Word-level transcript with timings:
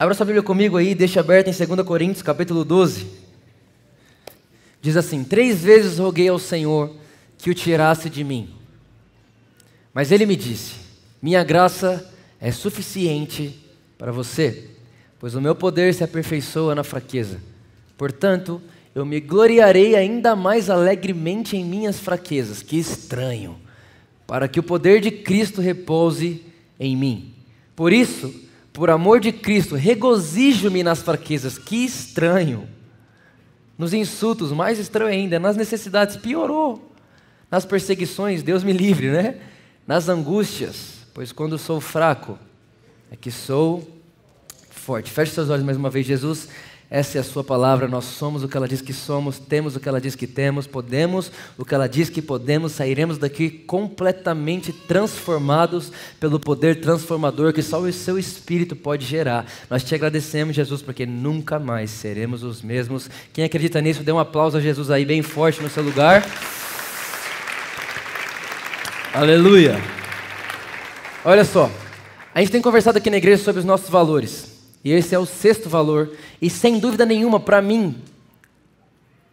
Abra 0.00 0.14
sua 0.14 0.26
Bíblia 0.26 0.44
comigo 0.44 0.76
aí, 0.76 0.94
deixa 0.94 1.18
aberta 1.18 1.50
em 1.50 1.66
2 1.66 1.82
Coríntios, 1.84 2.22
capítulo 2.22 2.64
12. 2.64 3.04
Diz 4.80 4.96
assim: 4.96 5.24
Três 5.24 5.64
vezes 5.64 5.98
roguei 5.98 6.28
ao 6.28 6.38
Senhor 6.38 6.94
que 7.36 7.50
o 7.50 7.54
tirasse 7.54 8.08
de 8.08 8.22
mim. 8.22 8.48
Mas 9.92 10.12
ele 10.12 10.24
me 10.24 10.36
disse: 10.36 10.76
Minha 11.20 11.42
graça 11.42 12.08
é 12.40 12.52
suficiente 12.52 13.58
para 13.98 14.12
você, 14.12 14.70
pois 15.18 15.34
o 15.34 15.40
meu 15.40 15.56
poder 15.56 15.92
se 15.92 16.04
aperfeiçoa 16.04 16.76
na 16.76 16.84
fraqueza. 16.84 17.40
Portanto, 17.96 18.62
eu 18.94 19.04
me 19.04 19.18
gloriarei 19.18 19.96
ainda 19.96 20.36
mais 20.36 20.70
alegremente 20.70 21.56
em 21.56 21.64
minhas 21.64 21.98
fraquezas. 21.98 22.62
Que 22.62 22.78
estranho! 22.78 23.58
Para 24.28 24.46
que 24.46 24.60
o 24.60 24.62
poder 24.62 25.00
de 25.00 25.10
Cristo 25.10 25.60
repouse 25.60 26.44
em 26.78 26.96
mim. 26.96 27.34
Por 27.74 27.92
isso, 27.92 28.47
por 28.78 28.90
amor 28.90 29.18
de 29.18 29.32
Cristo, 29.32 29.74
regozijo-me 29.74 30.84
nas 30.84 31.02
fraquezas. 31.02 31.58
Que 31.58 31.84
estranho. 31.84 32.68
Nos 33.76 33.92
insultos, 33.92 34.52
mais 34.52 34.78
estranho 34.78 35.10
ainda. 35.10 35.40
Nas 35.40 35.56
necessidades, 35.56 36.16
piorou. 36.16 36.92
Nas 37.50 37.64
perseguições, 37.64 38.40
Deus 38.40 38.62
me 38.62 38.72
livre, 38.72 39.10
né? 39.10 39.40
Nas 39.84 40.08
angústias, 40.08 40.98
pois 41.12 41.32
quando 41.32 41.58
sou 41.58 41.80
fraco, 41.80 42.38
é 43.10 43.16
que 43.16 43.32
sou 43.32 43.84
forte. 44.70 45.10
Feche 45.10 45.32
seus 45.32 45.50
olhos 45.50 45.64
mais 45.64 45.76
uma 45.76 45.90
vez, 45.90 46.06
Jesus. 46.06 46.48
Essa 46.90 47.18
é 47.18 47.20
a 47.20 47.24
sua 47.24 47.44
palavra, 47.44 47.86
nós 47.86 48.06
somos 48.06 48.42
o 48.42 48.48
que 48.48 48.56
ela 48.56 48.66
diz 48.66 48.80
que 48.80 48.94
somos, 48.94 49.38
temos 49.38 49.76
o 49.76 49.80
que 49.80 49.86
ela 49.86 50.00
diz 50.00 50.14
que 50.14 50.26
temos, 50.26 50.66
podemos 50.66 51.30
o 51.58 51.64
que 51.64 51.74
ela 51.74 51.86
diz 51.86 52.08
que 52.08 52.22
podemos, 52.22 52.72
sairemos 52.72 53.18
daqui 53.18 53.50
completamente 53.50 54.72
transformados 54.72 55.92
pelo 56.18 56.40
poder 56.40 56.80
transformador 56.80 57.52
que 57.52 57.60
só 57.60 57.78
o 57.78 57.92
seu 57.92 58.18
Espírito 58.18 58.74
pode 58.74 59.04
gerar. 59.04 59.44
Nós 59.68 59.84
te 59.84 59.94
agradecemos, 59.94 60.56
Jesus, 60.56 60.80
porque 60.80 61.04
nunca 61.04 61.58
mais 61.58 61.90
seremos 61.90 62.42
os 62.42 62.62
mesmos. 62.62 63.10
Quem 63.34 63.44
acredita 63.44 63.82
nisso, 63.82 64.02
dê 64.02 64.10
um 64.10 64.18
aplauso 64.18 64.56
a 64.56 64.60
Jesus 64.60 64.90
aí 64.90 65.04
bem 65.04 65.20
forte 65.20 65.60
no 65.60 65.68
seu 65.68 65.82
lugar. 65.82 66.26
Aleluia. 69.12 69.78
Olha 71.22 71.44
só, 71.44 71.70
a 72.34 72.40
gente 72.40 72.50
tem 72.50 72.62
conversado 72.62 72.96
aqui 72.96 73.10
na 73.10 73.18
igreja 73.18 73.44
sobre 73.44 73.58
os 73.58 73.66
nossos 73.66 73.90
valores. 73.90 74.57
E 74.88 74.92
esse 74.92 75.14
é 75.14 75.18
o 75.18 75.26
sexto 75.26 75.68
valor. 75.68 76.12
E 76.40 76.48
sem 76.48 76.78
dúvida 76.78 77.04
nenhuma, 77.04 77.38
para 77.38 77.60
mim, 77.60 77.94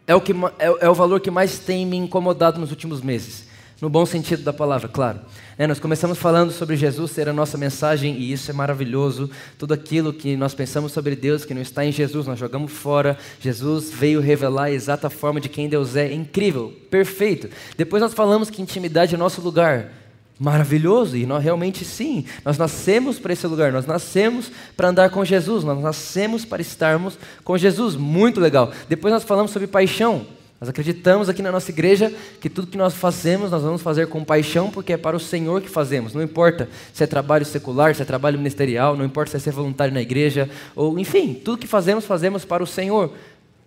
é 0.06 0.14
o, 0.14 0.20
que, 0.20 0.32
é, 0.58 0.66
é, 0.84 0.90
o 0.90 0.94
valor 0.94 1.18
que 1.18 1.30
mais 1.30 1.58
tem 1.58 1.86
me 1.86 1.96
incomodado 1.96 2.60
nos 2.60 2.70
últimos 2.70 3.00
meses. 3.00 3.46
No 3.80 3.88
bom 3.88 4.04
sentido 4.04 4.42
da 4.42 4.52
palavra, 4.52 4.86
claro. 4.86 5.18
É, 5.56 5.66
nós 5.66 5.80
começamos 5.80 6.18
falando 6.18 6.52
sobre 6.52 6.76
Jesus 6.76 7.10
ser 7.10 7.26
a 7.26 7.32
nossa 7.32 7.56
mensagem, 7.56 8.18
e 8.18 8.30
isso 8.30 8.50
é 8.50 8.54
maravilhoso. 8.54 9.30
Tudo 9.58 9.72
aquilo 9.72 10.12
que 10.12 10.36
nós 10.36 10.52
pensamos 10.52 10.92
sobre 10.92 11.16
Deus, 11.16 11.46
que 11.46 11.54
não 11.54 11.62
está 11.62 11.86
em 11.86 11.90
Jesus, 11.90 12.26
nós 12.26 12.38
jogamos 12.38 12.70
fora. 12.70 13.16
Jesus 13.40 13.90
veio 13.90 14.20
revelar 14.20 14.64
a 14.64 14.72
exata 14.72 15.08
forma 15.08 15.40
de 15.40 15.48
quem 15.48 15.70
Deus 15.70 15.96
é. 15.96 16.12
Incrível, 16.12 16.70
perfeito. 16.90 17.48
Depois 17.78 18.02
nós 18.02 18.12
falamos 18.12 18.50
que 18.50 18.60
intimidade 18.60 19.14
é 19.14 19.18
nosso 19.18 19.40
lugar 19.40 19.90
maravilhoso, 20.38 21.16
e 21.16 21.24
nós 21.24 21.42
realmente 21.42 21.84
sim, 21.84 22.24
nós 22.44 22.58
nascemos 22.58 23.18
para 23.18 23.32
esse 23.32 23.46
lugar, 23.46 23.72
nós 23.72 23.86
nascemos 23.86 24.50
para 24.76 24.88
andar 24.88 25.10
com 25.10 25.24
Jesus, 25.24 25.64
nós 25.64 25.80
nascemos 25.80 26.44
para 26.44 26.60
estarmos 26.60 27.18
com 27.42 27.56
Jesus, 27.56 27.96
muito 27.96 28.40
legal. 28.40 28.70
Depois 28.88 29.12
nós 29.12 29.24
falamos 29.24 29.50
sobre 29.50 29.66
paixão, 29.66 30.26
nós 30.60 30.70
acreditamos 30.70 31.28
aqui 31.28 31.42
na 31.42 31.52
nossa 31.52 31.70
igreja 31.70 32.12
que 32.40 32.48
tudo 32.48 32.68
que 32.68 32.78
nós 32.78 32.94
fazemos, 32.94 33.50
nós 33.50 33.62
vamos 33.62 33.82
fazer 33.82 34.06
com 34.08 34.24
paixão, 34.24 34.70
porque 34.70 34.94
é 34.94 34.96
para 34.96 35.16
o 35.16 35.20
Senhor 35.20 35.60
que 35.60 35.68
fazemos. 35.68 36.14
Não 36.14 36.22
importa 36.22 36.68
se 36.94 37.04
é 37.04 37.06
trabalho 37.06 37.44
secular, 37.44 37.94
se 37.94 38.00
é 38.00 38.04
trabalho 38.06 38.38
ministerial, 38.38 38.96
não 38.96 39.04
importa 39.04 39.32
se 39.32 39.36
é 39.36 39.40
ser 39.40 39.52
voluntário 39.52 39.92
na 39.92 40.00
igreja, 40.00 40.48
ou 40.74 40.98
enfim, 40.98 41.34
tudo 41.34 41.58
que 41.58 41.66
fazemos, 41.66 42.06
fazemos 42.06 42.44
para 42.44 42.62
o 42.62 42.66
Senhor. 42.66 43.12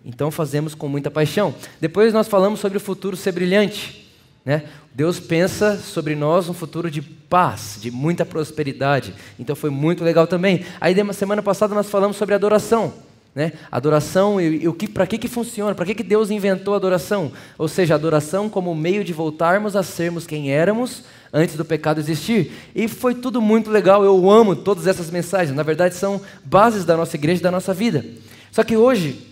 Então 0.04 0.32
fazemos 0.32 0.74
com 0.74 0.88
muita 0.88 1.10
paixão. 1.10 1.54
Depois 1.80 2.12
nós 2.12 2.26
falamos 2.26 2.58
sobre 2.58 2.78
o 2.78 2.80
futuro 2.80 3.16
ser 3.16 3.32
brilhante. 3.32 4.09
Né? 4.44 4.64
Deus 4.94 5.20
pensa 5.20 5.76
sobre 5.76 6.14
nós 6.14 6.48
um 6.48 6.54
futuro 6.54 6.90
de 6.90 7.02
paz, 7.02 7.78
de 7.80 7.90
muita 7.90 8.24
prosperidade. 8.24 9.14
Então 9.38 9.54
foi 9.54 9.70
muito 9.70 10.02
legal 10.02 10.26
também. 10.26 10.64
Aí, 10.80 10.94
semana 11.12 11.42
passada, 11.42 11.74
nós 11.74 11.90
falamos 11.90 12.16
sobre 12.16 12.34
adoração. 12.34 12.92
Né? 13.34 13.52
Adoração 13.70 14.40
e, 14.40 14.66
e 14.66 14.88
para 14.88 15.06
que, 15.06 15.16
que 15.16 15.28
funciona? 15.28 15.74
Para 15.74 15.86
que, 15.86 15.94
que 15.94 16.02
Deus 16.02 16.30
inventou 16.30 16.74
a 16.74 16.78
adoração? 16.78 17.30
Ou 17.56 17.68
seja, 17.68 17.94
adoração 17.94 18.48
como 18.48 18.74
meio 18.74 19.04
de 19.04 19.12
voltarmos 19.12 19.76
a 19.76 19.82
sermos 19.84 20.26
quem 20.26 20.50
éramos 20.52 21.04
antes 21.32 21.54
do 21.54 21.64
pecado 21.64 22.00
existir. 22.00 22.52
E 22.74 22.88
foi 22.88 23.14
tudo 23.14 23.40
muito 23.40 23.70
legal. 23.70 24.04
Eu 24.04 24.28
amo 24.28 24.56
todas 24.56 24.86
essas 24.86 25.10
mensagens. 25.10 25.54
Na 25.54 25.62
verdade, 25.62 25.94
são 25.94 26.20
bases 26.44 26.84
da 26.84 26.96
nossa 26.96 27.14
igreja 27.16 27.40
da 27.40 27.52
nossa 27.52 27.72
vida. 27.72 28.04
Só 28.50 28.64
que 28.64 28.76
hoje, 28.76 29.24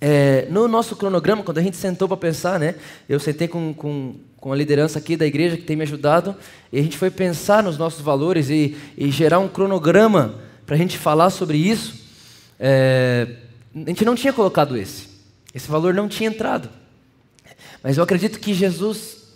é, 0.00 0.46
no 0.50 0.66
nosso 0.66 0.96
cronograma, 0.96 1.42
quando 1.42 1.58
a 1.58 1.62
gente 1.62 1.76
sentou 1.76 2.08
para 2.08 2.16
pensar, 2.16 2.58
né? 2.58 2.76
Eu 3.06 3.20
sentei 3.20 3.48
com, 3.48 3.74
com 3.74 4.14
com 4.46 4.52
a 4.52 4.56
liderança 4.56 5.00
aqui 5.00 5.16
da 5.16 5.26
igreja 5.26 5.56
que 5.56 5.64
tem 5.64 5.74
me 5.74 5.82
ajudado, 5.82 6.32
e 6.72 6.78
a 6.78 6.82
gente 6.84 6.96
foi 6.96 7.10
pensar 7.10 7.64
nos 7.64 7.76
nossos 7.76 8.00
valores 8.00 8.48
e, 8.48 8.76
e 8.96 9.10
gerar 9.10 9.40
um 9.40 9.48
cronograma 9.48 10.36
para 10.64 10.76
a 10.76 10.78
gente 10.78 10.96
falar 10.96 11.30
sobre 11.30 11.58
isso. 11.58 11.96
É, 12.56 13.26
a 13.74 13.88
gente 13.88 14.04
não 14.04 14.14
tinha 14.14 14.32
colocado 14.32 14.76
esse, 14.76 15.08
esse 15.52 15.68
valor 15.68 15.92
não 15.92 16.06
tinha 16.06 16.28
entrado, 16.28 16.68
mas 17.82 17.96
eu 17.96 18.04
acredito 18.04 18.38
que 18.38 18.54
Jesus 18.54 19.34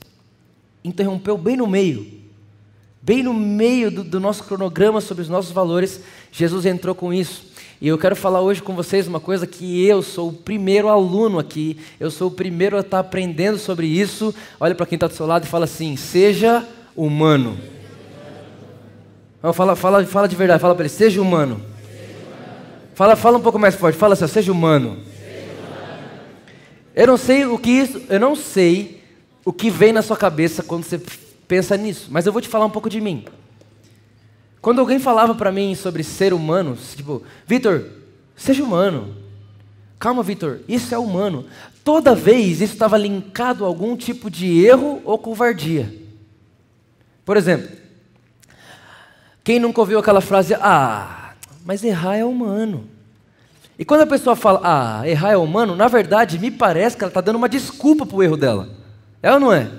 interrompeu 0.85 1.37
bem 1.37 1.57
no 1.57 1.67
meio, 1.67 2.07
bem 3.03 3.21
no 3.21 3.35
meio 3.35 3.91
do, 3.91 4.05
do 4.05 4.21
nosso 4.21 4.45
cronograma 4.45 5.01
sobre 5.01 5.25
os 5.25 5.29
nossos 5.29 5.51
valores, 5.51 6.03
Jesus 6.31 6.65
entrou 6.65 6.95
com 6.95 7.13
isso. 7.13 7.50
E 7.81 7.89
eu 7.89 7.97
quero 7.97 8.15
falar 8.15 8.43
hoje 8.43 8.61
com 8.61 8.75
vocês 8.75 9.09
uma 9.09 9.19
coisa 9.19 9.47
que 9.47 9.87
eu 9.87 10.03
sou 10.03 10.29
o 10.29 10.33
primeiro 10.35 10.89
aluno 10.89 11.39
aqui, 11.39 11.79
eu 11.99 12.11
sou 12.11 12.29
o 12.29 12.31
primeiro 12.31 12.77
a 12.77 12.81
estar 12.81 12.99
aprendendo 12.99 13.57
sobre 13.57 13.87
isso. 13.87 14.35
Olha 14.61 14.75
para 14.75 14.85
quem 14.85 14.97
está 14.97 15.07
do 15.07 15.15
seu 15.15 15.27
lado 15.27 15.45
e 15.45 15.49
fala 15.49 15.65
assim: 15.65 15.97
seja 15.97 16.63
humano. 16.95 17.59
Não, 19.43 19.55
fala, 19.55 19.75
fala, 19.75 20.05
fala 20.05 20.29
de 20.29 20.37
verdade, 20.37 20.61
fala 20.61 20.75
para 20.75 20.85
ele: 20.85 20.93
seja 20.93 21.23
humano. 21.23 21.63
Fala, 22.95 23.17
fala 23.17 23.39
um 23.39 23.41
pouco 23.41 23.59
mais 23.59 23.75
forte, 23.75 23.97
fala 23.97 24.13
assim: 24.13 24.27
seja 24.27 24.53
humano. 24.53 24.99
Eu 26.95 27.07
não 27.07 27.17
sei 27.17 27.47
o 27.47 27.57
que 27.57 27.71
isso, 27.71 28.03
eu 28.11 28.21
não 28.21 28.37
sei 28.37 29.03
o 29.43 29.55
que 29.55 29.71
vem 29.71 29.91
na 29.91 30.03
sua 30.03 30.19
cabeça 30.19 30.63
quando 30.63 30.85
você 30.85 31.01
pensa 31.49 31.79
nisso, 31.79 32.09
mas 32.11 32.27
eu 32.27 32.33
vou 32.33 32.43
te 32.43 32.49
falar 32.49 32.67
um 32.67 32.71
pouco 32.71 32.91
de 32.91 33.01
mim. 33.01 33.25
Quando 34.61 34.81
alguém 34.81 34.99
falava 34.99 35.35
para 35.35 35.51
mim 35.51 35.75
sobre 35.75 36.03
ser 36.03 36.35
humano, 36.35 36.77
tipo, 36.97 37.23
Vitor, 37.47 37.85
seja 38.37 38.63
humano. 38.63 39.17
Calma, 39.99 40.23
Vitor, 40.23 40.61
isso 40.69 40.95
é 40.95 40.99
humano. 40.99 41.47
Toda 41.83 42.15
vez 42.15 42.61
isso 42.61 42.75
estava 42.75 42.99
linkado 42.99 43.65
a 43.65 43.69
algum 43.69 43.97
tipo 43.97 44.31
de 44.31 44.65
erro 44.65 45.01
ou 45.05 45.19
covardia. 45.19 45.95
Por 47.25 47.37
exemplo, 47.37 47.71
quem 49.43 49.59
nunca 49.59 49.81
ouviu 49.81 49.99
aquela 49.99 50.21
frase, 50.21 50.55
ah, 50.55 51.35
mas 51.65 51.83
errar 51.83 52.17
é 52.17 52.25
humano. 52.25 52.89
E 53.79 53.85
quando 53.85 54.03
a 54.03 54.07
pessoa 54.07 54.37
fala, 54.37 54.61
ah, 54.63 55.09
errar 55.09 55.33
é 55.33 55.37
humano, 55.37 55.75
na 55.75 55.89
verdade, 55.89 56.39
me 56.39 56.51
parece 56.51 56.97
que 56.97 57.03
ela 57.03 57.11
está 57.11 57.23
dando 57.23 57.37
uma 57.37 57.49
desculpa 57.49 58.05
para 58.05 58.17
o 58.17 58.23
erro 58.23 58.37
dela. 58.37 58.69
É 59.23 59.33
ou 59.33 59.41
não 59.41 59.53
é? 59.53 59.71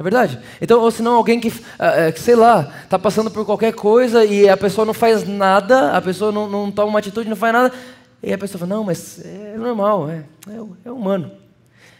É 0.00 0.02
verdade? 0.02 0.40
Então, 0.62 0.80
ou 0.80 0.90
senão 0.90 1.16
alguém 1.16 1.38
que, 1.38 1.52
é, 1.78 2.10
sei 2.12 2.34
lá, 2.34 2.72
está 2.84 2.98
passando 2.98 3.30
por 3.30 3.44
qualquer 3.44 3.74
coisa 3.74 4.24
e 4.24 4.48
a 4.48 4.56
pessoa 4.56 4.86
não 4.86 4.94
faz 4.94 5.28
nada, 5.28 5.92
a 5.92 6.00
pessoa 6.00 6.32
não, 6.32 6.48
não 6.48 6.72
toma 6.72 6.88
uma 6.88 6.98
atitude, 6.98 7.28
não 7.28 7.36
faz 7.36 7.52
nada, 7.52 7.74
e 8.22 8.32
a 8.32 8.38
pessoa 8.38 8.60
fala, 8.60 8.76
não, 8.76 8.82
mas 8.82 9.20
é 9.22 9.58
normal, 9.58 10.08
é, 10.08 10.24
é, 10.48 10.86
é 10.86 10.90
humano. 10.90 11.30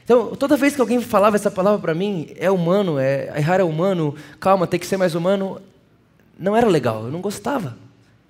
Então, 0.03 0.35
toda 0.35 0.57
vez 0.57 0.75
que 0.75 0.81
alguém 0.81 0.99
falava 1.03 1.37
essa 1.37 1.51
palavra 1.51 1.79
para 1.79 1.95
mim, 1.95 2.33
é 2.39 2.51
humano, 2.51 2.99
é, 2.99 3.37
errar 3.37 3.61
é 3.61 3.65
humano, 3.65 4.15
calma, 4.41 4.67
tem 4.67 4.81
que 4.81 4.87
ser 4.87 4.97
mais 4.97 5.15
humano, 5.15 5.61
não 6.39 6.57
era 6.57 6.69
legal, 6.69 7.05
eu 7.05 7.11
não 7.11 7.21
gostava. 7.21 7.77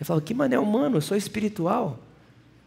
Eu 0.00 0.04
falava, 0.04 0.26
que 0.26 0.34
mané 0.34 0.58
humano, 0.58 0.96
eu 0.96 1.00
sou 1.00 1.16
espiritual. 1.16 1.96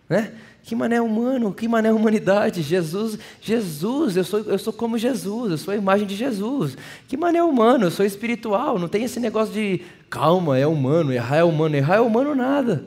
Né? 0.08 0.32
Que 0.64 0.76
mané 0.76 1.02
humano, 1.02 1.54
que 1.54 1.68
mané 1.68 1.92
humanidade. 1.92 2.62
Jesus, 2.62 3.20
Jesus, 3.42 4.16
eu 4.16 4.24
sou, 4.24 4.40
eu 4.40 4.58
sou 4.58 4.72
como 4.72 4.98
Jesus, 4.98 5.52
eu 5.52 5.58
sou 5.58 5.74
a 5.74 5.78
imagem 5.78 6.08
de 6.08 6.16
Jesus. 6.16 6.78
Que 7.06 7.18
mané 7.18 7.44
humano, 7.44 7.86
eu 7.86 7.92
sou 7.92 8.06
espiritual. 8.06 8.80
Não 8.80 8.88
tem 8.88 9.04
esse 9.04 9.20
negócio 9.20 9.54
de 9.54 9.82
calma, 10.10 10.58
é 10.58 10.66
humano, 10.66 11.12
errar 11.12 11.38
é 11.38 11.44
humano, 11.44 11.76
errar 11.76 11.98
é 11.98 12.00
humano 12.00 12.34
nada. 12.34 12.86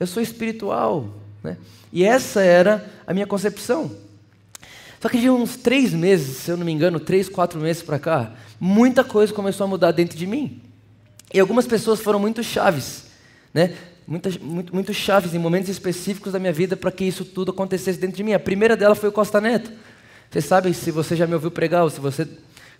Eu 0.00 0.08
sou 0.08 0.20
espiritual. 0.20 1.06
Né? 1.42 1.56
E 1.92 2.02
essa 2.02 2.42
era 2.42 2.90
a 3.06 3.14
minha 3.14 3.28
concepção. 3.28 3.92
Só 5.00 5.08
que 5.08 5.20
de 5.20 5.30
uns 5.30 5.56
três 5.56 5.92
meses, 5.92 6.38
se 6.38 6.50
eu 6.50 6.56
não 6.56 6.66
me 6.66 6.72
engano, 6.72 6.98
três, 6.98 7.28
quatro 7.28 7.60
meses 7.60 7.82
para 7.82 7.98
cá, 7.98 8.32
muita 8.58 9.04
coisa 9.04 9.32
começou 9.32 9.64
a 9.64 9.68
mudar 9.68 9.92
dentro 9.92 10.18
de 10.18 10.26
mim. 10.26 10.60
E 11.32 11.38
algumas 11.38 11.66
pessoas 11.66 12.00
foram 12.00 12.18
muito 12.18 12.42
chaves, 12.42 13.04
né? 13.54 13.74
Muitas, 14.06 14.36
muito, 14.36 14.92
chaves 14.92 15.34
em 15.34 15.38
momentos 15.38 15.68
específicos 15.68 16.32
da 16.32 16.38
minha 16.38 16.52
vida 16.52 16.76
para 16.76 16.90
que 16.90 17.04
isso 17.04 17.24
tudo 17.24 17.52
acontecesse 17.52 17.98
dentro 17.98 18.16
de 18.16 18.24
mim. 18.24 18.32
A 18.32 18.40
primeira 18.40 18.76
dela 18.76 18.94
foi 18.94 19.08
o 19.08 19.12
Costa 19.12 19.40
Neto. 19.40 19.70
Você 20.30 20.40
sabe, 20.40 20.72
se 20.74 20.90
você 20.90 21.14
já 21.14 21.26
me 21.26 21.34
ouviu 21.34 21.50
pregar, 21.50 21.84
ou 21.84 21.90
se 21.90 22.00
você 22.00 22.26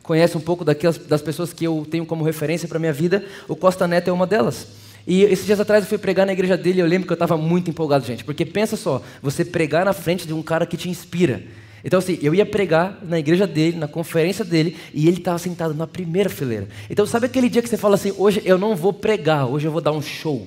conhece 0.02 0.36
um 0.36 0.40
pouco 0.40 0.64
daquelas, 0.64 0.98
das 0.98 1.22
pessoas 1.22 1.52
que 1.52 1.64
eu 1.64 1.86
tenho 1.88 2.04
como 2.04 2.24
referência 2.24 2.66
para 2.66 2.78
a 2.78 2.80
minha 2.80 2.92
vida, 2.92 3.24
o 3.46 3.54
Costa 3.54 3.86
Neto 3.86 4.08
é 4.08 4.12
uma 4.12 4.26
delas. 4.26 4.66
E 5.06 5.22
esses 5.24 5.46
dias 5.46 5.60
atrás 5.60 5.84
eu 5.84 5.88
fui 5.88 5.98
pregar 5.98 6.26
na 6.26 6.32
igreja 6.32 6.56
dele 6.56 6.78
e 6.78 6.80
eu 6.80 6.86
lembro 6.86 7.06
que 7.06 7.12
eu 7.12 7.16
estava 7.16 7.36
muito 7.36 7.70
empolgado, 7.70 8.04
gente. 8.04 8.24
Porque 8.24 8.44
pensa 8.44 8.76
só, 8.76 9.02
você 9.20 9.44
pregar 9.44 9.84
na 9.84 9.92
frente 9.92 10.26
de 10.26 10.32
um 10.32 10.42
cara 10.42 10.66
que 10.66 10.76
te 10.76 10.88
inspira. 10.88 11.42
Então, 11.84 11.98
assim, 11.98 12.18
eu 12.22 12.34
ia 12.34 12.46
pregar 12.46 12.98
na 13.02 13.18
igreja 13.18 13.46
dele, 13.46 13.76
na 13.76 13.88
conferência 13.88 14.44
dele, 14.44 14.76
e 14.94 15.08
ele 15.08 15.18
estava 15.18 15.38
sentado 15.38 15.74
na 15.74 15.86
primeira 15.86 16.30
fileira. 16.30 16.68
Então, 16.88 17.04
sabe 17.04 17.26
aquele 17.26 17.48
dia 17.48 17.60
que 17.60 17.68
você 17.68 17.76
fala 17.76 17.96
assim: 17.96 18.14
hoje 18.16 18.40
eu 18.44 18.56
não 18.56 18.76
vou 18.76 18.92
pregar, 18.92 19.46
hoje 19.46 19.66
eu 19.66 19.72
vou 19.72 19.80
dar 19.80 19.92
um 19.92 20.00
show. 20.00 20.46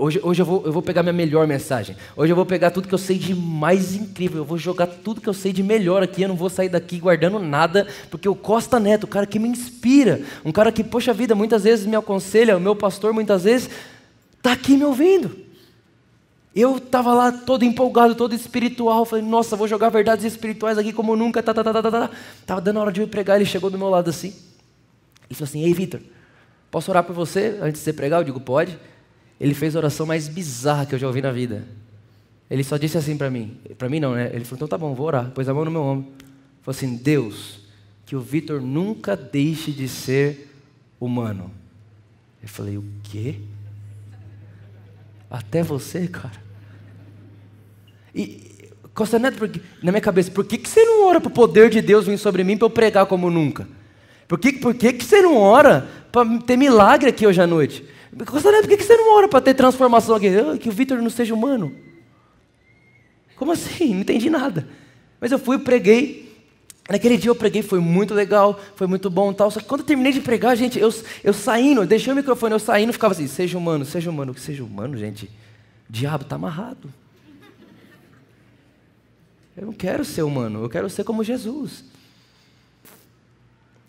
Hoje, 0.00 0.20
hoje 0.22 0.40
eu, 0.40 0.46
vou, 0.46 0.62
eu 0.64 0.72
vou 0.72 0.80
pegar 0.80 1.02
minha 1.02 1.12
melhor 1.12 1.44
mensagem. 1.48 1.96
Hoje 2.16 2.30
eu 2.30 2.36
vou 2.36 2.46
pegar 2.46 2.70
tudo 2.70 2.86
que 2.86 2.94
eu 2.94 2.98
sei 2.98 3.18
de 3.18 3.34
mais 3.34 3.96
incrível. 3.96 4.38
Eu 4.38 4.44
vou 4.44 4.56
jogar 4.56 4.86
tudo 4.86 5.20
que 5.20 5.28
eu 5.28 5.34
sei 5.34 5.52
de 5.52 5.60
melhor 5.60 6.04
aqui. 6.04 6.22
Eu 6.22 6.28
não 6.28 6.36
vou 6.36 6.48
sair 6.48 6.68
daqui 6.68 7.00
guardando 7.00 7.40
nada, 7.40 7.84
porque 8.08 8.28
o 8.28 8.34
Costa 8.36 8.78
Neto, 8.78 9.04
o 9.04 9.08
cara 9.08 9.26
que 9.26 9.40
me 9.40 9.48
inspira, 9.48 10.22
um 10.44 10.52
cara 10.52 10.70
que, 10.70 10.84
poxa 10.84 11.12
vida, 11.12 11.34
muitas 11.34 11.64
vezes 11.64 11.84
me 11.84 11.96
aconselha, 11.96 12.56
o 12.56 12.60
meu 12.60 12.76
pastor 12.76 13.12
muitas 13.12 13.42
vezes, 13.42 13.68
está 14.36 14.52
aqui 14.52 14.76
me 14.76 14.84
ouvindo. 14.84 15.36
Eu 16.54 16.76
estava 16.76 17.12
lá 17.12 17.32
todo 17.32 17.64
empolgado, 17.64 18.14
todo 18.14 18.32
espiritual. 18.36 19.04
Falei, 19.04 19.24
nossa, 19.24 19.56
vou 19.56 19.66
jogar 19.66 19.88
verdades 19.88 20.24
espirituais 20.24 20.78
aqui 20.78 20.92
como 20.92 21.16
nunca. 21.16 21.42
Tá, 21.42 21.52
tá, 21.52 21.64
tá, 21.64 21.72
tá, 21.72 21.82
tá. 21.82 21.90
tá. 21.90 22.10
Tava 22.46 22.60
dando 22.60 22.78
hora 22.78 22.92
de 22.92 23.00
eu 23.00 23.08
pregar. 23.08 23.36
Ele 23.36 23.44
chegou 23.44 23.68
do 23.68 23.76
meu 23.76 23.88
lado 23.88 24.10
assim. 24.10 24.28
Ele 25.28 25.34
falou 25.34 25.48
assim: 25.48 25.64
Ei, 25.64 25.74
Vitor, 25.74 26.00
posso 26.70 26.88
orar 26.88 27.02
por 27.02 27.14
você 27.14 27.58
antes 27.60 27.80
de 27.80 27.84
você 27.84 27.92
pregar? 27.92 28.20
Eu 28.20 28.24
digo: 28.24 28.40
Pode. 28.40 28.78
Ele 29.40 29.54
fez 29.54 29.76
a 29.76 29.78
oração 29.78 30.06
mais 30.06 30.28
bizarra 30.28 30.84
que 30.86 30.94
eu 30.94 30.98
já 30.98 31.06
ouvi 31.06 31.22
na 31.22 31.30
vida. 31.30 31.64
Ele 32.50 32.64
só 32.64 32.76
disse 32.76 32.96
assim 32.96 33.16
para 33.16 33.30
mim, 33.30 33.56
para 33.76 33.88
mim 33.88 34.00
não, 34.00 34.14
né? 34.14 34.30
Ele 34.32 34.44
falou: 34.44 34.56
então 34.56 34.68
tá 34.68 34.78
bom, 34.78 34.94
vou 34.94 35.06
orar. 35.06 35.30
Pôs 35.30 35.48
a 35.48 35.54
mão 35.54 35.64
no 35.64 35.70
meu 35.70 35.82
ombro. 35.82 36.10
Falou 36.62 36.76
assim: 36.76 36.96
Deus, 36.96 37.60
que 38.06 38.16
o 38.16 38.20
Vitor 38.20 38.60
nunca 38.60 39.16
deixe 39.16 39.70
de 39.70 39.86
ser 39.88 40.50
humano. 40.98 41.50
Eu 42.42 42.48
falei: 42.48 42.78
o 42.78 42.84
quê? 43.02 43.36
Até 45.30 45.62
você, 45.62 46.08
cara? 46.08 46.48
E, 48.14 48.48
Costa 48.94 49.18
Neto, 49.18 49.38
porque, 49.38 49.60
na 49.82 49.92
minha 49.92 50.00
cabeça, 50.00 50.30
por 50.30 50.44
que, 50.44 50.58
que 50.58 50.68
você 50.68 50.82
não 50.82 51.06
ora 51.06 51.20
para 51.20 51.28
o 51.28 51.32
poder 51.32 51.70
de 51.70 51.80
Deus 51.80 52.06
vir 52.06 52.18
sobre 52.18 52.42
mim 52.42 52.56
para 52.56 52.66
eu 52.66 52.70
pregar 52.70 53.06
como 53.06 53.30
nunca? 53.30 53.68
Por 54.26 54.38
que, 54.38 54.52
por 54.54 54.74
que, 54.74 54.92
que 54.92 55.04
você 55.04 55.22
não 55.22 55.36
ora 55.36 55.86
para 56.10 56.38
ter 56.40 56.56
milagre 56.56 57.08
aqui 57.08 57.26
hoje 57.26 57.40
à 57.40 57.46
noite? 57.46 57.84
Neto, 58.12 58.68
por 58.68 58.76
que, 58.76 58.82
você 58.82 58.96
não 58.96 59.16
ora 59.16 59.28
para 59.28 59.40
ter 59.40 59.54
transformação 59.54 60.16
aqui? 60.16 60.28
Que 60.60 60.68
o 60.68 60.72
Vitor 60.72 60.98
não 60.98 61.10
seja 61.10 61.34
humano. 61.34 61.74
Como 63.36 63.52
assim? 63.52 63.94
Não 63.94 64.00
entendi 64.00 64.28
nada. 64.30 64.68
Mas 65.20 65.32
eu 65.32 65.38
fui 65.38 65.58
preguei. 65.58 66.28
Naquele 66.88 67.18
dia 67.18 67.30
eu 67.30 67.34
preguei, 67.34 67.62
foi 67.62 67.80
muito 67.80 68.14
legal, 68.14 68.58
foi 68.74 68.86
muito 68.86 69.10
bom 69.10 69.30
tal. 69.32 69.50
Só 69.50 69.60
que 69.60 69.66
quando 69.66 69.82
eu 69.82 69.86
terminei 69.86 70.10
de 70.10 70.20
pregar, 70.20 70.56
gente, 70.56 70.78
eu, 70.78 70.92
eu 71.22 71.34
saindo, 71.34 71.82
eu 71.82 71.86
deixei 71.86 72.10
o 72.12 72.16
microfone, 72.16 72.54
eu 72.54 72.58
saindo, 72.58 72.94
ficava 72.94 73.12
assim, 73.12 73.26
seja 73.26 73.58
humano, 73.58 73.84
seja 73.84 74.08
humano, 74.08 74.32
que 74.32 74.40
seja 74.40 74.64
humano, 74.64 74.96
gente. 74.96 75.26
O 75.88 75.92
diabo 75.92 76.24
está 76.24 76.36
amarrado. 76.36 76.92
Eu 79.54 79.66
não 79.66 79.72
quero 79.72 80.02
ser 80.04 80.22
humano, 80.22 80.62
eu 80.62 80.68
quero 80.70 80.88
ser 80.88 81.04
como 81.04 81.22
Jesus. 81.22 81.84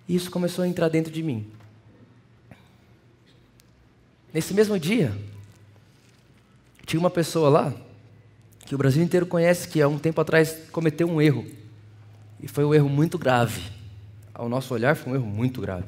E 0.07 0.15
isso 0.15 0.29
começou 0.29 0.63
a 0.63 0.67
entrar 0.67 0.89
dentro 0.89 1.11
de 1.11 1.23
mim. 1.23 1.47
Nesse 4.33 4.53
mesmo 4.53 4.77
dia, 4.79 5.11
tinha 6.85 6.99
uma 6.99 7.09
pessoa 7.09 7.49
lá 7.49 7.73
que 8.65 8.75
o 8.75 8.77
Brasil 8.77 9.01
inteiro 9.01 9.25
conhece 9.25 9.67
que 9.67 9.81
há 9.81 9.87
um 9.87 9.97
tempo 9.97 10.21
atrás 10.21 10.55
cometeu 10.71 11.09
um 11.09 11.21
erro. 11.21 11.45
E 12.41 12.47
foi 12.47 12.63
um 12.63 12.73
erro 12.73 12.87
muito 12.87 13.17
grave. 13.17 13.61
Ao 14.33 14.47
nosso 14.47 14.73
olhar, 14.73 14.95
foi 14.95 15.11
um 15.11 15.15
erro 15.15 15.25
muito 15.25 15.59
grave. 15.59 15.85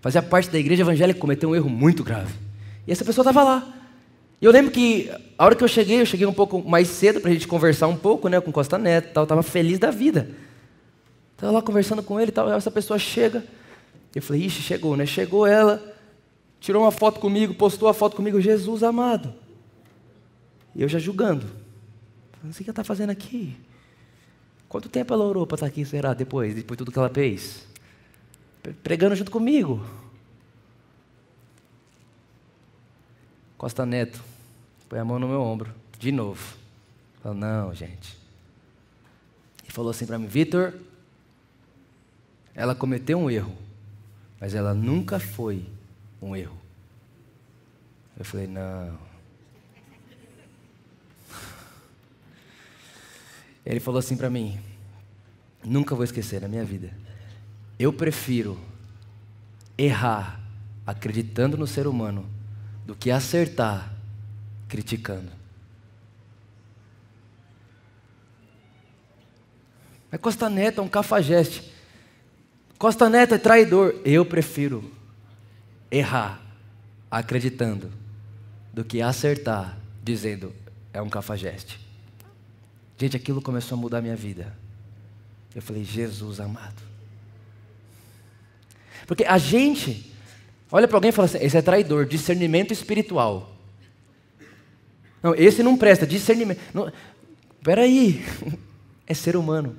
Fazia 0.00 0.22
parte 0.22 0.48
da 0.48 0.58
igreja 0.58 0.82
evangélica 0.82 1.14
que 1.14 1.20
cometeu 1.20 1.50
um 1.50 1.56
erro 1.56 1.68
muito 1.68 2.04
grave. 2.04 2.32
E 2.86 2.92
essa 2.92 3.04
pessoa 3.04 3.22
estava 3.22 3.42
lá. 3.42 3.74
E 4.40 4.44
eu 4.44 4.52
lembro 4.52 4.70
que 4.70 5.10
a 5.36 5.44
hora 5.44 5.54
que 5.54 5.62
eu 5.62 5.68
cheguei, 5.68 6.00
eu 6.00 6.06
cheguei 6.06 6.26
um 6.26 6.32
pouco 6.32 6.62
mais 6.66 6.88
cedo 6.88 7.20
para 7.20 7.30
a 7.30 7.32
gente 7.32 7.46
conversar 7.46 7.88
um 7.88 7.96
pouco, 7.96 8.28
né, 8.28 8.40
com 8.40 8.50
Costa 8.50 8.78
Neto 8.78 9.08
e 9.08 9.12
tal. 9.12 9.24
Estava 9.24 9.42
feliz 9.42 9.78
da 9.78 9.90
vida. 9.90 10.30
Estava 11.34 11.52
lá 11.52 11.62
conversando 11.62 12.02
com 12.02 12.18
ele 12.18 12.30
e 12.30 12.32
tal. 12.32 12.50
Essa 12.50 12.70
pessoa 12.70 12.98
chega. 12.98 13.44
Eu 14.14 14.22
falei, 14.22 14.44
ixi, 14.44 14.62
chegou, 14.62 14.96
né? 14.96 15.04
Chegou 15.04 15.46
ela, 15.46 15.82
tirou 16.60 16.82
uma 16.82 16.92
foto 16.92 17.18
comigo, 17.18 17.54
postou 17.54 17.88
a 17.88 17.94
foto 17.94 18.14
comigo, 18.14 18.40
Jesus 18.40 18.82
amado. 18.82 19.34
E 20.74 20.82
eu 20.82 20.88
já 20.88 20.98
julgando. 20.98 21.46
Não 22.44 22.52
sei 22.52 22.62
o 22.62 22.64
que 22.64 22.70
ela 22.70 22.72
está 22.72 22.84
fazendo 22.84 23.10
aqui. 23.10 23.56
Quanto 24.68 24.88
tempo 24.88 25.12
ela 25.12 25.24
orou 25.24 25.46
para 25.46 25.56
estar 25.56 25.66
aqui, 25.66 25.84
será, 25.84 26.14
depois, 26.14 26.54
depois 26.54 26.76
de 26.76 26.84
tudo 26.84 26.92
que 26.92 26.98
ela 26.98 27.08
fez? 27.08 27.66
Pregando 28.82 29.16
junto 29.16 29.30
comigo. 29.30 29.84
Costa 33.58 33.84
Neto, 33.84 34.22
põe 34.88 34.98
a 34.98 35.04
mão 35.04 35.18
no 35.18 35.28
meu 35.28 35.40
ombro, 35.40 35.74
de 35.98 36.12
novo. 36.12 36.56
Falou, 37.22 37.36
não, 37.36 37.74
gente. 37.74 38.16
E 39.68 39.72
falou 39.72 39.90
assim 39.90 40.06
para 40.06 40.18
mim, 40.18 40.26
Vitor, 40.26 40.72
ela 42.54 42.74
cometeu 42.74 43.18
um 43.18 43.30
erro, 43.30 43.54
mas 44.40 44.54
ela 44.54 44.72
nunca 44.72 45.18
foi 45.18 45.66
um 46.20 46.36
erro. 46.36 46.58
Eu 48.18 48.24
falei, 48.24 48.46
não. 48.46 48.98
Ele 53.64 53.80
falou 53.80 53.98
assim 53.98 54.16
para 54.16 54.30
mim: 54.30 54.58
nunca 55.64 55.94
vou 55.94 56.04
esquecer 56.04 56.40
na 56.40 56.48
minha 56.48 56.64
vida. 56.64 56.92
Eu 57.78 57.92
prefiro 57.92 58.58
errar 59.76 60.40
acreditando 60.86 61.56
no 61.56 61.66
ser 61.66 61.86
humano 61.86 62.28
do 62.84 62.94
que 62.94 63.10
acertar 63.10 63.94
criticando. 64.68 65.30
Mas 70.10 70.20
Costa 70.20 70.50
Neto 70.50 70.80
é 70.80 70.84
um 70.84 70.88
cafajeste. 70.88 71.72
Costa 72.76 73.08
Neto 73.08 73.34
é 73.34 73.38
traidor. 73.38 74.00
Eu 74.04 74.26
prefiro 74.26 74.90
errar 75.90 76.40
acreditando 77.10 77.90
do 78.72 78.84
que 78.84 79.02
acertar 79.02 79.76
dizendo 80.02 80.54
é 80.92 81.02
um 81.02 81.08
cafajeste. 81.08 81.78
Gente, 82.96 83.16
aquilo 83.16 83.40
começou 83.40 83.76
a 83.76 83.80
mudar 83.80 84.00
minha 84.00 84.16
vida. 84.16 84.54
Eu 85.54 85.62
falei, 85.62 85.82
Jesus 85.82 86.38
amado. 86.38 86.82
Porque 89.06 89.24
a 89.24 89.38
gente 89.38 90.14
olha 90.70 90.86
para 90.86 90.96
alguém 90.96 91.08
e 91.08 91.12
fala 91.12 91.26
assim: 91.26 91.38
esse 91.38 91.56
é 91.56 91.62
traidor, 91.62 92.06
discernimento 92.06 92.72
espiritual. 92.72 93.56
Não, 95.22 95.34
esse 95.34 95.62
não 95.62 95.76
presta, 95.76 96.06
discernimento. 96.06 96.60
Não, 96.72 96.92
peraí, 97.62 98.24
é 99.06 99.14
ser 99.14 99.36
humano. 99.36 99.76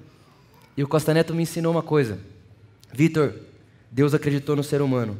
E 0.75 0.83
o 0.83 0.87
Costa 0.87 1.13
Neto 1.13 1.33
me 1.33 1.43
ensinou 1.43 1.71
uma 1.71 1.83
coisa. 1.83 2.19
Vitor, 2.93 3.35
Deus 3.89 4.13
acreditou 4.13 4.55
no 4.55 4.63
ser 4.63 4.81
humano. 4.81 5.17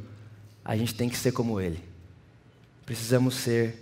A 0.63 0.75
gente 0.75 0.94
tem 0.94 1.10
que 1.10 1.18
ser 1.18 1.32
como 1.32 1.60
ele. 1.60 1.80
Precisamos 2.86 3.36
ser 3.36 3.75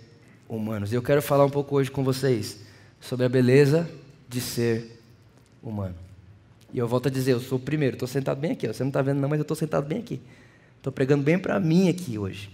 humanos. 0.48 0.92
E 0.92 0.94
eu 0.94 1.02
quero 1.02 1.22
falar 1.22 1.44
um 1.44 1.50
pouco 1.50 1.76
hoje 1.76 1.90
com 1.90 2.02
vocês 2.02 2.60
sobre 3.00 3.26
a 3.26 3.28
beleza 3.28 3.88
de 4.28 4.40
ser 4.40 5.00
humano. 5.62 5.94
E 6.72 6.78
eu 6.78 6.86
volto 6.86 7.08
a 7.08 7.10
dizer, 7.10 7.32
eu 7.32 7.40
sou 7.40 7.58
o 7.58 7.60
primeiro, 7.60 7.96
estou 7.96 8.08
sentado 8.08 8.38
bem 8.38 8.52
aqui. 8.52 8.66
Você 8.66 8.82
não 8.82 8.90
está 8.90 9.02
vendo 9.02 9.20
não, 9.20 9.28
mas 9.28 9.38
eu 9.38 9.42
estou 9.42 9.56
sentado 9.56 9.86
bem 9.86 9.98
aqui. 9.98 10.20
Estou 10.76 10.92
pregando 10.92 11.22
bem 11.22 11.38
para 11.38 11.58
mim 11.58 11.88
aqui 11.88 12.18
hoje. 12.18 12.50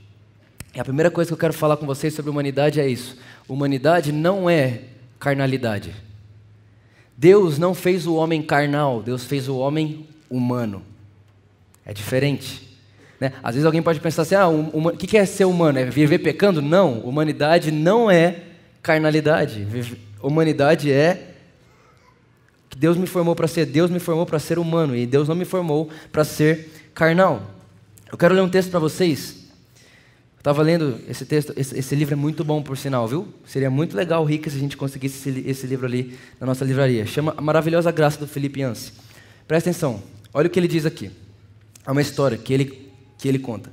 E 0.75 0.81
a 0.81 0.85
primeira 0.85 1.11
coisa 1.11 1.29
que 1.29 1.35
eu 1.35 1.39
quero 1.39 1.53
falar 1.53 1.77
com 1.77 1.87
vocês 1.87 2.13
sobre 2.13 2.31
humanidade 2.31 2.81
é 2.81 2.89
isso. 2.89 3.17
Humanidade 3.49 4.13
não 4.13 4.49
é 4.49 4.85
carnalidade. 5.19 5.95
Deus 7.17 7.59
não 7.59 7.75
fez 7.75 8.07
o 8.07 8.15
homem 8.15 8.43
carnal, 8.43 9.03
Deus 9.03 9.25
fez 9.25 9.49
o 9.49 9.57
homem 9.57 10.07
humano. 10.29 10.83
É 11.85 11.95
diferente. 11.95 12.66
Né? 13.21 13.33
Às 13.43 13.55
vezes 13.55 13.65
alguém 13.65 13.83
pode 13.83 14.01
pensar 14.01 14.23
assim: 14.23 14.35
ah, 14.35 14.49
o 14.49 14.97
que 14.97 15.17
é 15.17 15.25
ser 15.25 15.45
humano? 15.45 15.79
É 15.79 15.85
viver 15.85 16.19
pecando? 16.19 16.61
Não, 16.61 17.01
humanidade 17.01 17.71
não 17.71 18.11
é 18.11 18.43
carnalidade. 18.83 19.67
Humanidade 20.23 20.93
é 20.93 21.35
que 22.69 22.79
Deus 22.79 22.97
me 22.97 23.07
formou 23.07 23.35
para 23.35 23.49
ser. 23.49 23.67
Deus 23.67 23.91
me 23.91 23.99
formou 23.99 24.27
para 24.27 24.39
ser 24.39 24.59
humano 24.59 24.95
e 24.95 25.07
Deus 25.07 25.29
não 25.29 25.35
me 25.35 25.45
formou 25.45 25.89
para 26.13 26.25
ser 26.25 26.71
carnal. 26.95 27.43
Eu 28.11 28.19
quero 28.19 28.35
ler 28.35 28.43
um 28.43 28.49
texto 28.49 28.71
para 28.71 28.81
vocês. 28.81 29.47
Estava 30.47 30.63
lendo 30.63 31.01
esse 31.09 31.27
texto, 31.27 31.53
esse, 31.57 31.77
esse, 31.77 31.95
livro 31.97 32.15
é 32.15 32.17
muito 32.17 32.45
bom, 32.45 32.63
por 32.63 32.79
sinal, 32.79 33.09
viu? 33.09 33.27
Seria 33.45 33.69
muito 33.69 33.97
legal, 33.97 34.25
rica, 34.25 34.49
se 34.49 34.57
a 34.57 34.61
gente 34.61 34.77
conseguisse 34.77 35.29
esse, 35.29 35.41
esse, 35.45 35.67
livro 35.67 35.87
ali 35.87 36.17
na 36.39 36.47
nossa 36.47 36.65
livraria. 36.65 37.05
Chama 37.05 37.35
A 37.37 37.41
Maravilhosa 37.41 37.91
Graça 37.91 38.21
do 38.21 38.29
Felipe 38.29 38.61
Yance. 38.61 38.93
Presta 39.49 39.71
atenção, 39.71 40.01
olha 40.33 40.47
o 40.47 40.51
que 40.51 40.61
ele 40.61 40.69
diz 40.69 40.87
aqui. 40.87 41.11
É 41.85 41.91
uma 41.91 42.01
história 42.01 42.39
que 42.39 42.55
ele, 42.55 42.86
que 43.19 43.29
ele 43.29 43.39
conta. 43.39 43.71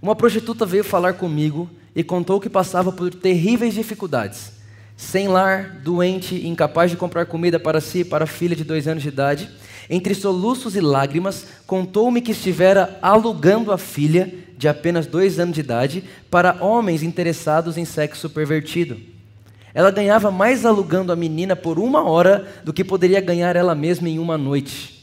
Uma 0.00 0.16
prostituta 0.16 0.66
veio 0.66 0.84
falar 0.84 1.14
comigo 1.14 1.70
e 1.94 2.02
contou 2.02 2.40
que 2.40 2.48
passava 2.48 2.90
por 2.90 3.14
terríveis 3.14 3.74
dificuldades. 3.74 4.52
Sem 4.96 5.28
lar, 5.28 5.80
doente, 5.82 6.46
incapaz 6.46 6.90
de 6.90 6.96
comprar 6.96 7.26
comida 7.26 7.58
para 7.58 7.80
si 7.80 8.00
e 8.00 8.04
para 8.04 8.24
a 8.24 8.26
filha 8.26 8.56
de 8.56 8.64
dois 8.64 8.86
anos 8.86 9.02
de 9.02 9.08
idade, 9.08 9.50
entre 9.88 10.14
soluços 10.14 10.76
e 10.76 10.80
lágrimas, 10.80 11.46
contou-me 11.66 12.20
que 12.20 12.32
estivera 12.32 12.98
alugando 13.02 13.72
a 13.72 13.78
filha 13.78 14.32
de 14.56 14.68
apenas 14.68 15.06
dois 15.06 15.38
anos 15.38 15.54
de 15.54 15.60
idade 15.60 16.04
para 16.30 16.62
homens 16.64 17.02
interessados 17.02 17.76
em 17.76 17.84
sexo 17.84 18.30
pervertido. 18.30 18.96
Ela 19.74 19.90
ganhava 19.90 20.30
mais 20.30 20.64
alugando 20.64 21.12
a 21.12 21.16
menina 21.16 21.56
por 21.56 21.78
uma 21.78 22.04
hora 22.04 22.46
do 22.62 22.72
que 22.72 22.84
poderia 22.84 23.20
ganhar 23.20 23.56
ela 23.56 23.74
mesma 23.74 24.08
em 24.08 24.18
uma 24.18 24.36
noite. 24.36 25.02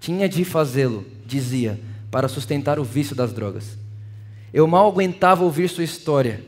Tinha 0.00 0.28
de 0.28 0.44
fazê-lo, 0.44 1.04
dizia, 1.26 1.78
para 2.10 2.28
sustentar 2.28 2.78
o 2.78 2.84
vício 2.84 3.14
das 3.14 3.32
drogas. 3.32 3.76
Eu 4.52 4.66
mal 4.66 4.88
aguentava 4.88 5.44
ouvir 5.44 5.68
sua 5.68 5.84
história. 5.84 6.42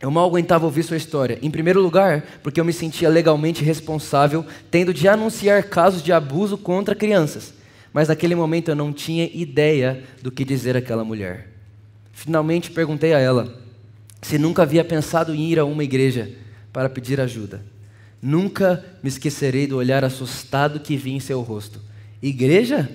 Eu 0.00 0.10
mal 0.10 0.28
aguentava 0.28 0.64
ouvir 0.64 0.82
sua 0.82 0.96
história. 0.96 1.38
Em 1.42 1.50
primeiro 1.50 1.80
lugar, 1.80 2.24
porque 2.42 2.60
eu 2.60 2.64
me 2.64 2.72
sentia 2.72 3.08
legalmente 3.08 3.62
responsável, 3.62 4.44
tendo 4.70 4.92
de 4.92 5.06
anunciar 5.06 5.64
casos 5.64 6.02
de 6.02 6.12
abuso 6.12 6.58
contra 6.58 6.94
crianças 6.94 7.54
mas 7.92 8.08
naquele 8.08 8.34
momento 8.34 8.70
eu 8.70 8.74
não 8.74 8.92
tinha 8.92 9.28
ideia 9.32 10.02
do 10.22 10.30
que 10.30 10.44
dizer 10.44 10.76
àquela 10.76 11.04
mulher. 11.04 11.48
Finalmente 12.12 12.70
perguntei 12.70 13.12
a 13.12 13.18
ela 13.18 13.60
se 14.22 14.38
nunca 14.38 14.62
havia 14.62 14.84
pensado 14.84 15.34
em 15.34 15.50
ir 15.50 15.58
a 15.58 15.64
uma 15.64 15.84
igreja 15.84 16.30
para 16.72 16.88
pedir 16.88 17.20
ajuda. 17.20 17.62
Nunca 18.20 18.84
me 19.02 19.08
esquecerei 19.08 19.66
do 19.66 19.76
olhar 19.76 20.04
assustado 20.04 20.78
que 20.78 20.96
vi 20.96 21.10
em 21.10 21.20
seu 21.20 21.40
rosto. 21.42 21.80
Igreja? 22.22 22.88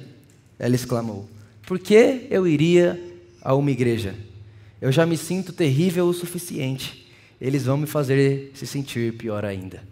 Ela 0.60 0.76
exclamou. 0.76 1.30
Por 1.66 1.80
que 1.80 2.28
eu 2.30 2.48
iria 2.48 3.00
a 3.42 3.54
uma 3.54 3.72
igreja? 3.72 4.16
Eu 4.82 4.92
já 4.92 5.06
me 5.06 5.18
sinto 5.18 5.52
terrível 5.52 6.08
o 6.08 6.14
suficiente. 6.14 7.08
Eles 7.40 7.66
vão 7.66 7.78
me 7.78 7.88
fazer 7.88 8.52
se 8.56 8.66
sentir 8.66 9.14
pior 9.14 9.46
ainda. 9.46 9.84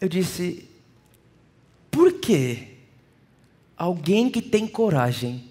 Eu 0.00 0.08
disse: 0.08 0.68
por 1.90 2.12
que 2.14 2.68
alguém 3.76 4.28
que 4.30 4.42
tem 4.42 4.66
coragem 4.66 5.44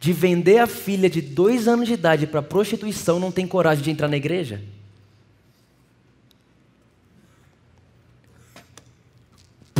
de 0.00 0.12
vender 0.12 0.58
a 0.58 0.66
filha 0.66 1.08
de 1.08 1.20
dois 1.20 1.68
anos 1.68 1.86
de 1.86 1.94
idade 1.94 2.26
para 2.26 2.42
prostituição 2.42 3.20
não 3.20 3.30
tem 3.30 3.46
coragem 3.46 3.84
de 3.84 3.90
entrar 3.90 4.08
na 4.08 4.16
igreja? 4.16 4.60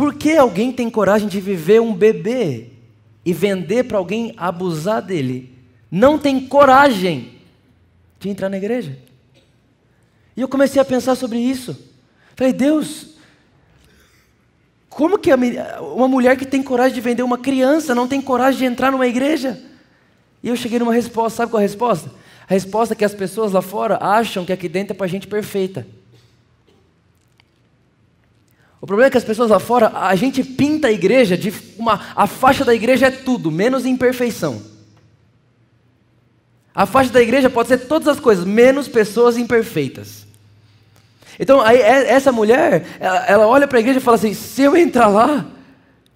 Por 0.02 0.14
que 0.14 0.36
alguém 0.36 0.72
tem 0.72 0.90
coragem 0.90 1.28
de 1.28 1.40
viver 1.40 1.80
um 1.80 1.94
bebê 1.94 2.70
e 3.24 3.32
vender 3.32 3.84
para 3.84 3.98
alguém 3.98 4.34
abusar 4.36 5.00
dele? 5.00 5.56
Não 5.88 6.18
tem 6.18 6.44
coragem 6.48 7.38
de 8.18 8.28
entrar 8.28 8.48
na 8.48 8.56
igreja. 8.56 8.98
E 10.36 10.40
eu 10.40 10.48
comecei 10.48 10.82
a 10.82 10.84
pensar 10.84 11.14
sobre 11.14 11.38
isso. 11.38 11.88
Falei, 12.34 12.52
Deus, 12.52 13.10
como 14.90 15.16
que 15.20 15.30
uma 15.94 16.08
mulher 16.08 16.36
que 16.36 16.46
tem 16.46 16.64
coragem 16.64 16.96
de 16.96 17.00
vender 17.00 17.22
uma 17.22 17.38
criança 17.38 17.94
não 17.94 18.08
tem 18.08 18.20
coragem 18.20 18.58
de 18.58 18.64
entrar 18.64 18.90
numa 18.90 19.06
igreja? 19.06 19.62
E 20.42 20.48
eu 20.48 20.56
cheguei 20.56 20.80
numa 20.80 20.92
resposta, 20.92 21.36
sabe 21.36 21.52
qual 21.52 21.60
é 21.60 21.64
a 21.64 21.68
resposta? 21.68 22.10
A 22.48 22.52
resposta 22.52 22.92
é 22.92 22.96
que 22.96 23.04
as 23.04 23.14
pessoas 23.14 23.52
lá 23.52 23.62
fora 23.62 23.98
acham 24.00 24.44
que 24.44 24.52
aqui 24.52 24.68
dentro 24.68 24.94
é 24.94 24.96
para 24.96 25.06
gente 25.06 25.28
perfeita. 25.28 25.86
O 28.82 28.86
problema 28.86 29.06
é 29.06 29.10
que 29.12 29.16
as 29.16 29.22
pessoas 29.22 29.48
lá 29.48 29.60
fora, 29.60 29.92
a 29.94 30.16
gente 30.16 30.42
pinta 30.42 30.88
a 30.88 30.92
igreja 30.92 31.38
de 31.38 31.54
uma. 31.78 32.00
A 32.16 32.26
faixa 32.26 32.64
da 32.64 32.74
igreja 32.74 33.06
é 33.06 33.10
tudo, 33.12 33.48
menos 33.48 33.86
imperfeição. 33.86 34.60
A 36.74 36.84
faixa 36.84 37.12
da 37.12 37.22
igreja 37.22 37.48
pode 37.48 37.68
ser 37.68 37.78
todas 37.86 38.08
as 38.08 38.18
coisas, 38.18 38.44
menos 38.44 38.88
pessoas 38.88 39.36
imperfeitas. 39.36 40.26
Então, 41.38 41.60
aí, 41.60 41.80
é, 41.80 42.10
essa 42.10 42.32
mulher, 42.32 42.98
ela, 42.98 43.26
ela 43.26 43.46
olha 43.46 43.68
para 43.68 43.78
a 43.78 43.80
igreja 43.80 44.00
e 44.00 44.02
fala 44.02 44.16
assim: 44.16 44.34
se 44.34 44.62
eu 44.62 44.76
entrar 44.76 45.06
lá, 45.06 45.46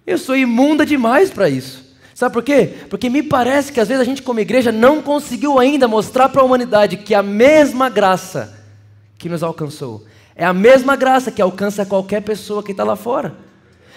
eu 0.05 0.17
sou 0.17 0.35
imunda 0.35 0.85
demais 0.85 1.29
para 1.29 1.49
isso. 1.49 1.95
Sabe 2.13 2.33
por 2.33 2.43
quê? 2.43 2.73
Porque 2.89 3.09
me 3.09 3.23
parece 3.23 3.71
que 3.71 3.79
às 3.79 3.87
vezes 3.87 4.01
a 4.01 4.05
gente, 4.05 4.21
como 4.21 4.41
igreja, 4.41 4.73
não 4.73 5.01
conseguiu 5.01 5.57
ainda 5.57 5.87
mostrar 5.87 6.27
para 6.27 6.41
a 6.41 6.45
humanidade 6.45 6.97
que 6.97 7.15
a 7.15 7.23
mesma 7.23 7.87
graça 7.87 8.61
que 9.17 9.29
nos 9.29 9.41
alcançou 9.41 10.05
é 10.37 10.45
a 10.45 10.53
mesma 10.53 10.95
graça 10.95 11.31
que 11.31 11.41
alcança 11.41 11.83
qualquer 11.83 12.21
pessoa 12.21 12.61
que 12.61 12.69
está 12.69 12.83
lá 12.83 12.95
fora. 12.95 13.35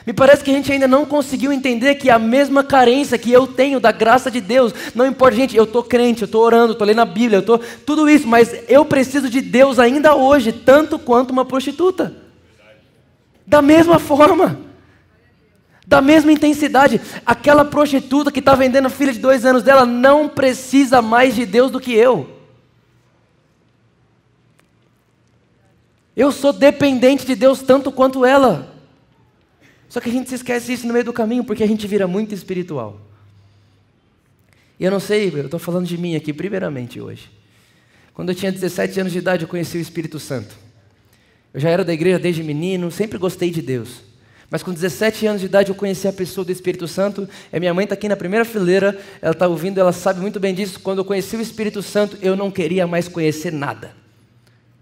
Me 0.07 0.15
parece 0.15 0.43
que 0.43 0.51
a 0.51 0.55
gente 0.55 0.73
ainda 0.73 0.89
não 0.89 1.05
conseguiu 1.05 1.53
entender 1.53 1.97
que 1.97 2.09
a 2.09 2.19
mesma 2.19 2.65
carência 2.65 3.19
que 3.19 3.31
eu 3.31 3.47
tenho 3.47 3.79
da 3.79 3.93
graça 3.93 4.31
de 4.31 4.41
Deus, 4.41 4.73
não 4.95 5.05
importa, 5.05 5.37
gente, 5.37 5.55
eu 5.55 5.65
estou 5.65 5.83
crente, 5.83 6.23
eu 6.23 6.27
estou 6.27 6.43
orando, 6.43 6.73
estou 6.73 6.87
lendo 6.87 7.03
a 7.03 7.05
Bíblia, 7.05 7.37
eu 7.37 7.41
estou 7.41 7.59
tudo 7.59 8.09
isso, 8.09 8.27
mas 8.27 8.55
eu 8.67 8.87
preciso 8.87 9.29
de 9.29 9.43
Deus 9.43 9.79
ainda 9.79 10.15
hoje, 10.15 10.51
tanto 10.51 10.99
quanto 10.99 11.31
uma 11.31 11.45
prostituta. 11.45 12.17
Da 13.47 13.61
mesma 13.61 13.99
forma, 13.99 14.59
da 15.87 16.01
mesma 16.01 16.33
intensidade, 16.33 16.99
aquela 17.27 17.67
prostituta 17.67 18.33
que 18.33 18.39
está 18.39 18.55
vendendo 18.55 18.87
a 18.87 18.91
filha 18.91 19.13
de 19.13 19.19
dois 19.19 19.45
anos 19.45 19.63
dela 19.63 19.85
não 19.85 20.27
precisa 20.27 21.03
mais 21.03 21.35
de 21.35 21.45
Deus 21.45 21.71
do 21.71 21.79
que 21.79 21.93
eu. 21.93 22.40
Eu 26.21 26.31
sou 26.31 26.53
dependente 26.53 27.25
de 27.25 27.35
Deus 27.35 27.63
tanto 27.63 27.91
quanto 27.91 28.27
ela. 28.27 28.77
Só 29.89 30.01
que 30.01 30.11
a 30.11 30.13
gente 30.13 30.29
se 30.29 30.35
esquece 30.35 30.71
isso 30.71 30.87
no 30.87 30.93
meio 30.93 31.07
do 31.07 31.15
caminho 31.15 31.43
porque 31.43 31.63
a 31.63 31.67
gente 31.67 31.87
vira 31.87 32.07
muito 32.07 32.35
espiritual. 32.35 33.01
E 34.79 34.85
eu 34.85 34.91
não 34.91 35.01
sei, 35.01 35.33
eu 35.35 35.47
estou 35.47 35.59
falando 35.59 35.87
de 35.87 35.97
mim 35.97 36.17
aqui 36.17 36.31
primeiramente 36.31 37.01
hoje. 37.01 37.31
Quando 38.13 38.29
eu 38.29 38.35
tinha 38.35 38.53
17 38.53 39.01
anos 39.01 39.15
de 39.15 39.19
idade, 39.19 39.45
eu 39.45 39.49
conheci 39.49 39.79
o 39.79 39.81
Espírito 39.81 40.21
Santo. 40.21 40.55
Eu 41.55 41.61
já 41.61 41.71
era 41.71 41.83
da 41.83 41.95
igreja 41.95 42.19
desde 42.19 42.43
menino, 42.43 42.91
sempre 42.91 43.17
gostei 43.17 43.51
de 43.51 43.63
Deus. 43.63 44.03
Mas 44.51 44.63
com 44.63 44.75
17 44.75 45.27
anos 45.27 45.41
de 45.41 45.47
idade 45.47 45.71
eu 45.71 45.75
conheci 45.75 46.07
a 46.07 46.13
pessoa 46.13 46.45
do 46.45 46.53
Espírito 46.53 46.87
Santo. 46.87 47.27
A 47.51 47.59
minha 47.59 47.73
mãe 47.73 47.85
está 47.85 47.95
aqui 47.95 48.11
na 48.11 48.17
primeira 48.17 48.45
fileira, 48.45 49.01
ela 49.23 49.33
está 49.33 49.49
ouvindo, 49.49 49.81
ela 49.81 49.91
sabe 49.91 50.21
muito 50.21 50.39
bem 50.39 50.55
disso. 50.55 50.81
Quando 50.81 50.99
eu 50.99 51.05
conheci 51.07 51.35
o 51.35 51.41
Espírito 51.41 51.83
Santo, 51.83 52.19
eu 52.21 52.37
não 52.37 52.51
queria 52.51 52.87
mais 52.87 53.09
conhecer 53.09 53.51
nada. 53.51 53.99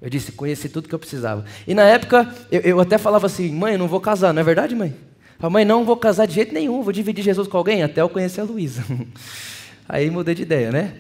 Eu 0.01 0.09
disse, 0.09 0.31
conheci 0.31 0.69
tudo 0.69 0.89
que 0.89 0.95
eu 0.95 0.99
precisava. 0.99 1.45
E 1.67 1.75
na 1.75 1.83
época, 1.83 2.33
eu, 2.51 2.61
eu 2.61 2.81
até 2.81 2.97
falava 2.99 3.27
assim, 3.27 3.53
mãe, 3.53 3.73
eu 3.73 3.79
não 3.79 3.89
vou 3.89 4.01
casar, 4.01 4.33
não 4.33 4.41
é 4.41 4.45
verdade, 4.45 4.75
mãe? 4.75 4.95
A 5.41 5.51
mãe, 5.51 5.65
não 5.65 5.85
vou 5.85 5.97
casar 5.97 6.27
de 6.27 6.35
jeito 6.35 6.55
nenhum, 6.55 6.83
vou 6.83 6.93
dividir 6.93 7.25
Jesus 7.25 7.49
com 7.49 7.57
alguém, 7.57 7.83
até 7.83 8.01
eu 8.01 8.09
conhecer 8.09 8.41
a 8.41 8.45
Luísa. 8.45 8.85
Aí 9.89 10.11
mudei 10.11 10.35
de 10.35 10.43
ideia, 10.43 10.71
né? 10.71 10.95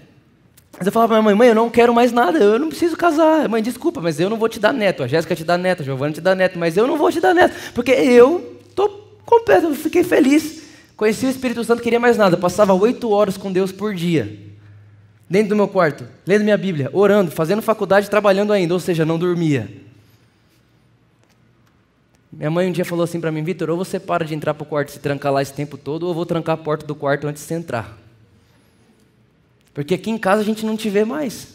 Mas 0.77 0.87
eu 0.87 0.93
falava, 0.93 1.21
mãe, 1.21 1.35
mãe, 1.35 1.49
eu 1.49 1.55
não 1.55 1.71
quero 1.71 1.93
mais 1.95 2.13
nada, 2.13 2.39
eu 2.39 2.59
não 2.59 2.69
preciso 2.69 2.97
casar. 2.97 3.49
Mãe, 3.49 3.63
desculpa, 3.63 4.01
mas 4.01 4.19
eu 4.21 4.31
não 4.31 4.37
vou 4.37 4.49
te 4.49 4.61
dar 4.61 4.73
neto. 4.73 5.03
A 5.03 5.07
Jéssica 5.09 5.35
te 5.35 5.45
dá 5.45 5.59
neto, 5.59 5.83
a 5.83 5.85
Giovana 5.85 6.13
te 6.13 6.21
dá 6.21 6.35
neto, 6.35 6.59
mas 6.59 6.77
eu 6.77 6.87
não 6.87 6.97
vou 6.97 7.11
te 7.11 7.21
dar 7.21 7.35
neto, 7.35 7.73
porque 7.75 7.93
eu 7.93 8.61
estou 8.69 9.17
completo, 9.25 9.75
fiquei 9.75 10.05
feliz. 10.05 10.63
Conheci 10.97 11.27
o 11.27 11.31
Espírito 11.31 11.63
Santo, 11.63 11.83
queria 11.83 12.01
mais 12.01 12.17
nada. 12.17 12.37
Passava 12.37 12.75
oito 12.75 13.11
horas 13.11 13.37
com 13.37 13.53
Deus 13.53 13.71
por 13.71 13.95
dia 13.95 14.49
dentro 15.29 15.51
do 15.51 15.57
meu 15.57 15.69
quarto, 15.69 16.05
lendo 16.27 16.45
minha 16.45 16.57
Bíblia, 16.57 16.91
orando, 16.93 17.31
fazendo 17.31 17.61
faculdade, 17.61 18.09
trabalhando 18.09 18.53
ainda, 18.53 18.75
ou 18.75 18.81
seja, 18.81 19.05
não 19.05 19.19
dormia. 19.19 19.69
Minha 22.33 22.51
mãe 22.51 22.69
um 22.69 22.73
dia 22.73 22.85
falou 22.85 23.05
assim 23.05 23.21
para 23.21 23.33
mim, 23.33 23.43
Vitor, 23.43 23.71
ou 23.71 23.77
você 23.77 23.99
para 23.99 24.25
de 24.25 24.35
entrar 24.35 24.55
para 24.55 24.63
o 24.63 24.67
quarto 24.67 24.91
e 24.91 24.93
se 24.93 25.01
trancar 25.01 25.33
lá 25.33 25.43
esse 25.43 25.53
tempo 25.53 25.77
todo, 25.77 26.05
ou 26.05 26.11
eu 26.11 26.15
vou 26.15 26.27
trancar 26.27 26.55
a 26.55 26.59
porta 26.59 26.87
do 26.87 26.95
quarto 26.95 27.27
antes 27.27 27.43
de 27.43 27.49
você 27.49 27.55
entrar. 27.55 27.99
Porque 29.75 29.95
aqui 29.95 30.11
em 30.11 30.19
casa 30.19 30.43
a 30.43 30.45
gente 30.45 30.65
não 30.65 30.77
te 30.77 30.89
vê 30.89 31.05
mais. 31.05 31.49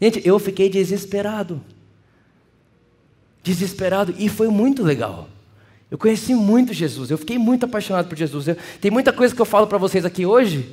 Gente, 0.00 0.20
eu 0.26 0.38
fiquei 0.38 0.68
desesperado. 0.68 1.60
Desesperado, 3.42 4.14
e 4.18 4.28
foi 4.28 4.48
muito 4.48 4.82
legal. 4.82 5.28
Eu 5.90 5.96
conheci 5.96 6.34
muito 6.34 6.72
Jesus, 6.72 7.10
eu 7.10 7.18
fiquei 7.18 7.38
muito 7.38 7.64
apaixonado 7.64 8.08
por 8.08 8.16
Jesus. 8.16 8.48
Eu, 8.48 8.56
tem 8.80 8.90
muita 8.90 9.12
coisa 9.12 9.34
que 9.34 9.40
eu 9.40 9.46
falo 9.46 9.66
para 9.66 9.78
vocês 9.78 10.04
aqui 10.04 10.26
hoje, 10.26 10.68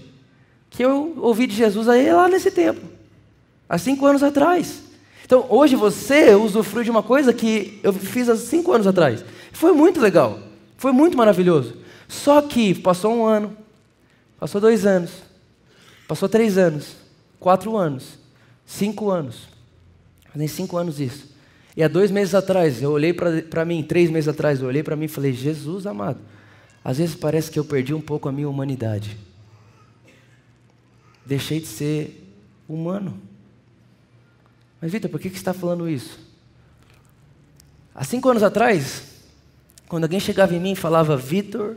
que 0.74 0.84
eu 0.84 1.14
ouvi 1.20 1.46
de 1.46 1.56
Jesus 1.56 1.88
aí 1.88 2.12
lá 2.12 2.28
nesse 2.28 2.50
tempo, 2.50 2.82
há 3.70 3.78
cinco 3.78 4.06
anos 4.08 4.24
atrás. 4.24 4.82
Então, 5.24 5.46
hoje 5.48 5.76
você 5.76 6.34
usufrui 6.34 6.84
de 6.84 6.90
uma 6.90 7.04
coisa 7.04 7.32
que 7.32 7.80
eu 7.84 7.94
fiz 7.94 8.28
há 8.28 8.36
cinco 8.36 8.74
anos 8.74 8.88
atrás. 8.88 9.24
Foi 9.52 9.72
muito 9.72 10.02
legal, 10.02 10.40
foi 10.76 10.92
muito 10.92 11.16
maravilhoso. 11.16 11.78
Só 12.08 12.42
que 12.42 12.74
passou 12.74 13.14
um 13.14 13.26
ano, 13.26 13.56
passou 14.40 14.60
dois 14.60 14.86
anos, 14.86 15.12
passou 16.08 16.28
três 16.28 16.58
anos, 16.58 16.96
quatro 17.40 17.78
anos, 17.78 18.18
cinco 18.66 19.12
anos. 19.12 19.48
Fazem 20.32 20.48
cinco 20.48 20.76
anos 20.76 21.00
isso. 21.00 21.32
E 21.78 21.84
há 21.84 21.88
dois 21.88 22.10
meses 22.10 22.34
atrás, 22.34 22.82
eu 22.82 22.92
olhei 22.92 23.14
para 23.14 23.64
mim, 23.64 23.84
três 23.84 24.10
meses 24.10 24.28
atrás, 24.28 24.60
eu 24.60 24.68
olhei 24.68 24.82
para 24.82 24.96
mim 24.96 25.06
e 25.06 25.08
falei: 25.08 25.34
Jesus 25.34 25.86
amado, 25.86 26.20
às 26.84 26.98
vezes 26.98 27.16
parece 27.16 27.52
que 27.52 27.60
eu 27.60 27.64
perdi 27.64 27.94
um 27.94 28.02
pouco 28.02 28.28
a 28.28 28.32
minha 28.32 28.50
humanidade. 28.50 29.18
Deixei 31.26 31.60
de 31.60 31.68
ser 31.68 32.24
humano. 32.68 33.20
Mas, 34.82 34.92
Vitor, 34.92 35.10
por 35.10 35.20
que, 35.20 35.30
que 35.30 35.36
você 35.36 35.42
está 35.42 35.54
falando 35.54 35.88
isso? 35.88 36.20
Há 37.96 38.04
cinco 38.04 38.30
anos 38.30 38.44
atrás, 38.44 39.04
quando 39.88 40.04
alguém 40.04 40.20
chegava 40.20 40.54
em 40.54 40.60
mim 40.60 40.72
e 40.72 40.76
falava, 40.76 41.16
Vitor, 41.16 41.76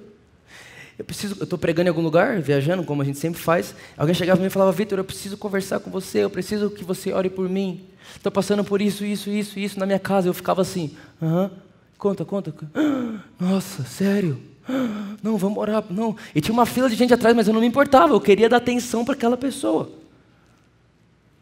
eu 0.98 1.04
preciso, 1.04 1.36
eu 1.38 1.44
estou 1.44 1.58
pregando 1.58 1.88
em 1.88 1.90
algum 1.90 2.00
lugar, 2.00 2.40
viajando, 2.40 2.82
como 2.82 3.02
a 3.02 3.04
gente 3.04 3.18
sempre 3.18 3.40
faz. 3.40 3.74
Alguém 3.96 4.14
chegava 4.14 4.40
em 4.40 4.42
mim 4.42 4.46
e 4.46 4.50
falava, 4.50 4.72
Vitor, 4.72 4.98
eu 4.98 5.04
preciso 5.04 5.36
conversar 5.36 5.78
com 5.80 5.90
você, 5.90 6.20
eu 6.20 6.30
preciso 6.30 6.70
que 6.70 6.82
você 6.82 7.12
ore 7.12 7.28
por 7.28 7.48
mim. 7.48 7.84
Estou 8.16 8.32
passando 8.32 8.64
por 8.64 8.80
isso, 8.80 9.04
isso, 9.04 9.28
isso, 9.28 9.58
isso 9.58 9.78
na 9.78 9.84
minha 9.84 9.98
casa. 9.98 10.28
Eu 10.28 10.34
ficava 10.34 10.62
assim, 10.62 10.96
aham, 11.20 11.50
conta, 11.98 12.24
conta. 12.24 12.54
Nossa, 13.38 13.84
sério? 13.84 14.40
Não, 15.22 15.36
vamos 15.36 15.58
orar, 15.58 15.84
não. 15.90 16.16
E 16.34 16.40
tinha 16.40 16.52
uma 16.52 16.66
fila 16.66 16.88
de 16.88 16.94
gente 16.94 17.12
atrás, 17.12 17.34
mas 17.34 17.48
eu 17.48 17.54
não 17.54 17.60
me 17.60 17.66
importava, 17.66 18.12
eu 18.12 18.20
queria 18.20 18.48
dar 18.48 18.58
atenção 18.58 19.04
para 19.04 19.14
aquela 19.14 19.36
pessoa. 19.36 19.90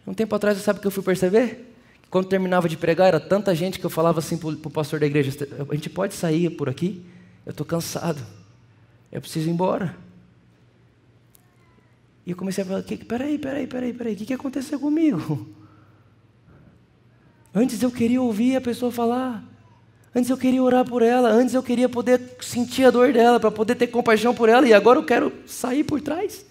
Um 0.07 0.15
tempo 0.15 0.35
atrás, 0.35 0.57
sabe 0.59 0.79
o 0.79 0.83
que 0.83 0.87
eu 0.87 0.91
fui 0.91 1.03
perceber? 1.03 1.73
Quando 2.11 2.29
terminava 2.29 2.69
de 2.69 2.77
pregar, 2.77 3.09
era 3.09 3.19
tanta 3.19 3.55
gente 3.55 3.79
que 3.79 3.85
eu 3.85 3.91
falava 3.91 4.21
assim 4.21 4.37
para 4.37 4.51
o 4.51 4.71
pastor 4.71 5.01
da 5.01 5.07
igreja: 5.07 5.33
a 5.69 5.75
gente 5.75 5.91
pode 5.91 6.15
sair 6.15 6.51
por 6.51 6.69
aqui? 6.69 7.05
Eu 7.45 7.51
estou 7.51 7.67
cansado. 7.67 8.25
Eu 9.11 9.21
preciso 9.21 9.49
ir 9.49 9.53
embora. 9.53 9.97
E 12.27 12.31
eu 12.31 12.37
comecei 12.37 12.63
a 12.63 12.67
falar: 12.67 12.83
peraí, 12.83 13.39
peraí, 13.39 13.67
peraí, 13.67 13.93
peraí, 13.93 14.15
o 14.15 14.17
que, 14.17 14.27
que 14.27 14.35
aconteceu 14.35 14.79
comigo? 14.79 15.49
Antes 17.55 17.83
eu 17.83 17.91
queria 17.91 18.21
ouvir 18.21 18.57
a 18.57 18.61
pessoa 18.61 18.93
falar. 18.93 19.54
Antes 20.15 20.31
eu 20.31 20.37
queria 20.37 20.63
orar 20.63 20.85
por 20.85 21.03
ela. 21.03 21.29
Antes 21.29 21.55
eu 21.55 21.63
queria 21.63 21.89
poder 21.89 22.37
sentir 22.41 22.85
a 22.85 22.91
dor 22.91 23.13
dela, 23.13 23.41
para 23.41 23.51
poder 23.51 23.75
ter 23.75 23.89
compaixão 23.89 24.35
por 24.35 24.49
ela. 24.49 24.67
E 24.67 24.73
agora 24.73 24.99
eu 24.99 25.05
quero 25.05 25.33
sair 25.47 25.83
por 25.83 26.01
trás. 26.01 26.47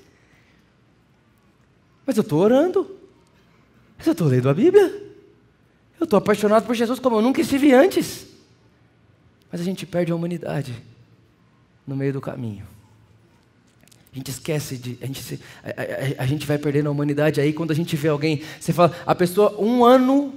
Mas 2.05 2.17
eu 2.17 2.21
estou 2.21 2.39
orando. 2.39 2.99
Mas 3.97 4.05
eu 4.05 4.11
estou 4.11 4.27
lendo 4.27 4.49
a 4.49 4.53
Bíblia. 4.53 5.01
Eu 5.97 6.03
estou 6.03 6.17
apaixonado 6.17 6.65
por 6.65 6.75
Jesus 6.75 6.99
como 6.99 7.15
eu 7.15 7.21
nunca 7.21 7.39
estive 7.39 7.71
antes. 7.71 8.27
Mas 9.49 9.61
a 9.61 9.63
gente 9.63 9.85
perde 9.85 10.11
a 10.11 10.15
humanidade 10.15 10.75
no 11.87 11.95
meio 11.95 12.11
do 12.11 12.19
caminho. 12.19 12.65
A 14.11 14.15
gente 14.15 14.29
esquece 14.29 14.77
de. 14.77 14.97
A 15.01 15.05
gente, 15.05 15.23
se, 15.23 15.39
a, 15.63 16.21
a, 16.21 16.23
a 16.23 16.25
gente 16.25 16.45
vai 16.45 16.57
perdendo 16.57 16.87
a 16.87 16.91
humanidade 16.91 17.39
aí 17.39 17.53
quando 17.53 17.71
a 17.71 17.75
gente 17.75 17.95
vê 17.95 18.09
alguém. 18.09 18.43
Você 18.59 18.73
fala, 18.73 18.93
a 19.05 19.15
pessoa, 19.15 19.59
um 19.59 19.85
ano 19.85 20.33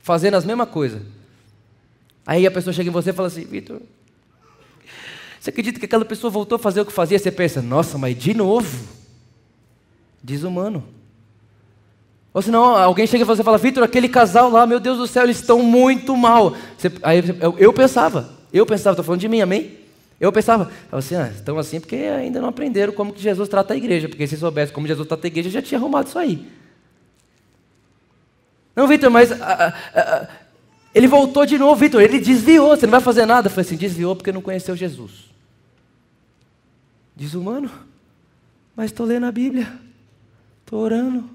fazendo 0.00 0.34
as 0.34 0.44
mesmas 0.44 0.68
coisas. 0.68 1.00
Aí 2.26 2.46
a 2.46 2.50
pessoa 2.50 2.74
chega 2.74 2.90
em 2.90 2.92
você 2.92 3.10
e 3.10 3.12
fala 3.12 3.28
assim: 3.28 3.44
Vitor, 3.44 3.80
você 5.46 5.50
acredita 5.50 5.78
que 5.78 5.86
aquela 5.86 6.04
pessoa 6.04 6.28
voltou 6.28 6.56
a 6.56 6.58
fazer 6.58 6.80
o 6.80 6.84
que 6.84 6.92
fazia? 6.92 7.16
Você 7.18 7.30
pensa, 7.30 7.62
nossa, 7.62 7.96
mas 7.96 8.18
de 8.18 8.34
novo? 8.34 8.88
Desumano. 10.20 10.82
Ou 12.34 12.42
senão 12.42 12.76
alguém 12.76 13.06
chega 13.06 13.22
e 13.22 13.24
você 13.24 13.44
fala, 13.44 13.56
Vitor, 13.56 13.84
aquele 13.84 14.08
casal 14.08 14.50
lá, 14.50 14.66
meu 14.66 14.80
Deus 14.80 14.98
do 14.98 15.06
céu, 15.06 15.22
eles 15.22 15.38
estão 15.38 15.62
muito 15.62 16.16
mal. 16.16 16.56
Você, 16.76 16.90
aí 17.00 17.22
eu, 17.40 17.56
eu, 17.58 17.72
pensava, 17.72 18.28
eu 18.52 18.66
pensava, 18.66 18.94
estou 18.94 19.04
falando 19.04 19.20
de 19.20 19.28
mim, 19.28 19.40
amém? 19.40 19.78
Eu 20.18 20.32
pensava, 20.32 20.68
assim, 20.90 21.14
ah, 21.14 21.30
estão 21.32 21.58
assim 21.58 21.78
porque 21.78 21.94
ainda 21.94 22.40
não 22.40 22.48
aprenderam 22.48 22.92
como 22.92 23.12
que 23.12 23.22
Jesus 23.22 23.48
trata 23.48 23.72
a 23.72 23.76
igreja, 23.76 24.08
porque 24.08 24.26
se 24.26 24.36
soubesse 24.36 24.72
como 24.72 24.88
Jesus 24.88 25.06
trata 25.06 25.26
a 25.26 25.28
igreja, 25.28 25.48
já 25.48 25.62
tinha 25.62 25.78
arrumado 25.78 26.08
isso 26.08 26.18
aí. 26.18 26.44
Não, 28.74 28.88
Vitor, 28.88 29.10
mas 29.10 29.30
a, 29.30 29.36
a, 29.36 30.00
a, 30.00 30.28
ele 30.96 31.06
voltou 31.06 31.44
de 31.44 31.58
novo, 31.58 31.78
Vitor, 31.78 32.00
ele 32.00 32.18
desviou, 32.18 32.74
você 32.74 32.86
não 32.86 32.92
vai 32.92 33.02
fazer 33.02 33.26
nada. 33.26 33.52
Eu 33.54 33.60
assim, 33.60 33.76
desviou 33.76 34.16
porque 34.16 34.32
não 34.32 34.40
conheceu 34.40 34.74
Jesus. 34.74 35.26
Desumano, 37.14 37.70
mas 38.74 38.86
estou 38.90 39.04
lendo 39.04 39.26
a 39.26 39.30
Bíblia, 39.30 39.78
estou 40.60 40.80
orando, 40.80 41.28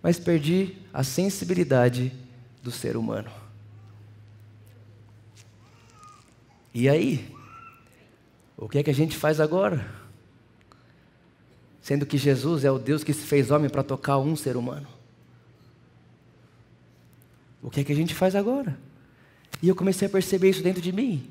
mas 0.00 0.20
perdi 0.20 0.76
a 0.94 1.02
sensibilidade 1.02 2.12
do 2.62 2.70
ser 2.70 2.96
humano. 2.96 3.28
E 6.72 6.88
aí? 6.88 7.28
O 8.56 8.68
que 8.68 8.78
é 8.78 8.84
que 8.84 8.90
a 8.90 8.94
gente 8.94 9.16
faz 9.16 9.40
agora? 9.40 9.84
Sendo 11.80 12.06
que 12.06 12.16
Jesus 12.16 12.64
é 12.64 12.70
o 12.70 12.78
Deus 12.78 13.02
que 13.02 13.12
se 13.12 13.26
fez 13.26 13.50
homem 13.50 13.68
para 13.68 13.82
tocar 13.82 14.18
um 14.18 14.36
ser 14.36 14.56
humano. 14.56 14.86
O 17.62 17.70
que 17.70 17.80
é 17.80 17.84
que 17.84 17.92
a 17.92 17.96
gente 17.96 18.14
faz 18.14 18.34
agora? 18.34 18.76
E 19.62 19.68
eu 19.68 19.76
comecei 19.76 20.08
a 20.08 20.10
perceber 20.10 20.50
isso 20.50 20.62
dentro 20.62 20.82
de 20.82 20.92
mim. 20.92 21.30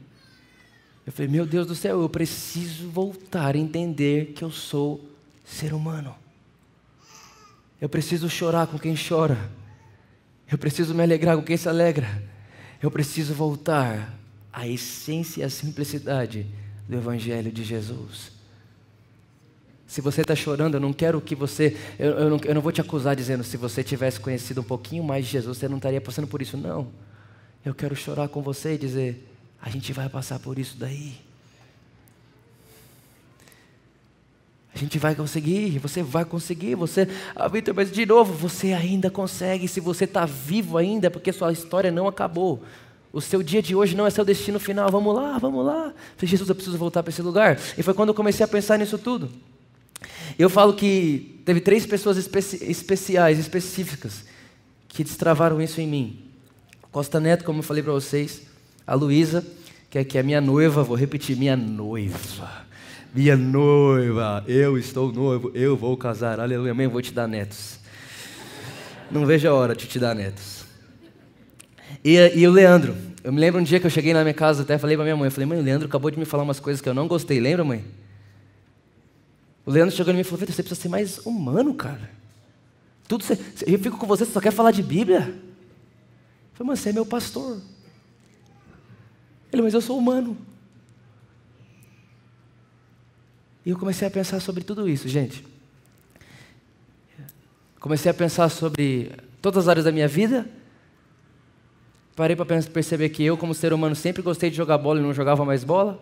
Eu 1.05 1.11
falei, 1.11 1.29
meu 1.29 1.45
Deus 1.45 1.67
do 1.67 1.75
céu, 1.75 2.01
eu 2.01 2.09
preciso 2.09 2.89
voltar 2.89 3.55
a 3.55 3.57
entender 3.57 4.33
que 4.33 4.43
eu 4.43 4.51
sou 4.51 5.03
ser 5.43 5.73
humano. 5.73 6.15
Eu 7.81 7.89
preciso 7.89 8.29
chorar 8.29 8.67
com 8.67 8.79
quem 8.79 8.95
chora. 8.95 9.51
Eu 10.49 10.57
preciso 10.57 10.93
me 10.93 11.03
alegrar 11.03 11.35
com 11.35 11.43
quem 11.43 11.57
se 11.57 11.67
alegra. 11.67 12.23
Eu 12.81 12.89
preciso 12.89 13.33
voltar 13.33 14.17
à 14.53 14.67
essência 14.67 15.41
e 15.41 15.43
à 15.43 15.49
simplicidade 15.49 16.45
do 16.87 16.95
Evangelho 16.95 17.51
de 17.51 17.63
Jesus. 17.63 18.31
Se 19.91 19.99
você 19.99 20.21
está 20.21 20.33
chorando, 20.33 20.75
eu 20.75 20.79
não 20.79 20.93
quero 20.93 21.19
que 21.19 21.35
você. 21.35 21.75
Eu, 21.99 22.11
eu, 22.11 22.29
não, 22.29 22.39
eu 22.45 22.55
não 22.55 22.61
vou 22.61 22.71
te 22.71 22.79
acusar 22.79 23.13
dizendo 23.13 23.43
se 23.43 23.57
você 23.57 23.83
tivesse 23.83 24.21
conhecido 24.21 24.61
um 24.61 24.63
pouquinho 24.63 25.03
mais 25.03 25.25
de 25.25 25.33
Jesus, 25.33 25.57
você 25.57 25.67
não 25.67 25.75
estaria 25.75 25.99
passando 25.99 26.27
por 26.27 26.41
isso. 26.41 26.55
Não. 26.55 26.87
Eu 27.65 27.75
quero 27.75 27.93
chorar 27.93 28.29
com 28.29 28.41
você 28.41 28.75
e 28.75 28.77
dizer: 28.77 29.27
a 29.61 29.69
gente 29.69 29.91
vai 29.91 30.07
passar 30.07 30.39
por 30.39 30.57
isso 30.57 30.77
daí. 30.77 31.15
A 34.73 34.77
gente 34.77 34.97
vai 34.97 35.13
conseguir, 35.13 35.77
você 35.79 36.01
vai 36.01 36.23
conseguir, 36.23 36.75
você, 36.75 37.05
ah, 37.35 37.51
mas 37.75 37.91
de 37.91 38.05
novo, 38.05 38.31
você 38.31 38.71
ainda 38.71 39.11
consegue, 39.11 39.67
se 39.67 39.81
você 39.81 40.05
está 40.05 40.25
vivo 40.25 40.77
ainda, 40.77 41.11
porque 41.11 41.33
sua 41.33 41.51
história 41.51 41.91
não 41.91 42.07
acabou. 42.07 42.63
O 43.11 43.19
seu 43.19 43.43
dia 43.43 43.61
de 43.61 43.75
hoje 43.75 43.93
não 43.93 44.07
é 44.07 44.09
seu 44.09 44.23
destino 44.23 44.57
final. 44.57 44.89
Vamos 44.89 45.13
lá, 45.13 45.37
vamos 45.37 45.65
lá. 45.65 45.93
Falei, 46.15 46.29
Jesus, 46.29 46.47
eu 46.47 46.55
preciso 46.55 46.77
voltar 46.77 47.03
para 47.03 47.09
esse 47.09 47.21
lugar. 47.21 47.59
E 47.77 47.83
foi 47.83 47.93
quando 47.93 48.07
eu 48.07 48.15
comecei 48.15 48.45
a 48.45 48.47
pensar 48.47 48.79
nisso 48.79 48.97
tudo. 48.97 49.29
Eu 50.37 50.49
falo 50.49 50.73
que 50.73 51.41
teve 51.45 51.59
três 51.59 51.85
pessoas 51.85 52.17
especi 52.17 52.63
especiais, 52.63 53.39
específicas, 53.39 54.25
que 54.87 55.03
destravaram 55.03 55.61
isso 55.61 55.81
em 55.81 55.87
mim. 55.87 56.19
Costa 56.91 57.19
Neto, 57.19 57.43
como 57.43 57.59
eu 57.59 57.63
falei 57.63 57.81
para 57.81 57.93
vocês, 57.93 58.41
a 58.85 58.93
Luísa, 58.93 59.45
que 59.89 59.97
é, 59.97 60.03
que 60.03 60.17
é 60.17 60.23
minha 60.23 60.41
noiva, 60.41 60.83
vou 60.83 60.95
repetir, 60.95 61.37
minha 61.37 61.55
noiva. 61.55 62.65
Minha 63.13 63.35
noiva, 63.35 64.43
eu 64.47 64.77
estou 64.77 65.11
noivo, 65.11 65.51
eu 65.53 65.75
vou 65.75 65.97
casar, 65.97 66.39
aleluia, 66.39 66.71
amém, 66.71 66.87
vou 66.87 67.01
te 67.01 67.13
dar 67.13 67.27
netos. 67.27 67.79
Não 69.09 69.25
vejo 69.25 69.47
a 69.47 69.53
hora 69.53 69.75
de 69.75 69.85
te 69.85 69.99
dar 69.99 70.15
netos. 70.15 70.63
E, 72.03 72.15
e 72.35 72.47
o 72.47 72.51
Leandro, 72.51 72.95
eu 73.23 73.31
me 73.31 73.39
lembro 73.39 73.59
um 73.59 73.63
dia 73.63 73.79
que 73.79 73.85
eu 73.85 73.91
cheguei 73.91 74.13
na 74.13 74.21
minha 74.21 74.33
casa, 74.33 74.63
até 74.63 74.77
falei 74.77 74.95
para 74.95 75.03
minha 75.03 75.15
mãe, 75.15 75.27
eu 75.27 75.31
falei, 75.31 75.45
mãe, 75.45 75.59
o 75.59 75.61
Leandro 75.61 75.87
acabou 75.87 76.09
de 76.09 76.17
me 76.17 76.25
falar 76.25 76.43
umas 76.43 76.59
coisas 76.59 76.81
que 76.81 76.87
eu 76.87 76.93
não 76.93 77.07
gostei, 77.07 77.39
lembra, 77.39 77.63
mãe? 77.63 77.83
O 79.65 79.71
Leandro 79.71 79.95
chegou 79.95 80.11
em 80.11 80.15
mim 80.15 80.21
e 80.21 80.23
falou, 80.23 80.39
Vitor, 80.39 80.55
você 80.55 80.63
precisa 80.63 80.81
ser 80.81 80.89
mais 80.89 81.19
humano, 81.19 81.73
cara. 81.73 82.09
Tudo 83.07 83.23
você, 83.23 83.33
eu 83.67 83.77
fico 83.77 83.97
com 83.97 84.07
você, 84.07 84.25
você 84.25 84.31
só 84.31 84.39
quer 84.39 84.51
falar 84.51 84.71
de 84.71 84.81
Bíblia? 84.81 85.19
Eu 85.19 86.53
falei, 86.53 86.71
mas 86.71 86.79
você 86.79 86.89
é 86.89 86.93
meu 86.93 87.05
pastor. 87.05 87.61
Ele, 89.51 89.61
mas 89.61 89.73
eu 89.73 89.81
sou 89.81 89.97
humano. 89.97 90.37
E 93.65 93.69
eu 93.69 93.77
comecei 93.77 94.07
a 94.07 94.11
pensar 94.11 94.39
sobre 94.39 94.63
tudo 94.63 94.89
isso, 94.89 95.07
gente. 95.07 95.45
Comecei 97.79 98.09
a 98.09 98.13
pensar 98.13 98.49
sobre 98.49 99.11
todas 99.41 99.65
as 99.65 99.67
áreas 99.67 99.85
da 99.85 99.91
minha 99.91 100.07
vida. 100.07 100.49
Parei 102.15 102.35
para 102.35 102.45
perceber 102.45 103.09
que 103.09 103.23
eu, 103.23 103.37
como 103.37 103.53
ser 103.53 103.73
humano, 103.73 103.95
sempre 103.95 104.21
gostei 104.21 104.49
de 104.49 104.55
jogar 104.55 104.77
bola 104.77 104.99
e 104.99 105.03
não 105.03 105.13
jogava 105.13 105.43
mais 105.45 105.63
bola, 105.63 106.01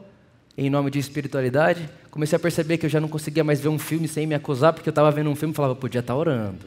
em 0.59 0.69
nome 0.69 0.91
de 0.91 0.99
espiritualidade. 0.99 1.89
Comecei 2.11 2.35
a 2.35 2.39
perceber 2.39 2.77
que 2.77 2.85
eu 2.85 2.89
já 2.89 2.99
não 2.99 3.07
conseguia 3.07 3.45
mais 3.45 3.61
ver 3.61 3.69
um 3.69 3.79
filme 3.79 4.09
sem 4.09 4.27
me 4.27 4.35
acusar, 4.35 4.73
porque 4.73 4.89
eu 4.89 4.91
estava 4.91 5.09
vendo 5.09 5.29
um 5.29 5.35
filme 5.35 5.53
e 5.53 5.55
falava, 5.55 5.73
podia 5.73 5.99
estar 5.99 6.13
tá 6.13 6.19
orando. 6.19 6.65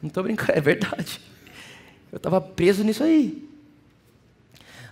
Não 0.00 0.06
estou 0.06 0.22
brincando, 0.22 0.52
é 0.56 0.60
verdade. 0.60 1.20
Eu 2.12 2.18
estava 2.18 2.40
preso 2.40 2.84
nisso 2.84 3.02
aí. 3.02 3.48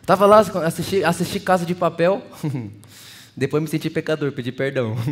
Estava 0.00 0.26
lá, 0.26 0.40
assisti, 0.40 1.04
assisti 1.04 1.38
Casa 1.38 1.64
de 1.64 1.74
Papel. 1.74 2.20
Depois 3.36 3.62
me 3.62 3.68
senti 3.68 3.88
pecador, 3.88 4.32
pedi 4.32 4.50
perdão. 4.50 4.96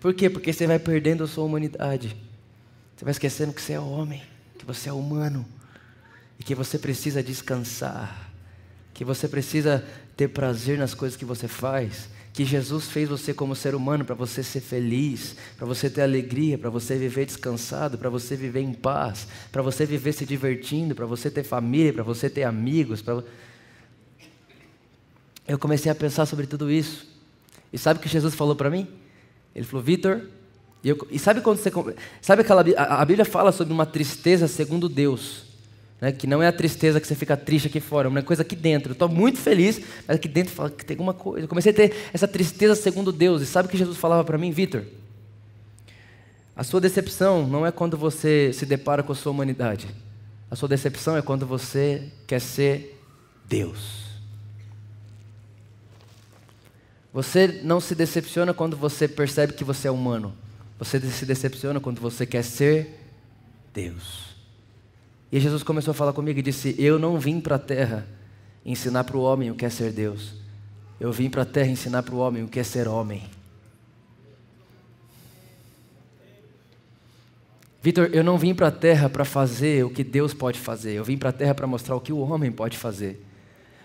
Por 0.00 0.12
quê? 0.12 0.28
Porque 0.28 0.52
você 0.52 0.66
vai 0.66 0.80
perdendo 0.80 1.22
a 1.22 1.28
sua 1.28 1.44
humanidade. 1.44 2.16
Você 2.96 3.04
vai 3.04 3.12
esquecendo 3.12 3.52
que 3.52 3.62
você 3.62 3.74
é 3.74 3.80
homem, 3.80 4.20
que 4.58 4.64
você 4.64 4.88
é 4.88 4.92
humano. 4.92 5.46
Que 6.44 6.54
você 6.54 6.78
precisa 6.78 7.22
descansar. 7.22 8.30
Que 8.92 9.04
você 9.04 9.26
precisa 9.26 9.84
ter 10.16 10.28
prazer 10.28 10.78
nas 10.78 10.94
coisas 10.94 11.16
que 11.16 11.24
você 11.24 11.48
faz. 11.48 12.08
que 12.32 12.44
Jesus 12.44 12.86
fez 12.88 13.08
você 13.08 13.32
como 13.32 13.54
ser 13.54 13.76
humano 13.76 14.04
para 14.04 14.16
você 14.16 14.42
ser 14.42 14.60
feliz, 14.60 15.36
para 15.56 15.64
você 15.64 15.88
ter 15.88 16.02
alegria, 16.02 16.58
para 16.58 16.68
você 16.68 16.96
viver 16.96 17.26
descansado, 17.26 17.96
para 17.96 18.10
você 18.10 18.34
viver 18.34 18.60
em 18.60 18.74
paz, 18.74 19.28
para 19.52 19.62
você 19.62 19.86
viver 19.86 20.12
se 20.12 20.26
divertindo, 20.26 20.96
para 20.96 21.06
você 21.06 21.30
ter 21.30 21.44
família, 21.44 21.92
para 21.92 22.02
você 22.02 22.28
ter 22.28 22.42
amigos. 22.42 23.00
Pra... 23.00 23.22
Eu 25.46 25.56
comecei 25.60 25.92
a 25.92 25.94
pensar 25.94 26.26
sobre 26.26 26.44
tudo 26.44 26.68
isso. 26.68 27.06
E 27.72 27.78
sabe 27.78 28.00
o 28.00 28.02
que 28.02 28.08
Jesus 28.08 28.34
falou 28.34 28.56
para 28.56 28.68
mim? 28.68 28.88
Ele 29.54 29.64
falou, 29.64 29.84
Vitor, 29.84 30.22
e, 30.82 30.94
e, 31.12 31.18
sabe 31.20 31.40
quando 31.40 31.58
você. 31.58 31.72
Sabe 32.20 32.42
aquela. 32.42 32.62
A 32.76 33.04
Bíblia 33.04 33.24
fala 33.24 33.52
sobre 33.52 33.72
uma 33.72 33.86
tristeza 33.86 34.48
segundo 34.48 34.88
Deus. 34.88 35.53
Né, 36.04 36.12
que 36.12 36.26
não 36.26 36.42
é 36.42 36.46
a 36.46 36.52
tristeza 36.52 37.00
que 37.00 37.06
você 37.06 37.14
fica 37.14 37.34
triste 37.34 37.68
aqui 37.68 37.80
fora, 37.80 38.08
é 38.08 38.10
uma 38.10 38.20
coisa 38.20 38.42
aqui 38.42 38.54
dentro. 38.54 38.90
Eu 38.90 38.92
estou 38.92 39.08
muito 39.08 39.38
feliz, 39.38 39.80
mas 40.06 40.16
aqui 40.18 40.28
dentro 40.28 40.52
fala 40.52 40.68
que 40.68 40.84
tem 40.84 40.96
alguma 40.96 41.14
coisa. 41.14 41.46
Eu 41.46 41.48
comecei 41.48 41.72
a 41.72 41.74
ter 41.74 41.94
essa 42.12 42.28
tristeza 42.28 42.74
segundo 42.74 43.10
Deus. 43.10 43.40
E 43.40 43.46
sabe 43.46 43.68
o 43.68 43.70
que 43.70 43.78
Jesus 43.78 43.96
falava 43.96 44.22
para 44.22 44.36
mim, 44.36 44.50
Vitor? 44.50 44.84
A 46.54 46.62
sua 46.62 46.78
decepção 46.78 47.48
não 47.48 47.64
é 47.64 47.72
quando 47.72 47.96
você 47.96 48.52
se 48.52 48.66
depara 48.66 49.02
com 49.02 49.12
a 49.12 49.14
sua 49.14 49.32
humanidade. 49.32 49.88
A 50.50 50.54
sua 50.54 50.68
decepção 50.68 51.16
é 51.16 51.22
quando 51.22 51.46
você 51.46 52.02
quer 52.26 52.42
ser 52.42 53.00
Deus. 53.48 54.04
Você 57.14 57.62
não 57.64 57.80
se 57.80 57.94
decepciona 57.94 58.52
quando 58.52 58.76
você 58.76 59.08
percebe 59.08 59.54
que 59.54 59.64
você 59.64 59.88
é 59.88 59.90
humano. 59.90 60.34
Você 60.78 61.00
se 61.00 61.24
decepciona 61.24 61.80
quando 61.80 61.98
você 61.98 62.26
quer 62.26 62.44
ser 62.44 62.90
Deus. 63.72 64.33
E 65.34 65.40
Jesus 65.40 65.64
começou 65.64 65.90
a 65.90 65.94
falar 65.94 66.12
comigo 66.12 66.38
e 66.38 66.42
disse: 66.42 66.76
Eu 66.78 66.96
não 66.96 67.18
vim 67.18 67.40
para 67.40 67.56
a 67.56 67.58
terra 67.58 68.06
ensinar 68.64 69.02
para 69.02 69.16
o 69.16 69.20
homem 69.20 69.50
o 69.50 69.56
que 69.56 69.64
é 69.64 69.68
ser 69.68 69.90
Deus. 69.90 70.32
Eu 71.00 71.10
vim 71.10 71.28
para 71.28 71.42
a 71.42 71.44
terra 71.44 71.66
ensinar 71.66 72.04
para 72.04 72.14
o 72.14 72.18
homem 72.18 72.44
o 72.44 72.48
que 72.48 72.60
é 72.60 72.62
ser 72.62 72.86
homem. 72.86 73.24
Vitor, 77.82 78.10
eu 78.12 78.22
não 78.22 78.38
vim 78.38 78.54
para 78.54 78.68
a 78.68 78.70
terra 78.70 79.08
para 79.08 79.24
fazer 79.24 79.84
o 79.84 79.90
que 79.90 80.04
Deus 80.04 80.32
pode 80.32 80.60
fazer. 80.60 80.92
Eu 80.92 81.02
vim 81.02 81.18
para 81.18 81.30
a 81.30 81.32
terra 81.32 81.52
para 81.52 81.66
mostrar 81.66 81.96
o 81.96 82.00
que 82.00 82.12
o 82.12 82.18
homem 82.18 82.52
pode 82.52 82.78
fazer. 82.78 83.20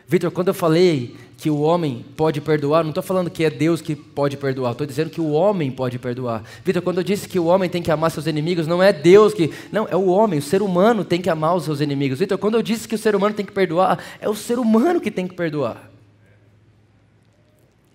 Vitor, 0.07 0.29
quando 0.29 0.49
eu 0.49 0.53
falei 0.53 1.17
que 1.39 1.49
o 1.49 1.61
homem 1.61 2.05
pode 2.17 2.41
perdoar, 2.41 2.83
não 2.83 2.89
estou 2.89 3.01
falando 3.01 3.29
que 3.29 3.45
é 3.45 3.49
Deus 3.49 3.81
que 3.81 3.95
pode 3.95 4.35
perdoar, 4.35 4.73
estou 4.73 4.85
dizendo 4.85 5.09
que 5.09 5.21
o 5.21 5.31
homem 5.31 5.71
pode 5.71 5.97
perdoar. 5.97 6.43
Vitor, 6.65 6.81
quando 6.81 6.97
eu 6.97 7.03
disse 7.03 7.29
que 7.29 7.39
o 7.39 7.45
homem 7.45 7.69
tem 7.69 7.81
que 7.81 7.89
amar 7.89 8.11
seus 8.11 8.27
inimigos, 8.27 8.67
não 8.67 8.83
é 8.83 8.91
Deus 8.91 9.33
que. 9.33 9.49
Não, 9.71 9.87
é 9.87 9.95
o 9.95 10.07
homem, 10.07 10.39
o 10.39 10.41
ser 10.41 10.61
humano 10.61 11.05
tem 11.05 11.21
que 11.21 11.29
amar 11.29 11.55
os 11.55 11.63
seus 11.63 11.79
inimigos. 11.79 12.19
Vitor, 12.19 12.37
quando 12.37 12.55
eu 12.55 12.61
disse 12.61 12.89
que 12.89 12.95
o 12.95 12.97
ser 12.97 13.15
humano 13.15 13.33
tem 13.33 13.45
que 13.45 13.53
perdoar, 13.53 13.97
é 14.19 14.27
o 14.27 14.35
ser 14.35 14.59
humano 14.59 14.99
que 14.99 15.09
tem 15.09 15.29
que 15.29 15.33
perdoar. 15.33 15.89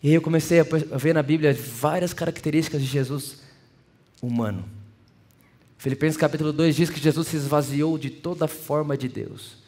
E 0.03 0.09
aí 0.09 0.15
eu 0.15 0.23
comecei 0.23 0.61
a 0.61 0.65
ver 0.97 1.13
na 1.13 1.23
Bíblia 1.23 1.55
várias 1.55 2.15
características 2.15 2.81
de 2.81 2.87
Jesus 2.87 3.43
humano. 4.23 4.65
Filipenses 5.77 6.17
capítulo 6.17 6.51
2 6.51 6.75
diz 6.75 6.89
que 6.89 6.99
Jesus 6.99 7.29
se 7.29 7.37
esvaziou 7.37 7.99
de 7.99 8.09
toda 8.09 8.49
forma 8.49 8.97
de 8.97 9.07
Deus 9.07 9.59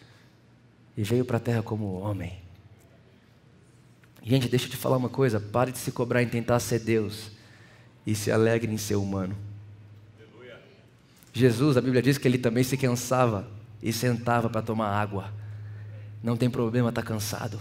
e 0.96 1.02
veio 1.02 1.26
para 1.26 1.36
a 1.36 1.40
terra 1.40 1.62
como 1.62 2.00
homem. 2.00 2.45
Gente, 4.26 4.48
deixa 4.48 4.66
eu 4.66 4.70
te 4.70 4.76
falar 4.76 4.96
uma 4.96 5.08
coisa: 5.08 5.38
pare 5.38 5.70
de 5.70 5.78
se 5.78 5.92
cobrar 5.92 6.20
em 6.20 6.28
tentar 6.28 6.58
ser 6.58 6.80
Deus 6.80 7.30
e 8.04 8.12
se 8.12 8.32
alegre 8.32 8.72
em 8.72 8.76
ser 8.76 8.96
humano. 8.96 9.36
Jesus, 11.32 11.76
a 11.76 11.80
Bíblia 11.80 12.02
diz 12.02 12.18
que 12.18 12.26
ele 12.26 12.38
também 12.38 12.64
se 12.64 12.76
cansava 12.76 13.46
e 13.80 13.92
sentava 13.92 14.50
para 14.50 14.62
tomar 14.62 14.88
água. 14.88 15.30
Não 16.22 16.36
tem 16.36 16.50
problema 16.50 16.88
estar 16.88 17.02
tá 17.02 17.06
cansado. 17.06 17.60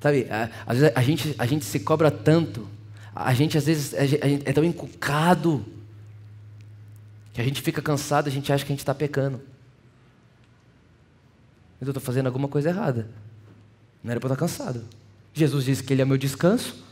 Sabe, 0.00 0.26
às 0.66 0.78
vezes 0.78 0.96
a 0.96 1.02
gente, 1.02 1.34
a 1.38 1.46
gente 1.46 1.64
se 1.64 1.80
cobra 1.80 2.10
tanto, 2.10 2.68
a 3.14 3.32
gente 3.32 3.56
às 3.56 3.64
vezes 3.64 3.94
é 3.94 4.52
tão 4.52 4.62
encucado, 4.62 5.64
que 7.32 7.40
a 7.40 7.44
gente 7.44 7.62
fica 7.62 7.80
cansado, 7.80 8.26
a 8.26 8.30
gente 8.30 8.52
acha 8.52 8.64
que 8.64 8.72
a 8.72 8.74
gente 8.74 8.80
está 8.80 8.94
pecando. 8.94 9.40
Mas 11.80 11.86
eu 11.86 11.92
estou 11.92 12.02
fazendo 12.02 12.26
alguma 12.26 12.48
coisa 12.48 12.68
errada. 12.68 13.08
Não 14.08 14.12
era 14.12 14.20
para 14.20 14.32
estar 14.32 14.40
cansado. 14.40 14.82
Jesus 15.34 15.66
disse 15.66 15.84
que 15.84 15.92
Ele 15.92 16.00
é 16.00 16.04
meu 16.06 16.16
descanso. 16.16 16.82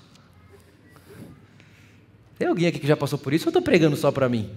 Tem 2.38 2.46
alguém 2.46 2.66
aqui 2.66 2.78
que 2.78 2.86
já 2.86 2.94
passou 2.94 3.18
por 3.18 3.32
isso 3.32 3.46
ou 3.46 3.48
estou 3.48 3.62
pregando 3.62 3.96
só 3.96 4.12
para 4.12 4.28
mim? 4.28 4.50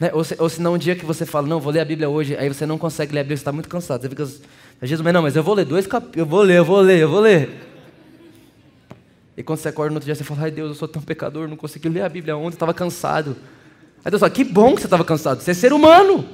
Né? 0.00 0.10
Ou, 0.12 0.24
se, 0.24 0.36
ou 0.36 0.74
um 0.74 0.78
dia 0.78 0.96
que 0.96 1.04
você 1.04 1.24
fala, 1.24 1.46
não, 1.46 1.60
vou 1.60 1.72
ler 1.72 1.78
a 1.78 1.84
Bíblia 1.84 2.08
hoje, 2.08 2.36
aí 2.36 2.48
você 2.48 2.66
não 2.66 2.76
consegue 2.76 3.14
ler 3.14 3.20
a 3.20 3.22
Bíblia, 3.22 3.36
você 3.36 3.42
está 3.42 3.52
muito 3.52 3.68
cansado. 3.68 4.02
Você 4.02 4.08
fica, 4.08 4.24
Jesus, 4.82 5.00
mas 5.00 5.14
não, 5.14 5.22
mas 5.22 5.36
eu 5.36 5.44
vou 5.44 5.54
ler 5.54 5.64
dois 5.64 5.86
capítulos, 5.86 6.18
eu 6.18 6.26
vou 6.26 6.42
ler, 6.42 6.56
eu 6.56 6.64
vou 6.64 6.80
ler, 6.80 6.98
eu 6.98 7.08
vou 7.08 7.20
ler. 7.20 7.48
E 9.36 9.44
quando 9.44 9.60
você 9.60 9.68
acorda 9.68 9.90
no 9.90 9.96
outro 9.98 10.06
dia, 10.06 10.16
você 10.16 10.24
fala, 10.24 10.42
ai 10.42 10.50
Deus, 10.50 10.70
eu 10.70 10.74
sou 10.74 10.88
tão 10.88 11.00
pecador, 11.00 11.46
não 11.46 11.56
consegui 11.56 11.88
ler 11.88 12.02
a 12.02 12.08
Bíblia 12.08 12.36
ontem, 12.36 12.56
estava 12.56 12.74
cansado. 12.74 13.36
Aí 14.04 14.10
Deus 14.10 14.18
fala, 14.18 14.30
que 14.30 14.42
bom 14.42 14.74
que 14.74 14.80
você 14.80 14.88
estava 14.88 15.04
cansado, 15.04 15.40
você 15.40 15.52
é 15.52 15.54
ser 15.54 15.72
humano. 15.72 16.28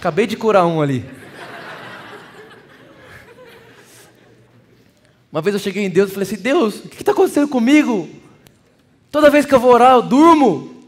Acabei 0.00 0.26
de 0.26 0.34
curar 0.34 0.64
um 0.64 0.80
ali. 0.80 1.04
Uma 5.30 5.42
vez 5.42 5.52
eu 5.52 5.60
cheguei 5.60 5.84
em 5.84 5.90
Deus 5.90 6.08
e 6.08 6.14
falei 6.14 6.26
assim: 6.26 6.40
Deus, 6.42 6.86
o 6.86 6.88
que 6.88 7.02
está 7.02 7.12
acontecendo 7.12 7.46
comigo? 7.46 8.08
Toda 9.10 9.28
vez 9.28 9.44
que 9.44 9.54
eu 9.54 9.60
vou 9.60 9.74
orar, 9.74 9.92
eu 9.92 10.02
durmo. 10.02 10.84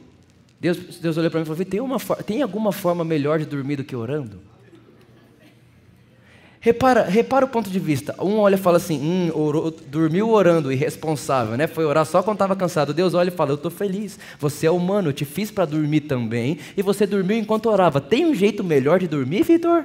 Deus, 0.59 0.79
Deus 0.99 1.19
olhou 1.19 1.31
para 1.31 1.41
mim 1.41 1.45
e 1.45 1.47
falou: 1.47 1.63
tem, 1.63 1.81
uma, 1.81 1.99
tem 2.25 2.41
alguma 2.41 2.73
forma 2.73 3.05
melhor 3.05 3.39
de 3.39 3.45
dormir 3.45 3.77
do 3.77 3.85
que 3.85 3.95
orando? 3.95 4.41
Repara, 6.65 7.03
repara 7.03 7.45
o 7.45 7.49
ponto 7.49 7.69
de 7.69 7.81
vista. 7.81 8.15
Um 8.21 8.39
olha 8.39 8.55
e 8.55 8.59
fala 8.59 8.77
assim, 8.77 8.97
hum, 8.97 9.33
orou, 9.35 9.73
dormiu 9.89 10.31
orando, 10.31 10.71
irresponsável, 10.71 11.57
né? 11.57 11.67
Foi 11.67 11.85
orar 11.85 12.07
só 12.07 12.23
quando 12.23 12.37
estava 12.37 12.55
cansado. 12.55 12.95
Deus 12.95 13.15
olha 13.15 13.31
e 13.31 13.33
fala, 13.33 13.51
eu 13.51 13.57
estou 13.57 13.69
feliz. 13.71 14.17
Você 14.39 14.69
é 14.69 14.71
humano, 14.71 15.09
eu 15.09 15.13
te 15.13 15.25
fiz 15.25 15.51
para 15.51 15.65
dormir 15.65 16.03
também. 16.03 16.61
E 16.77 16.83
você 16.83 17.05
dormiu 17.05 17.37
enquanto 17.37 17.67
orava. 17.67 18.01
Tem 18.01 18.25
um 18.25 18.33
jeito 18.33 18.63
melhor 18.63 19.01
de 19.01 19.09
dormir, 19.09 19.43
Vitor? 19.43 19.85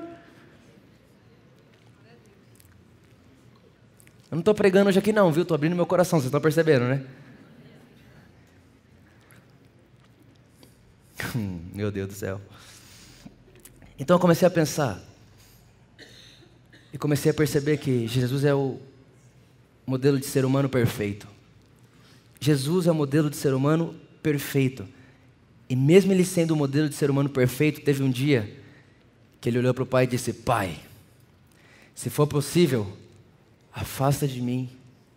Eu 4.30 4.36
não 4.36 4.40
estou 4.40 4.54
pregando 4.54 4.90
hoje 4.90 5.00
aqui 5.00 5.12
não, 5.12 5.32
viu? 5.32 5.42
Estou 5.42 5.56
abrindo 5.56 5.76
meu 5.76 5.88
coração, 5.88 6.20
vocês 6.20 6.28
estão 6.28 6.40
percebendo, 6.40 6.86
né? 6.86 7.04
meu 11.74 11.90
Deus 11.90 12.08
do 12.10 12.14
céu. 12.14 12.40
Então 13.98 14.18
eu 14.18 14.20
comecei 14.20 14.48
a 14.48 14.52
pensar, 14.52 15.02
e 16.98 17.00
comecei 17.00 17.30
a 17.30 17.34
perceber 17.34 17.78
que 17.78 18.08
Jesus 18.08 18.44
é 18.44 18.56
o 18.56 18.80
modelo 19.86 20.20
de 20.20 20.26
ser 20.26 20.44
humano 20.44 20.68
perfeito. 20.68 21.28
Jesus 22.40 22.88
é 22.88 22.92
o 22.92 22.96
modelo 22.96 23.30
de 23.30 23.38
ser 23.38 23.54
humano 23.54 23.94
perfeito. 24.24 24.84
E 25.70 25.76
mesmo 25.76 26.12
ele 26.12 26.26
sendo 26.26 26.56
o 26.56 26.58
modelo 26.58 26.90
de 26.90 26.96
ser 26.96 27.12
humano 27.12 27.30
perfeito, 27.30 27.82
teve 27.82 28.02
um 28.02 28.10
dia 28.10 28.52
que 29.40 29.48
ele 29.48 29.60
olhou 29.60 29.76
para 29.76 29.84
o 29.84 29.86
pai 29.86 30.06
e 30.06 30.08
disse: 30.08 30.34
Pai, 30.34 30.76
se 31.94 32.10
for 32.10 32.26
possível, 32.26 32.92
afasta 33.72 34.28
de 34.28 34.42
mim 34.42 34.68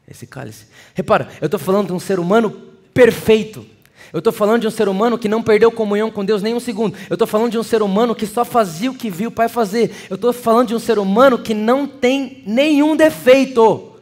esse 0.07 0.27
cálice. 0.27 0.67
Repara, 0.93 1.31
eu 1.41 1.47
estou 1.47 1.59
falando 1.59 1.87
de 1.87 1.93
um 1.95 2.01
ser 2.01 2.19
humano 2.19 2.51
perfeito. 2.93 3.67
Eu 4.13 4.19
estou 4.19 4.33
falando 4.33 4.63
de 4.63 4.67
um 4.67 4.71
ser 4.71 4.89
humano 4.89 5.19
que 5.19 5.29
não 5.29 5.43
perdeu 5.43 5.71
comunhão 5.71 6.11
com 6.11 6.25
Deus 6.25 6.43
nem 6.43 6.55
um 6.55 6.61
segundo. 6.61 6.97
Eu 7.09 7.15
estou 7.15 7.27
falando 7.27 7.53
de 7.53 7.59
um 7.59 7.63
ser 7.63 7.83
humano 7.83 8.15
que 8.15 8.27
só 8.27 8.45
fazia 8.45 8.91
o 8.91 8.95
que 8.95 9.11
viu 9.11 9.29
o 9.29 9.33
Pai 9.33 9.49
fazer. 9.49 9.93
Eu 10.11 10.17
estou 10.17 10.33
falando 10.33 10.69
de 10.69 10.75
um 10.75 10.79
ser 10.79 10.99
humano 10.99 11.39
que 11.39 11.55
não 11.55 11.87
tem 11.87 12.43
nenhum 12.47 12.97
defeito. 12.97 13.93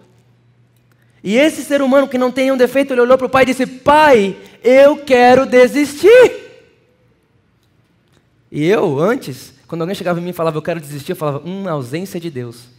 E 1.23 1.37
esse 1.37 1.63
ser 1.63 1.83
humano 1.83 2.09
que 2.09 2.17
não 2.17 2.31
tem 2.31 2.45
nenhum 2.45 2.57
defeito, 2.57 2.93
ele 2.95 3.03
olhou 3.03 3.19
para 3.19 3.27
o 3.27 3.31
Pai 3.31 3.43
e 3.43 3.47
disse: 3.47 3.67
Pai, 3.67 4.37
eu 4.63 4.97
quero 4.99 5.45
desistir. 5.45 6.49
E 8.51 8.67
eu, 8.67 8.99
antes, 8.99 9.53
quando 9.67 9.83
alguém 9.83 9.95
chegava 9.95 10.19
em 10.19 10.23
mim 10.23 10.31
e 10.31 10.35
falava, 10.35 10.57
eu 10.57 10.63
quero 10.63 10.81
desistir, 10.81 11.13
eu 11.13 11.17
falava, 11.17 11.43
hum, 11.47 11.69
ausência 11.69 12.19
de 12.19 12.31
Deus. 12.31 12.78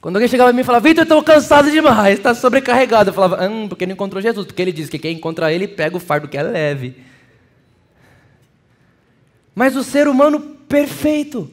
Quando 0.00 0.16
alguém 0.16 0.28
chegava 0.28 0.50
em 0.50 0.54
mim 0.54 0.60
e 0.60 0.64
falava, 0.64 0.86
Vitor, 0.86 1.00
eu 1.00 1.04
estou 1.04 1.22
cansado 1.22 1.70
demais, 1.70 2.18
está 2.18 2.34
sobrecarregado. 2.34 3.10
Eu 3.10 3.14
falava, 3.14 3.48
hum, 3.48 3.68
porque 3.68 3.84
não 3.84 3.94
encontrou 3.94 4.22
Jesus. 4.22 4.46
Porque 4.46 4.62
ele 4.62 4.72
diz 4.72 4.88
que 4.88 4.98
quem 4.98 5.16
encontra 5.16 5.52
ele 5.52 5.66
pega 5.66 5.96
o 5.96 6.00
fardo 6.00 6.28
que 6.28 6.36
é 6.36 6.42
leve. 6.42 6.96
Mas 9.54 9.74
o 9.74 9.82
ser 9.82 10.06
humano 10.06 10.38
perfeito, 10.68 11.50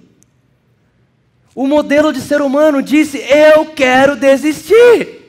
o 1.55 1.65
modelo 1.65 2.13
de 2.13 2.21
ser 2.21 2.39
humano 2.39 2.83
disse: 2.83 3.17
Eu 3.17 3.65
quero 3.65 4.15
desistir. 4.15 5.23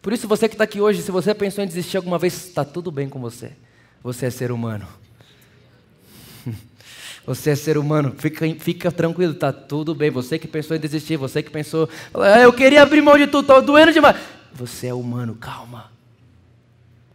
Por 0.00 0.12
isso, 0.12 0.28
você 0.28 0.48
que 0.48 0.54
está 0.54 0.62
aqui 0.62 0.80
hoje, 0.80 1.02
se 1.02 1.10
você 1.10 1.34
pensou 1.34 1.64
em 1.64 1.66
desistir 1.66 1.96
alguma 1.96 2.18
vez, 2.18 2.34
está 2.34 2.64
tudo 2.64 2.92
bem 2.92 3.08
com 3.08 3.18
você. 3.18 3.52
Você 4.00 4.26
é 4.26 4.30
ser 4.30 4.52
humano. 4.52 4.86
Você 7.28 7.50
é 7.50 7.54
ser 7.54 7.76
humano, 7.76 8.14
fica, 8.16 8.46
fica 8.58 8.90
tranquilo, 8.90 9.34
tá 9.34 9.52
tudo 9.52 9.94
bem. 9.94 10.10
Você 10.10 10.38
que 10.38 10.48
pensou 10.48 10.74
em 10.74 10.80
desistir, 10.80 11.18
você 11.18 11.42
que 11.42 11.50
pensou, 11.50 11.86
ah, 12.14 12.40
eu 12.40 12.50
queria 12.54 12.80
abrir 12.80 13.02
mão 13.02 13.18
de 13.18 13.26
tudo, 13.26 13.42
estou 13.42 13.60
doendo 13.60 13.92
demais. 13.92 14.16
Você 14.54 14.86
é 14.86 14.94
humano, 14.94 15.34
calma. 15.34 15.92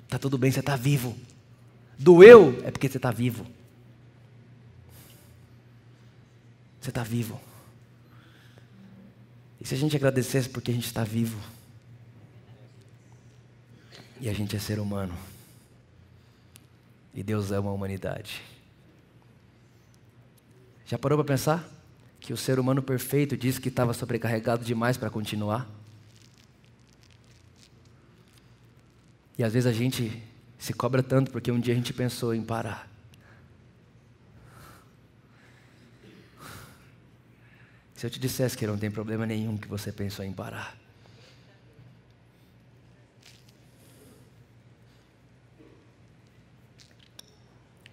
Tá 0.08 0.19
tudo 0.19 0.38
bem, 0.38 0.52
você 0.52 0.60
está 0.60 0.76
vivo. 0.76 1.17
Doeu 1.97 2.62
é 2.63 2.69
porque 2.69 2.88
você 2.88 2.97
está 2.97 3.10
vivo. 3.10 3.43
Você 6.80 6.91
está 6.91 7.02
vivo. 7.02 7.41
E 9.60 9.65
se 9.65 9.73
a 9.73 9.78
gente 9.80 9.95
agradecesse 9.95 10.47
porque 10.47 10.69
a 10.69 10.76
gente 10.76 10.86
está 10.86 11.04
vivo? 11.04 11.39
E 14.21 14.30
a 14.30 14.34
gente 14.34 14.56
é 14.56 14.60
ser 14.60 14.78
humano. 14.78 15.17
E 17.15 17.23
Deus 17.23 17.52
ama 17.52 17.71
a 17.71 17.73
humanidade. 17.73 18.54
Já 20.85 20.97
parou 20.97 21.17
para 21.17 21.33
pensar? 21.33 21.69
Que 22.19 22.33
o 22.33 22.37
ser 22.37 22.59
humano 22.59 22.81
perfeito 22.81 23.35
disse 23.35 23.59
que 23.59 23.69
estava 23.69 23.93
sobrecarregado 23.93 24.63
demais 24.63 24.97
para 24.97 25.09
continuar? 25.09 25.69
E 29.37 29.43
às 29.43 29.53
vezes 29.53 29.67
a 29.67 29.73
gente 29.73 30.21
se 30.57 30.73
cobra 30.73 31.01
tanto 31.01 31.31
porque 31.31 31.51
um 31.51 31.59
dia 31.59 31.73
a 31.73 31.77
gente 31.77 31.93
pensou 31.93 32.33
em 32.33 32.43
parar. 32.43 32.87
Se 37.95 38.05
eu 38.05 38.09
te 38.11 38.19
dissesse 38.19 38.57
que 38.57 38.67
não 38.67 38.77
tem 38.77 38.91
problema 38.91 39.25
nenhum 39.25 39.57
que 39.57 39.67
você 39.67 39.91
pensou 39.91 40.25
em 40.25 40.33
parar. 40.33 40.77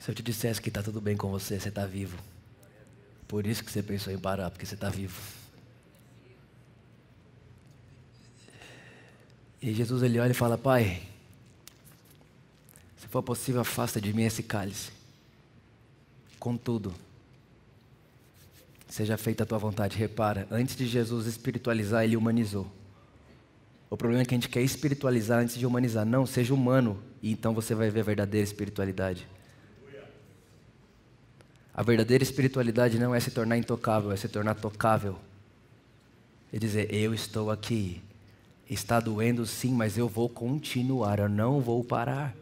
Se 0.00 0.10
eu 0.10 0.14
te 0.14 0.22
dissesse 0.22 0.60
que 0.60 0.68
está 0.68 0.82
tudo 0.82 1.00
bem 1.00 1.16
com 1.16 1.30
você, 1.30 1.60
você 1.60 1.68
está 1.68 1.86
vivo. 1.86 2.16
Por 3.30 3.46
isso 3.46 3.62
que 3.62 3.70
você 3.70 3.80
pensou 3.80 4.12
em 4.12 4.18
parar, 4.18 4.50
porque 4.50 4.66
você 4.66 4.74
está 4.74 4.88
vivo. 4.88 5.16
E 9.62 9.72
Jesus 9.72 10.02
ele 10.02 10.18
olha 10.18 10.32
e 10.32 10.34
fala: 10.34 10.58
Pai, 10.58 11.00
se 12.96 13.06
for 13.06 13.22
possível, 13.22 13.60
afasta 13.60 14.00
de 14.00 14.12
mim 14.12 14.24
esse 14.24 14.42
cálice. 14.42 14.90
Contudo, 16.40 16.92
seja 18.88 19.16
feita 19.16 19.44
a 19.44 19.46
tua 19.46 19.58
vontade. 19.58 19.96
Repara, 19.96 20.48
antes 20.50 20.74
de 20.74 20.88
Jesus 20.88 21.28
espiritualizar, 21.28 22.02
ele 22.02 22.16
humanizou. 22.16 22.66
O 23.88 23.96
problema 23.96 24.22
é 24.22 24.24
que 24.24 24.34
a 24.34 24.38
gente 24.38 24.48
quer 24.48 24.62
espiritualizar 24.62 25.38
antes 25.38 25.56
de 25.56 25.64
humanizar. 25.64 26.04
Não, 26.04 26.26
seja 26.26 26.52
humano 26.52 27.00
e 27.22 27.30
então 27.30 27.54
você 27.54 27.76
vai 27.76 27.90
ver 27.90 28.00
a 28.00 28.04
verdadeira 28.04 28.42
espiritualidade. 28.42 29.24
A 31.80 31.82
verdadeira 31.82 32.22
espiritualidade 32.22 32.98
não 32.98 33.14
é 33.14 33.20
se 33.20 33.30
tornar 33.30 33.56
intocável, 33.56 34.12
é 34.12 34.16
se 34.16 34.28
tornar 34.28 34.54
tocável. 34.54 35.16
É 36.52 36.58
dizer, 36.58 36.94
eu 36.94 37.14
estou 37.14 37.50
aqui. 37.50 38.02
Está 38.68 39.00
doendo 39.00 39.46
sim, 39.46 39.72
mas 39.72 39.96
eu 39.96 40.06
vou 40.06 40.28
continuar, 40.28 41.18
eu 41.20 41.28
não 41.30 41.58
vou 41.58 41.82
parar. 41.82 42.36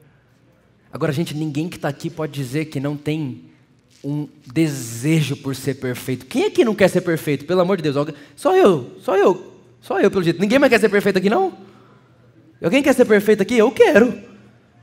Agora, 0.93 1.13
gente, 1.13 1.37
ninguém 1.37 1.69
que 1.69 1.77
está 1.77 1.87
aqui 1.87 2.11
pode 2.11 2.33
dizer 2.33 2.65
que 2.65 2.81
não 2.81 2.97
tem 2.97 3.45
um 4.03 4.27
desejo 4.45 5.37
por 5.37 5.55
ser 5.55 5.75
perfeito. 5.75 6.27
Quem 6.27 6.47
aqui 6.47 6.65
não 6.65 6.75
quer 6.75 6.89
ser 6.91 7.03
perfeito? 7.03 7.45
Pelo 7.45 7.61
amor 7.61 7.77
de 7.77 7.85
Deus. 7.85 7.95
Só 8.35 8.57
eu, 8.57 8.97
só 9.05 9.17
eu, 9.17 9.55
só 9.81 10.01
eu, 10.01 10.11
pelo 10.11 10.25
jeito. 10.25 10.41
Ninguém 10.41 10.59
mais 10.59 10.69
quer 10.69 10.81
ser 10.81 10.89
perfeito 10.89 11.19
aqui, 11.19 11.31
não? 11.31 11.57
Alguém 12.61 12.83
quer 12.83 12.93
ser 12.93 13.05
perfeito 13.05 13.41
aqui? 13.41 13.57
Eu 13.57 13.71
quero. 13.71 14.21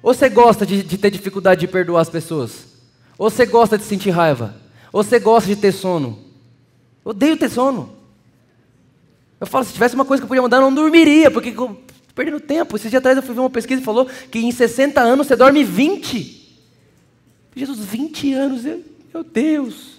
Ou 0.02 0.14
você 0.14 0.30
gosta 0.30 0.66
de, 0.66 0.82
de 0.82 0.98
ter 0.98 1.12
dificuldade 1.12 1.60
de 1.60 1.68
perdoar 1.68 2.00
as 2.00 2.10
pessoas? 2.10 2.75
Ou 3.18 3.30
você 3.30 3.46
gosta 3.46 3.78
de 3.78 3.84
sentir 3.84 4.10
raiva? 4.10 4.56
Ou 4.92 5.04
você 5.04 5.20
gosta 5.20 5.48
de 5.48 5.56
ter 5.56 5.72
sono? 5.72 6.20
Eu 7.04 7.12
odeio 7.12 7.38
ter 7.38 7.50
sono. 7.50 7.96
Eu 9.40 9.48
falo, 9.48 9.66
se 9.66 9.74
tivesse 9.74 9.96
uma 9.96 10.06
coisa 10.06 10.22
que 10.22 10.26
eu 10.26 10.28
podia 10.28 10.42
mudar, 10.42 10.58
eu 10.58 10.62
não 10.62 10.74
dormiria, 10.74 11.30
porque 11.30 11.50
eu 11.50 11.82
perdendo 12.16 12.40
tempo. 12.40 12.76
Esses 12.76 12.90
dias 12.90 13.00
atrás 13.00 13.18
eu 13.18 13.24
fui 13.24 13.36
ver 13.36 13.42
uma 13.42 13.50
pesquisa 13.50 13.82
e 13.82 13.84
falou 13.86 14.06
que 14.06 14.40
em 14.40 14.52
60 14.52 15.02
anos 15.02 15.28
você 15.28 15.36
dorme 15.36 15.64
20. 15.64 16.44
Jesus, 17.56 17.80
20 17.80 18.34
anos, 18.34 18.66
eu, 18.66 18.84
meu 19.14 19.24
Deus. 19.24 19.96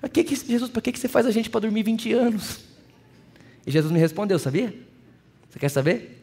Para 0.00 0.08
que, 0.08 0.22
que, 0.22 0.36
Jesus, 0.36 0.70
para 0.70 0.82
que, 0.82 0.92
que 0.92 0.98
você 0.98 1.08
faz 1.08 1.26
a 1.26 1.30
gente 1.30 1.50
para 1.50 1.60
dormir 1.60 1.82
20 1.82 2.12
anos? 2.12 2.60
E 3.66 3.70
Jesus 3.70 3.92
me 3.92 3.98
respondeu, 3.98 4.38
sabia? 4.38 4.72
Você 5.50 5.58
quer 5.58 5.68
saber? 5.68 6.22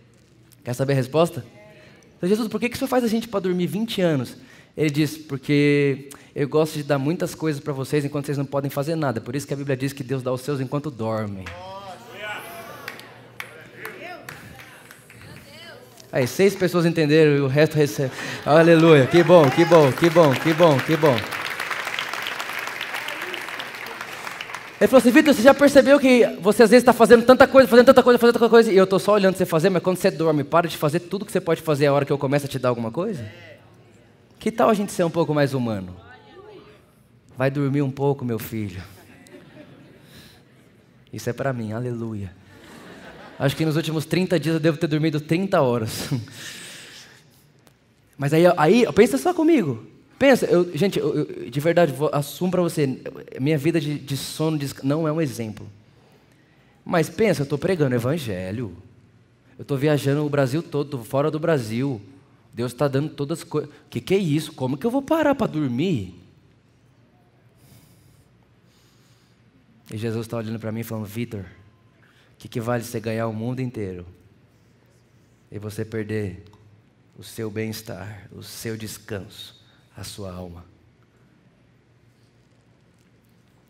Quer 0.64 0.74
saber 0.74 0.94
a 0.94 0.96
resposta? 0.96 1.46
Então, 2.24 2.30
Jesus, 2.30 2.48
por 2.48 2.58
que, 2.58 2.70
que 2.70 2.78
você 2.78 2.88
faz 2.88 3.04
a 3.04 3.08
gente 3.10 3.28
para 3.28 3.42
dormir 3.42 3.68
20 3.68 4.02
anos? 4.02 4.38
Ele 4.78 4.90
disse, 4.90 5.20
porque 5.20 6.08
eu 6.34 6.48
gosto 6.48 6.76
de 6.76 6.84
dar 6.84 6.98
muitas 6.98 7.36
coisas 7.36 7.62
para 7.62 7.74
vocês 7.74 8.06
enquanto 8.06 8.28
vocês 8.28 8.38
não 8.38 8.46
podem 8.46 8.72
fazer 8.72 8.96
nada. 8.96 9.20
Por 9.20 9.36
isso 9.36 9.46
que 9.46 9.54
a 9.54 9.58
Bíblia 9.58 9.76
diz 9.76 9.92
que 9.92 10.06
Deus 10.06 10.24
dá 10.24 10.32
os 10.32 10.40
seus 10.40 10.62
enquanto 10.62 10.90
dormem. 10.90 11.44
Aí, 16.14 16.26
seis 16.26 16.56
pessoas 16.56 16.86
entenderam 16.86 17.36
e 17.36 17.42
o 17.42 17.48
resto 17.48 17.76
recebe. 17.76 18.14
Aleluia. 18.46 19.06
Que 19.06 19.22
bom, 19.22 19.50
que 19.50 19.66
bom, 19.66 19.92
que 19.92 20.10
bom, 20.10 20.34
que 20.34 20.54
bom, 20.54 20.78
que 20.78 20.96
bom. 20.96 21.43
Ele 24.84 24.90
falou 24.90 25.00
assim, 25.00 25.12
Vitor, 25.12 25.34
você 25.34 25.42
já 25.42 25.54
percebeu 25.54 25.98
que 25.98 26.26
você 26.42 26.62
às 26.62 26.70
vezes 26.70 26.82
está 26.82 26.92
fazendo 26.92 27.24
tanta 27.24 27.48
coisa, 27.48 27.70
fazendo 27.70 27.86
tanta 27.86 28.04
coisa, 28.04 28.20
fazendo 28.20 28.34
tanta 28.34 28.50
coisa, 28.50 28.70
e 28.70 28.76
eu 28.76 28.84
estou 28.84 29.00
só 29.00 29.14
olhando 29.14 29.34
você 29.34 29.46
fazer, 29.46 29.70
mas 29.70 29.82
quando 29.82 29.96
você 29.96 30.12
dorme, 30.12 30.44
para 30.44 30.68
de 30.68 30.76
fazer 30.76 31.00
tudo 31.00 31.26
que 31.26 31.32
você 31.32 31.40
pode 31.40 31.62
fazer 31.62 31.86
a 31.86 31.94
hora 31.94 32.04
que 32.04 32.12
eu 32.12 32.18
começo 32.18 32.48
a 32.48 32.50
te 32.50 32.60
dar 32.60 32.68
alguma 32.68 32.92
coisa? 32.92 33.26
Que 34.38 34.52
tal 34.52 34.70
a 34.70 34.74
gente 34.74 34.92
ser 34.92 35.06
um 35.06 35.10
pouco 35.10 35.34
mais 35.34 35.54
humano? 35.54 35.96
Vai 37.38 37.50
dormir 37.50 37.82
um 37.82 37.90
pouco, 37.90 38.26
meu 38.26 38.38
filho. 38.38 38.84
Isso 41.14 41.30
é 41.30 41.34
para 41.34 41.54
mim, 41.54 41.72
aleluia. 41.72 42.36
Acho 43.40 43.56
que 43.56 43.64
nos 43.64 43.78
últimos 43.78 44.04
30 44.04 44.38
dias 44.38 44.56
eu 44.56 44.60
devo 44.60 44.78
ter 44.78 44.88
dormido 44.88 45.22
30 45.22 45.62
horas. 45.62 46.10
Mas 48.18 48.34
aí, 48.34 48.44
aí 48.58 48.86
pensa 48.92 49.18
só 49.18 49.34
comigo. 49.34 49.93
Pensa, 50.24 50.46
eu, 50.46 50.72
gente, 50.74 50.98
eu, 50.98 51.14
eu, 51.14 51.50
de 51.50 51.60
verdade, 51.60 51.94
assumo 52.14 52.50
para 52.50 52.62
você, 52.62 52.98
minha 53.42 53.58
vida 53.58 53.78
de, 53.78 54.00
de 54.00 54.16
sono 54.16 54.58
de, 54.58 54.74
não 54.82 55.06
é 55.06 55.12
um 55.12 55.20
exemplo. 55.20 55.70
Mas 56.86 57.10
pensa, 57.10 57.42
eu 57.42 57.44
estou 57.44 57.58
pregando 57.58 57.94
evangelho. 57.94 58.74
Eu 59.60 59.64
estou 59.64 59.78
viajando 59.78 60.26
o 60.26 60.30
Brasil 60.30 60.64
todo, 60.64 61.04
fora 61.04 61.30
do 61.30 61.38
Brasil. 61.38 62.02
Deus 62.54 62.72
está 62.72 62.88
dando 62.88 63.10
todas 63.10 63.40
as 63.40 63.44
coisas. 63.44 63.70
O 63.70 63.90
que, 63.90 64.00
que 64.00 64.14
é 64.14 64.18
isso? 64.18 64.54
Como 64.54 64.78
que 64.78 64.88
eu 64.88 64.92
vou 64.92 65.02
parar 65.02 65.36
para 65.36 65.48
dormir? 65.48 66.16
E 69.92 69.98
Jesus 69.98 70.26
está 70.26 70.38
olhando 70.38 70.58
para 70.58 70.72
mim 70.72 70.80
e 70.80 70.86
falando: 70.86 71.06
Vitor, 71.06 71.44
que, 72.40 72.48
que 72.48 72.62
vale 72.62 72.86
você 72.86 72.98
ganhar 72.98 73.28
o 73.28 73.34
mundo 73.34 73.60
inteiro 73.60 74.06
e 75.52 75.60
você 75.60 75.84
perder 75.84 76.46
o 77.20 77.24
seu 77.26 77.52
bem-estar, 77.52 78.30
o 78.32 78.42
seu 78.42 78.78
descanso, 78.78 79.62
a 79.96 80.04
sua 80.04 80.34
alma? 80.34 80.66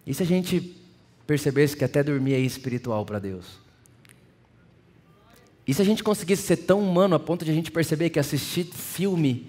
E 0.06 0.14
se 0.14 0.24
a 0.24 0.26
gente 0.26 0.76
percebesse 1.26 1.78
que 1.78 1.84
até 1.84 2.04
dormir 2.04 2.34
é 2.34 2.40
espiritual 2.40 3.06
para 3.06 3.20
Deus? 3.20 3.60
E 5.66 5.74
se 5.74 5.82
a 5.82 5.86
gente 5.86 6.04
conseguisse 6.04 6.44
ser 6.44 6.58
tão 6.58 6.82
humano 6.82 7.16
a 7.16 7.20
ponto 7.20 7.46
de 7.46 7.52
a 7.52 7.54
gente 7.54 7.72
perceber 7.72 8.10
que 8.10 8.20
assistir 8.20 8.66
filme 8.66 9.48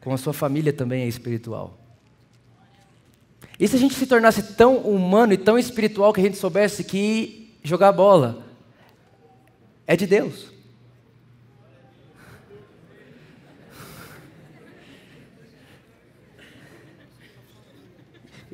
com 0.00 0.14
a 0.14 0.16
sua 0.16 0.32
família 0.32 0.72
também 0.72 1.02
é 1.02 1.06
espiritual? 1.08 1.78
E 3.60 3.66
se 3.66 3.76
a 3.76 3.78
gente 3.78 3.94
se 3.94 4.06
tornasse 4.06 4.54
tão 4.54 4.78
humano 4.78 5.32
e 5.32 5.36
tão 5.36 5.58
espiritual 5.58 6.12
que 6.12 6.20
a 6.20 6.24
gente 6.24 6.38
soubesse 6.38 6.84
que 6.84 7.48
jogar 7.62 7.92
bola. 7.92 8.44
É 9.86 9.96
de 9.96 10.06
Deus. 10.06 10.52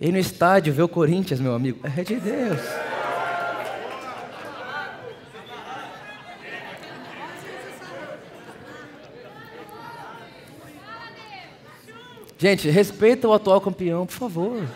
Ir 0.01 0.11
no 0.11 0.19
estádio 0.19 0.73
ver 0.73 0.83
o 0.83 0.89
Corinthians, 0.89 1.41
meu 1.41 1.55
amigo, 1.55 1.81
é 1.85 2.03
de 2.03 2.17
Deus. 2.17 2.61
Gente, 12.37 12.69
respeita 12.69 13.27
o 13.27 13.33
atual 13.33 13.61
campeão, 13.61 14.05
por 14.05 14.13
favor. 14.13 14.69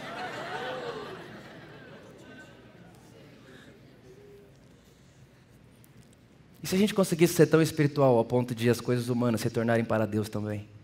E 6.62 6.66
se 6.66 6.74
a 6.74 6.78
gente 6.78 6.94
conseguisse 6.94 7.34
ser 7.34 7.46
tão 7.46 7.60
espiritual 7.60 8.16
ao 8.16 8.24
ponto 8.24 8.54
de 8.54 8.70
as 8.70 8.80
coisas 8.80 9.08
humanas 9.08 9.40
se 9.40 9.50
tornarem 9.50 9.84
para 9.84 10.06
Deus 10.06 10.28
também? 10.28 10.77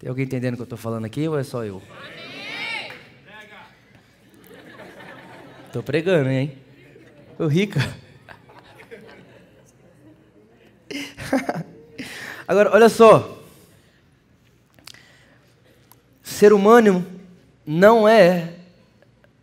Tem 0.00 0.08
alguém 0.08 0.24
entendendo 0.24 0.54
o 0.54 0.56
que 0.56 0.62
eu 0.62 0.64
estou 0.64 0.78
falando 0.78 1.04
aqui 1.04 1.28
ou 1.28 1.38
é 1.38 1.42
só 1.44 1.62
eu? 1.62 1.82
Estou 5.66 5.82
pregando, 5.82 6.30
hein? 6.30 6.56
O 7.38 7.46
rica. 7.46 7.78
Agora, 12.48 12.72
olha 12.72 12.88
só. 12.88 13.44
Ser 16.22 16.54
humano 16.54 17.06
não 17.66 18.08
é 18.08 18.54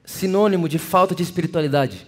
sinônimo 0.04 0.68
de 0.68 0.80
falta 0.80 1.14
de 1.14 1.22
espiritualidade. 1.22 2.08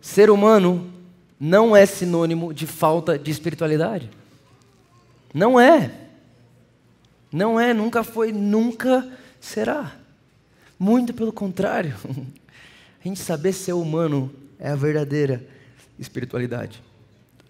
ser 0.00 0.30
humano 0.30 0.90
não 1.38 1.76
é 1.76 1.84
sinônimo 1.84 2.54
de 2.54 2.66
falta 2.66 3.18
de 3.18 3.30
espiritualidade. 3.30 4.08
Não 5.34 5.60
é. 5.60 6.03
Não 7.34 7.58
é, 7.58 7.74
nunca 7.74 8.04
foi, 8.04 8.30
nunca 8.30 9.04
será. 9.40 9.96
Muito 10.78 11.12
pelo 11.12 11.32
contrário. 11.32 11.96
A 13.04 13.08
gente 13.08 13.18
saber 13.18 13.52
ser 13.52 13.72
humano 13.72 14.32
é 14.56 14.70
a 14.70 14.76
verdadeira 14.76 15.44
espiritualidade. 15.98 16.80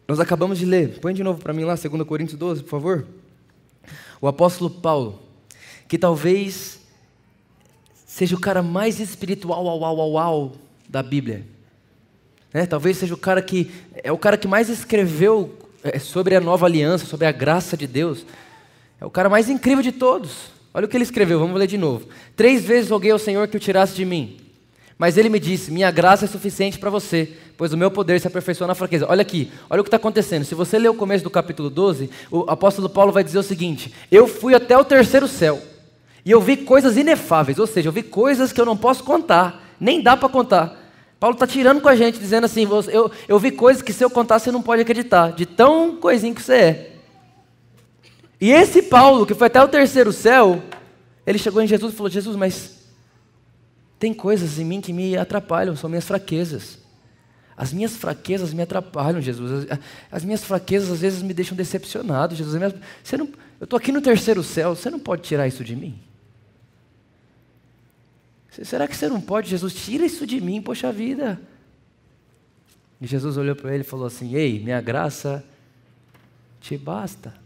Nós 0.09 0.19
acabamos 0.19 0.59
de 0.59 0.65
ler, 0.65 0.99
põe 1.01 1.13
de 1.13 1.23
novo 1.23 1.41
para 1.41 1.53
mim 1.53 1.65
lá, 1.65 1.75
2 1.75 2.03
Coríntios 2.09 2.39
12, 2.39 2.63
por 2.63 2.71
favor. 2.71 3.07
O 4.23 4.27
apóstolo 4.27 4.71
Paulo, 4.71 5.23
que 5.87 5.99
talvez 5.99 6.81
seja 8.07 8.35
o 8.35 8.41
cara 8.41 8.63
mais 8.63 8.99
espiritual 8.99 9.69
au, 9.69 9.85
au, 9.85 10.01
au, 10.01 10.19
au 10.19 10.53
da 10.89 11.03
Bíblia. 11.03 11.47
Né? 12.55 12.65
Talvez 12.65 12.97
seja 12.97 13.13
o 13.13 13.19
cara 13.19 13.43
que 13.43 13.71
é 14.03 14.11
o 14.11 14.19
cara 14.19 14.39
que 14.39 14.49
mais 14.49 14.71
escreveu 14.71 15.57
é, 15.85 15.99
sobre 15.99 16.35
a 16.35 16.41
nova 16.41 16.65
aliança, 16.65 17.05
sobre 17.05 17.27
a 17.27 17.33
graça 17.33 17.77
de 17.77 17.87
Deus. 17.87 18.25
É 19.01 19.05
o 19.05 19.11
cara 19.11 19.29
mais 19.29 19.49
incrível 19.49 19.83
de 19.83 19.93
todos. 19.93 20.53
Olha 20.73 20.87
o 20.87 20.89
que 20.89 20.97
ele 20.97 21.05
escreveu, 21.05 21.39
vamos 21.39 21.59
ler 21.59 21.67
de 21.67 21.79
novo. 21.79 22.09
Três 22.35 22.65
vezes 22.65 22.91
roguei 22.91 23.11
ao 23.11 23.19
Senhor 23.19 23.47
que 23.49 23.57
o 23.57 23.61
tirasse 23.61 23.95
de 23.95 24.05
mim. 24.05 24.39
Mas 24.99 25.17
ele 25.17 25.29
me 25.29 25.39
disse: 25.39 25.71
Minha 25.71 25.91
graça 25.91 26.25
é 26.25 26.29
suficiente 26.29 26.79
para 26.79 26.91
você, 26.91 27.33
pois 27.57 27.73
o 27.73 27.77
meu 27.77 27.91
poder 27.91 28.21
se 28.21 28.27
aperfeiçoa 28.27 28.67
na 28.67 28.75
fraqueza. 28.75 29.07
Olha 29.09 29.23
aqui, 29.23 29.51
olha 29.69 29.81
o 29.81 29.85
que 29.85 29.89
está 29.89 29.97
acontecendo. 29.97 30.45
Se 30.45 30.55
você 30.55 30.79
ler 30.79 30.89
o 30.89 30.95
começo 30.95 31.25
do 31.25 31.31
capítulo 31.31 31.71
12, 31.71 32.11
o 32.31 32.45
apóstolo 32.49 32.89
Paulo 32.89 33.13
vai 33.13 33.25
dizer 33.25 33.39
o 33.39 33.43
seguinte: 33.43 33.93
Eu 34.11 34.27
fui 34.27 34.55
até 34.55 34.77
o 34.77 34.85
terceiro 34.85 35.29
céu 35.29 35.61
e 36.25 36.31
eu 36.31 36.41
vi 36.41 36.57
coisas 36.57 36.97
inefáveis, 36.97 37.59
ou 37.59 37.67
seja, 37.67 37.89
eu 37.89 37.93
vi 37.93 38.03
coisas 38.03 38.53
que 38.53 38.61
eu 38.61 38.65
não 38.65 38.77
posso 38.77 39.05
contar, 39.05 39.75
nem 39.79 40.01
dá 40.01 40.17
para 40.17 40.29
contar. 40.29 40.81
Paulo 41.21 41.35
está 41.35 41.47
tirando 41.47 41.81
com 41.81 41.89
a 41.89 41.95
gente, 41.95 42.19
dizendo 42.19 42.45
assim: 42.45 42.67
eu, 42.91 43.11
eu 43.29 43.39
vi 43.39 43.51
coisas 43.51 43.83
que 43.83 43.93
se 43.93 44.05
eu 44.05 44.11
contar 44.11 44.39
você 44.39 44.51
não 44.51 44.63
pode 44.63 44.83
acreditar, 44.83 45.33
de 45.33 45.45
tão 45.45 45.97
coisinho 45.97 46.35
que 46.35 46.43
você 46.43 46.55
é. 46.55 46.94
E 48.45 48.53
esse 48.53 48.83
Paulo, 48.83 49.25
que 49.25 49.33
foi 49.33 49.47
até 49.47 49.65
o 49.65 49.69
terceiro 49.69 50.13
céu, 50.13 50.63
ele 51.27 51.39
chegou 51.39 51.63
em 51.63 51.67
Jesus 51.67 51.95
e 51.95 51.97
falou: 51.97 52.11
Jesus, 52.11 52.37
mas 52.37 52.79
tem 53.99 54.13
coisas 54.13 54.59
em 54.59 54.67
mim 54.67 54.83
que 54.83 54.93
me 54.93 55.17
atrapalham, 55.17 55.75
são 55.75 55.89
minhas 55.89 56.05
fraquezas. 56.05 56.79
As 57.57 57.73
minhas 57.73 57.97
fraquezas 57.97 58.53
me 58.53 58.61
atrapalham, 58.61 59.19
Jesus. 59.23 59.67
As, 59.71 59.79
as 60.13 60.25
minhas 60.27 60.45
fraquezas 60.45 60.91
às 60.91 61.01
vezes 61.01 61.23
me 61.23 61.33
deixam 61.33 61.57
decepcionado, 61.57 62.35
Jesus. 62.35 62.55
Minhas, 62.55 62.75
você 63.03 63.17
não, 63.17 63.31
eu 63.59 63.65
estou 63.65 63.79
aqui 63.79 63.91
no 63.91 64.03
terceiro 64.03 64.43
céu, 64.43 64.77
você 64.77 64.91
não 64.91 64.99
pode 64.99 65.23
tirar 65.23 65.49
isso 65.49 65.65
de 65.65 65.75
mim? 65.75 65.99
Será 68.51 68.87
que 68.87 68.95
você 68.95 69.09
não 69.09 69.23
pode, 69.23 69.49
Jesus? 69.49 69.75
Tira 69.75 70.05
isso 70.05 70.27
de 70.27 70.39
mim, 70.39 70.61
poxa 70.61 70.93
vida. 70.93 71.41
E 73.01 73.07
Jesus 73.07 73.39
olhou 73.39 73.57
para 73.57 73.73
ele 73.73 73.85
e 73.85 73.87
falou 73.87 74.05
assim: 74.05 74.35
Ei, 74.35 74.61
minha 74.61 74.83
graça 74.83 75.43
te 76.61 76.77
basta. 76.77 77.43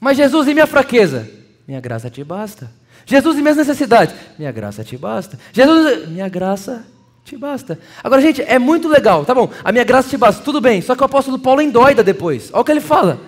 Mas 0.00 0.16
Jesus, 0.16 0.48
e 0.48 0.54
minha 0.54 0.66
fraqueza? 0.66 1.28
Minha 1.66 1.80
graça 1.80 2.10
te 2.10 2.22
basta. 2.22 2.70
Jesus, 3.06 3.38
e 3.38 3.42
minhas 3.42 3.56
necessidades? 3.56 4.14
Minha 4.38 4.52
graça 4.52 4.84
te 4.84 4.96
basta. 4.96 5.38
Jesus, 5.52 6.08
minha 6.08 6.28
graça 6.28 6.84
te 7.24 7.36
basta. 7.36 7.78
Agora, 8.02 8.20
gente, 8.20 8.42
é 8.42 8.58
muito 8.58 8.88
legal, 8.88 9.24
tá 9.24 9.34
bom? 9.34 9.50
A 9.62 9.72
minha 9.72 9.84
graça 9.84 10.08
te 10.08 10.16
basta, 10.16 10.42
tudo 10.42 10.60
bem. 10.60 10.80
Só 10.82 10.94
que 10.94 11.02
o 11.02 11.06
apóstolo 11.06 11.38
Paulo 11.38 11.62
endoida 11.62 12.02
depois. 12.02 12.50
Olha 12.52 12.60
o 12.60 12.64
que 12.64 12.70
ele 12.70 12.80
fala. 12.80 13.20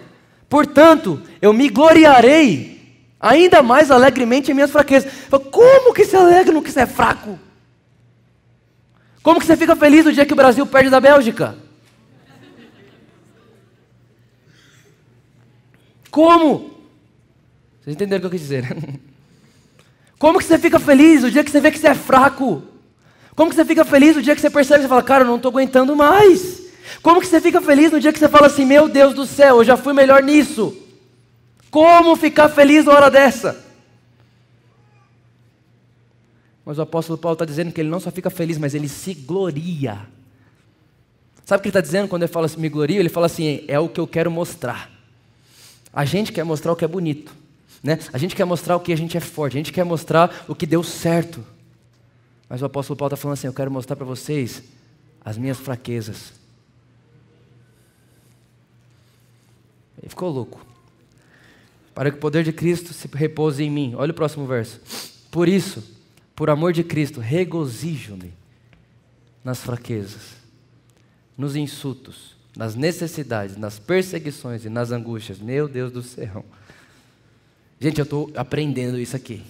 Portanto, 0.49 1.21
eu 1.41 1.53
me 1.53 1.69
gloriarei 1.69 2.77
ainda 3.19 3.63
mais 3.63 3.91
alegremente 3.91 4.51
em 4.51 4.55
minhas 4.55 4.71
fraquezas. 4.71 5.11
Como 5.51 5.95
que 5.95 6.05
se 6.05 6.15
alegra 6.15 6.53
no 6.53 6.63
que 6.63 6.71
você 6.71 6.81
é 6.81 6.87
fraco? 6.87 7.39
Como 9.23 9.41
que 9.41 9.47
você 9.47 9.57
fica 9.57 9.75
feliz 9.75 10.05
no 10.05 10.13
dia 10.13 10.25
que 10.25 10.33
o 10.33 10.37
Brasil 10.37 10.65
perde 10.67 10.91
da 10.91 11.01
Bélgica? 11.01 11.57
Como? 16.17 16.71
Vocês 17.83 17.95
entenderam 17.95 18.17
o 18.17 18.21
que 18.23 18.27
eu 18.29 18.31
quis 18.31 18.41
dizer? 18.41 18.65
Como 20.19 20.39
que 20.39 20.47
você 20.47 20.59
fica 20.59 20.79
feliz 20.79 21.23
o 21.23 21.31
dia 21.31 21.45
que 21.45 21.51
você 21.51 21.61
vê 21.61 21.71
que 21.71 21.79
você 21.79 21.89
é 21.89 21.95
fraco? 21.95 22.63
Como 23.35 23.51
que 23.51 23.55
você 23.55 23.67
fica 23.67 23.85
feliz 23.85 24.17
o 24.17 24.23
dia 24.23 24.35
que 24.35 24.41
você 24.41 24.49
percebe 24.49 24.87
e 24.87 24.89
fala, 24.89 25.03
cara, 25.03 25.25
eu 25.25 25.27
não 25.27 25.37
estou 25.37 25.51
aguentando 25.51 25.95
mais? 25.95 26.71
Como 27.03 27.21
que 27.21 27.27
você 27.27 27.39
fica 27.39 27.61
feliz 27.61 27.93
no 27.93 28.01
dia 28.01 28.15
que 28.15 28.19
você 28.19 28.31
fala 28.31 28.47
assim, 28.47 28.65
meu 28.65 28.89
Deus 28.89 29.13
do 29.13 29.27
céu, 29.27 29.59
eu 29.59 29.65
já 29.65 29.77
fui 29.77 29.93
melhor 29.93 30.23
nisso? 30.23 30.75
Como 31.71 32.17
ficar 32.17 32.49
feliz 32.49 32.87
na 32.87 32.95
hora 32.95 33.11
dessa? 33.11 33.63
Mas 36.65 36.79
o 36.79 36.83
apóstolo 36.83 37.19
Paulo 37.19 37.35
está 37.35 37.45
dizendo 37.45 37.73
que 37.73 37.81
ele 37.83 37.91
não 37.91 38.01
só 38.01 38.11
fica 38.11 38.31
feliz, 38.31 38.57
mas 38.57 38.75
ele 38.75 38.89
se 38.89 39.13
gloria. 39.13 40.09
Sabe 41.45 41.59
o 41.59 41.63
que 41.63 41.69
ele 41.69 41.71
está 41.73 41.83
dizendo 41.83 42.09
quando 42.09 42.23
ele 42.23 42.33
fala 42.33 42.47
assim, 42.47 42.59
me 42.59 42.71
gloria? 42.71 43.01
Ele 43.01 43.11
fala 43.11 43.27
assim, 43.27 43.65
é 43.69 43.79
o 43.79 43.87
que 43.87 44.01
eu 44.01 44.07
quero 44.07 44.31
mostrar. 44.31 44.96
A 45.93 46.05
gente 46.05 46.33
quer 46.33 46.45
mostrar 46.45 46.73
o 46.73 46.77
que 46.77 46.85
é 46.85 46.89
bonito. 46.89 47.35
Né? 47.83 47.99
A 48.13 48.19
gente 48.19 48.35
quer 48.35 48.45
mostrar 48.45 48.77
o 48.77 48.81
que 48.81 48.93
a 48.93 48.97
gente 48.97 49.17
é 49.17 49.21
forte, 49.21 49.57
a 49.57 49.61
gente 49.61 49.73
quer 49.73 49.85
mostrar 49.85 50.45
o 50.49 50.55
que 50.55 50.67
deu 50.67 50.83
certo. 50.83 51.45
Mas 52.49 52.63
o 52.63 52.65
apóstolo 52.65 52.97
Paulo 52.97 53.15
está 53.15 53.21
falando 53.21 53.35
assim: 53.35 53.47
eu 53.47 53.53
quero 53.53 53.71
mostrar 53.71 53.97
para 53.97 54.07
vocês 54.07 54.63
as 55.25 55.37
minhas 55.37 55.59
fraquezas. 55.59 56.33
Ele 59.99 60.09
ficou 60.09 60.31
louco. 60.31 60.65
Para 61.95 62.11
que 62.11 62.19
o 62.19 62.21
poder 62.21 62.45
de 62.45 62.53
Cristo 62.53 62.93
se 62.93 63.09
repouse 63.09 63.63
em 63.63 63.71
mim. 63.71 63.95
Olha 63.97 64.11
o 64.11 64.15
próximo 64.15 64.47
verso. 64.47 64.81
Por 65.31 65.49
isso, 65.49 65.83
por 66.35 66.51
amor 66.51 66.73
de 66.73 66.85
Cristo, 66.85 67.21
regozijo-me 67.21 68.33
nas 69.43 69.61
fraquezas, 69.61 70.37
nos 71.37 71.57
insultos, 71.57 72.36
nas 72.57 72.75
necessidades, 72.75 73.57
nas 73.57 73.79
perseguições 73.79 74.65
e 74.65 74.71
nas 74.71 74.91
angústias. 74.91 75.39
Meu 75.39 75.69
Deus 75.69 75.93
do 75.93 76.03
céu. 76.03 76.45
Gente, 77.79 77.99
eu 77.99 78.05
estou 78.05 78.33
aprendendo 78.35 78.99
isso 78.99 79.15
aqui. 79.15 79.45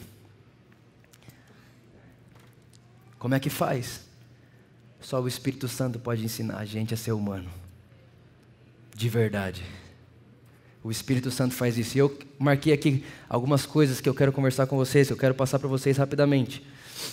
Como 3.16 3.34
é 3.34 3.40
que 3.40 3.48
faz? 3.48 4.00
Só 5.00 5.22
o 5.22 5.28
Espírito 5.28 5.68
Santo 5.68 6.00
pode 6.00 6.24
ensinar 6.24 6.58
a 6.58 6.64
gente 6.64 6.92
a 6.92 6.96
ser 6.96 7.12
humano. 7.12 7.48
De 8.92 9.08
verdade. 9.08 9.64
O 10.82 10.90
Espírito 10.90 11.30
Santo 11.30 11.54
faz 11.54 11.78
isso. 11.78 11.96
E 11.96 12.00
eu 12.00 12.18
marquei 12.38 12.72
aqui 12.72 13.04
algumas 13.28 13.64
coisas 13.64 14.00
que 14.00 14.08
eu 14.08 14.14
quero 14.14 14.32
conversar 14.32 14.66
com 14.66 14.76
vocês, 14.76 15.06
que 15.06 15.12
eu 15.12 15.16
quero 15.16 15.34
passar 15.34 15.60
para 15.60 15.68
vocês 15.68 15.96
rapidamente. 15.96 16.66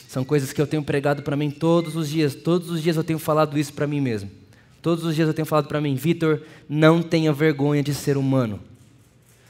São 0.08 0.26
coisas 0.26 0.52
que 0.52 0.62
eu 0.62 0.66
tenho 0.66 0.84
pregado 0.84 1.22
para 1.22 1.36
mim 1.36 1.52
todos 1.52 1.96
os 1.96 2.10
dias. 2.10 2.34
Todos 2.34 2.72
os 2.72 2.82
dias 2.82 2.98
eu 2.98 3.04
tenho 3.04 3.20
falado 3.20 3.60
isso 3.60 3.74
para 3.74 3.86
mim 3.86 4.02
mesmo. 4.02 4.43
Todos 4.84 5.06
os 5.06 5.16
dias 5.16 5.30
eu 5.30 5.34
tenho 5.34 5.46
falado 5.46 5.70
para 5.70 5.80
mim, 5.80 5.96
Vitor, 5.96 6.42
não 6.68 7.02
tenha 7.02 7.32
vergonha 7.32 7.82
de 7.82 7.94
ser 7.94 8.18
humano. 8.18 8.60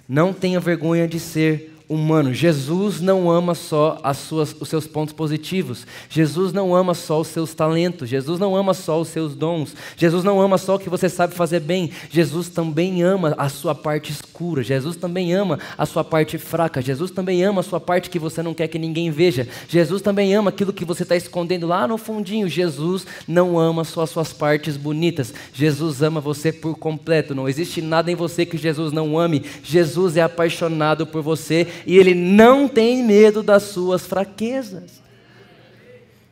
Não 0.07 0.31
tenha 0.31 0.59
vergonha 0.59 1.07
de 1.07 1.19
ser 1.19 1.72
humano. 1.93 2.33
Jesus 2.33 2.99
não 2.99 3.29
ama 3.29 3.53
só 3.53 4.01
suas, 4.15 4.55
os 4.59 4.67
seus 4.67 4.87
pontos 4.87 5.13
positivos. 5.13 5.85
Jesus 6.09 6.51
não 6.51 6.75
ama 6.75 6.93
só 6.93 7.21
os 7.21 7.27
seus 7.27 7.53
talentos. 7.53 8.09
Jesus 8.09 8.39
não 8.39 8.55
ama 8.55 8.73
só 8.73 8.99
os 8.99 9.07
seus 9.09 9.35
dons. 9.35 9.75
Jesus 9.95 10.23
não 10.23 10.41
ama 10.41 10.57
só 10.57 10.75
o 10.75 10.79
que 10.79 10.89
você 10.89 11.07
sabe 11.07 11.33
fazer 11.35 11.59
bem. 11.59 11.91
Jesus 12.09 12.49
também 12.49 13.03
ama 13.03 13.35
a 13.37 13.49
sua 13.49 13.75
parte 13.75 14.11
escura. 14.11 14.63
Jesus 14.63 14.95
também 14.95 15.33
ama 15.33 15.59
a 15.77 15.85
sua 15.85 16.03
parte 16.03 16.37
fraca. 16.37 16.81
Jesus 16.81 17.11
também 17.11 17.43
ama 17.43 17.61
a 17.61 17.63
sua 17.63 17.79
parte 17.79 18.09
que 18.09 18.19
você 18.19 18.41
não 18.41 18.53
quer 18.53 18.67
que 18.67 18.79
ninguém 18.79 19.11
veja. 19.11 19.47
Jesus 19.67 20.01
também 20.01 20.33
ama 20.33 20.49
aquilo 20.49 20.73
que 20.73 20.85
você 20.85 21.03
está 21.03 21.15
escondendo 21.15 21.67
lá 21.67 21.87
no 21.87 21.97
fundinho. 21.97 22.47
Jesus 22.47 23.05
não 23.27 23.59
ama 23.59 23.83
só 23.83 24.01
as 24.01 24.09
suas 24.09 24.33
partes 24.33 24.77
bonitas. 24.77 25.33
Jesus 25.53 26.01
ama 26.01 26.19
você 26.19 26.51
por 26.51 26.77
completo. 26.77 27.35
Não 27.35 27.47
existe 27.47 27.81
nada 27.81 28.11
em 28.11 28.15
você 28.15 28.45
que 28.45 28.57
Jesus 28.57 28.91
não 28.91 29.19
ame. 29.19 29.43
Jesus 29.63 30.17
é 30.17 30.21
apaixonado 30.21 31.05
por 31.05 31.21
você 31.21 31.67
e 31.85 31.97
ele 31.97 32.13
não 32.13 32.67
tem 32.67 33.03
medo 33.03 33.43
das 33.43 33.63
suas 33.63 34.05
fraquezas. 34.05 35.01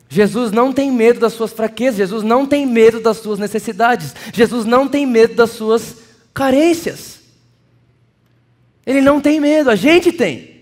Jesus 0.08 0.52
não 0.52 0.72
tem 0.72 0.92
medo 0.92 1.20
das 1.20 1.32
suas 1.32 1.52
fraquezas, 1.52 1.96
Jesus 1.96 2.22
não 2.22 2.46
tem 2.46 2.66
medo 2.66 3.00
das 3.00 3.16
suas 3.16 3.38
necessidades, 3.38 4.14
Jesus 4.32 4.66
não 4.66 4.86
tem 4.86 5.06
medo 5.06 5.34
das 5.34 5.50
suas 5.50 5.96
carências. 6.34 7.20
Ele 8.84 9.00
não 9.00 9.20
tem 9.20 9.40
medo, 9.40 9.70
a 9.70 9.76
gente 9.76 10.12
tem. 10.12 10.52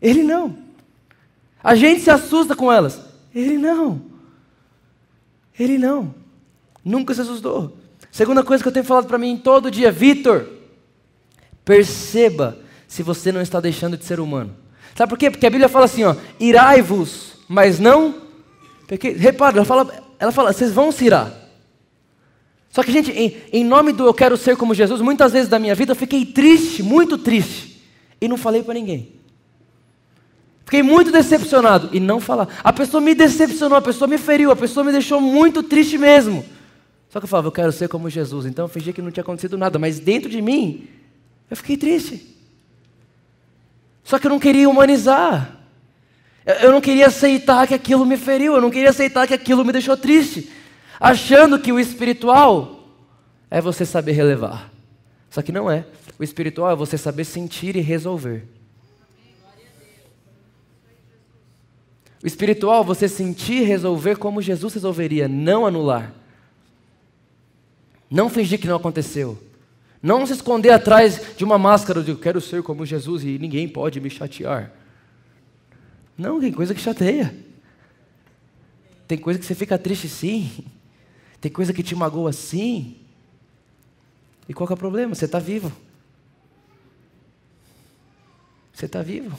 Ele 0.00 0.22
não. 0.22 0.56
A 1.62 1.74
gente 1.74 2.02
se 2.02 2.10
assusta 2.10 2.54
com 2.54 2.72
elas. 2.72 3.00
Ele 3.34 3.58
não. 3.58 4.02
Ele 5.58 5.78
não. 5.78 6.14
Nunca 6.84 7.14
se 7.14 7.20
assustou. 7.20 7.76
Segunda 8.10 8.42
coisa 8.42 8.62
que 8.62 8.68
eu 8.68 8.72
tenho 8.72 8.84
falado 8.84 9.06
para 9.06 9.18
mim 9.18 9.36
todo 9.36 9.70
dia, 9.70 9.90
Vitor, 9.90 10.46
perceba 11.64 12.58
se 12.94 13.02
você 13.02 13.32
não 13.32 13.40
está 13.40 13.58
deixando 13.58 13.96
de 13.96 14.04
ser 14.04 14.20
humano. 14.20 14.54
Sabe 14.94 15.10
por 15.10 15.18
quê? 15.18 15.28
Porque 15.28 15.46
a 15.46 15.50
Bíblia 15.50 15.68
fala 15.68 15.86
assim, 15.86 16.04
ó, 16.04 16.14
irai-vos, 16.38 17.38
mas 17.48 17.80
não 17.80 18.22
porque, 18.86 19.10
repara, 19.10 19.56
ela 19.56 19.64
fala, 19.64 20.04
ela 20.18 20.30
fala, 20.30 20.52
vocês 20.52 20.72
vão 20.72 20.92
se 20.92 21.06
irar. 21.06 21.32
Só 22.70 22.84
que, 22.84 22.92
gente, 22.92 23.10
em, 23.10 23.36
em 23.52 23.64
nome 23.64 23.92
do 23.92 24.06
eu 24.06 24.14
quero 24.14 24.36
ser 24.36 24.56
como 24.56 24.74
Jesus, 24.74 25.00
muitas 25.00 25.32
vezes 25.32 25.48
da 25.48 25.58
minha 25.58 25.74
vida 25.74 25.90
eu 25.92 25.96
fiquei 25.96 26.24
triste, 26.24 26.84
muito 26.84 27.18
triste, 27.18 27.82
e 28.20 28.28
não 28.28 28.36
falei 28.36 28.62
para 28.62 28.74
ninguém. 28.74 29.12
Fiquei 30.64 30.82
muito 30.82 31.10
decepcionado 31.10 31.90
e 31.92 31.98
não 31.98 32.20
falar. 32.20 32.48
A 32.62 32.72
pessoa 32.72 33.00
me 33.00 33.14
decepcionou, 33.14 33.76
a 33.76 33.82
pessoa 33.82 34.06
me 34.06 34.18
feriu, 34.18 34.52
a 34.52 34.56
pessoa 34.56 34.84
me 34.84 34.92
deixou 34.92 35.20
muito 35.20 35.62
triste 35.62 35.98
mesmo. 35.98 36.44
Só 37.10 37.20
que 37.20 37.24
eu 37.24 37.28
falava, 37.28 37.48
eu 37.48 37.52
quero 37.52 37.70
ser 37.70 37.88
como 37.88 38.08
Jesus. 38.08 38.46
Então 38.46 38.64
eu 38.66 38.68
fingi 38.68 38.92
que 38.92 39.02
não 39.02 39.10
tinha 39.10 39.22
acontecido 39.22 39.58
nada, 39.58 39.78
mas 39.78 39.98
dentro 39.98 40.28
de 40.28 40.40
mim, 40.40 40.88
eu 41.50 41.56
fiquei 41.56 41.76
triste. 41.76 42.33
Só 44.04 44.18
que 44.18 44.26
eu 44.26 44.30
não 44.30 44.38
queria 44.38 44.68
humanizar. 44.68 45.58
Eu 46.62 46.70
não 46.70 46.80
queria 46.80 47.06
aceitar 47.06 47.66
que 47.66 47.72
aquilo 47.72 48.04
me 48.04 48.18
feriu, 48.18 48.54
eu 48.54 48.60
não 48.60 48.70
queria 48.70 48.90
aceitar 48.90 49.26
que 49.26 49.32
aquilo 49.32 49.64
me 49.64 49.72
deixou 49.72 49.96
triste. 49.96 50.52
Achando 51.00 51.58
que 51.58 51.72
o 51.72 51.80
espiritual 51.80 52.86
é 53.50 53.60
você 53.60 53.86
saber 53.86 54.12
relevar. 54.12 54.70
Só 55.30 55.40
que 55.40 55.50
não 55.50 55.70
é. 55.70 55.86
O 56.18 56.22
espiritual 56.22 56.70
é 56.70 56.76
você 56.76 56.98
saber 56.98 57.24
sentir 57.24 57.76
e 57.76 57.80
resolver. 57.80 58.46
O 62.22 62.26
espiritual, 62.26 62.84
você 62.84 63.08
sentir 63.08 63.62
e 63.62 63.64
resolver 63.64 64.16
como 64.16 64.40
Jesus 64.40 64.74
resolveria, 64.74 65.28
não 65.28 65.66
anular. 65.66 66.12
Não 68.10 68.30
fingir 68.30 68.60
que 68.60 68.66
não 68.66 68.76
aconteceu. 68.76 69.38
Não 70.04 70.26
se 70.26 70.34
esconder 70.34 70.68
atrás 70.68 71.34
de 71.34 71.42
uma 71.44 71.58
máscara 71.58 72.02
de 72.02 72.10
eu 72.10 72.18
quero 72.18 72.38
ser 72.38 72.62
como 72.62 72.84
Jesus 72.84 73.24
e 73.24 73.38
ninguém 73.38 73.66
pode 73.66 73.98
me 74.02 74.10
chatear. 74.10 74.70
Não, 76.18 76.38
tem 76.38 76.52
coisa 76.52 76.74
que 76.74 76.80
chateia. 76.82 77.34
Tem 79.08 79.16
coisa 79.16 79.40
que 79.40 79.46
você 79.46 79.54
fica 79.54 79.78
triste 79.78 80.06
sim. 80.06 80.62
Tem 81.40 81.50
coisa 81.50 81.72
que 81.72 81.82
te 81.82 81.94
magoa 81.94 82.34
sim. 82.34 82.98
E 84.46 84.52
qual 84.52 84.68
é 84.68 84.74
o 84.74 84.76
problema? 84.76 85.14
Você 85.14 85.24
está 85.24 85.38
vivo. 85.38 85.72
Você 88.74 88.84
está 88.84 89.00
vivo. 89.00 89.38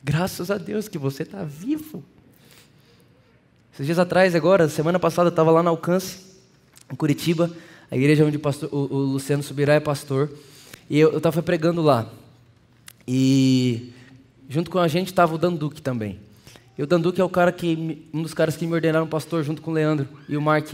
Graças 0.00 0.48
a 0.48 0.58
Deus 0.58 0.86
que 0.86 0.96
você 0.96 1.24
está 1.24 1.42
vivo. 1.42 2.04
Esses 3.74 3.84
dias 3.84 3.98
atrás, 3.98 4.36
agora, 4.36 4.68
semana 4.68 5.00
passada, 5.00 5.26
eu 5.26 5.32
estava 5.32 5.50
lá 5.50 5.60
no 5.60 5.70
Alcance, 5.70 6.20
em 6.88 6.94
Curitiba, 6.94 7.50
a 7.92 7.96
igreja 7.96 8.24
onde 8.24 8.38
o, 8.38 8.40
pastor, 8.40 8.70
o, 8.72 8.88
o 8.90 8.98
Luciano 9.00 9.42
Subirá 9.42 9.74
é 9.74 9.80
pastor, 9.80 10.30
e 10.88 10.98
eu 10.98 11.14
estava 11.14 11.42
pregando 11.42 11.82
lá. 11.82 12.10
E 13.06 13.92
junto 14.48 14.70
com 14.70 14.78
a 14.78 14.88
gente 14.88 15.08
estava 15.08 15.34
o 15.34 15.38
Danduque 15.38 15.82
também. 15.82 16.18
E 16.78 16.82
o 16.82 16.86
Danduque 16.86 17.20
é 17.20 17.24
o 17.24 17.28
cara 17.28 17.52
que, 17.52 18.08
um 18.10 18.22
dos 18.22 18.32
caras 18.32 18.56
que 18.56 18.66
me 18.66 18.72
ordenaram 18.72 19.06
pastor 19.06 19.44
junto 19.44 19.60
com 19.60 19.70
o 19.70 19.74
Leandro 19.74 20.08
e 20.26 20.38
o 20.38 20.40
Mark. 20.40 20.72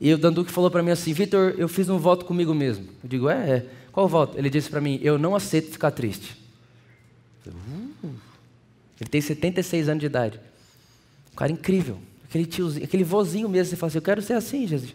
E 0.00 0.14
o 0.14 0.16
Danduque 0.16 0.52
falou 0.52 0.70
para 0.70 0.80
mim 0.80 0.92
assim, 0.92 1.12
Vitor, 1.12 1.56
eu 1.58 1.66
fiz 1.66 1.88
um 1.88 1.98
voto 1.98 2.24
comigo 2.24 2.54
mesmo. 2.54 2.84
Eu 3.02 3.08
digo, 3.08 3.28
é, 3.28 3.50
é. 3.50 3.66
Qual 3.90 4.06
voto? 4.06 4.38
Ele 4.38 4.48
disse 4.48 4.70
para 4.70 4.80
mim, 4.80 5.00
eu 5.02 5.18
não 5.18 5.34
aceito 5.34 5.72
ficar 5.72 5.90
triste. 5.90 6.40
Uh. 7.48 8.10
Ele 9.00 9.10
tem 9.10 9.20
76 9.20 9.88
anos 9.88 10.00
de 10.00 10.06
idade. 10.06 10.38
Um 11.32 11.36
cara 11.36 11.50
incrível. 11.50 11.98
Aquele 12.28 12.46
tiozinho, 12.46 12.84
aquele 12.84 13.02
vozinho 13.02 13.48
mesmo. 13.48 13.70
Você 13.70 13.76
fala 13.76 13.88
assim, 13.88 13.98
eu 13.98 14.02
quero 14.02 14.22
ser 14.22 14.34
assim, 14.34 14.68
Jesus. 14.68 14.94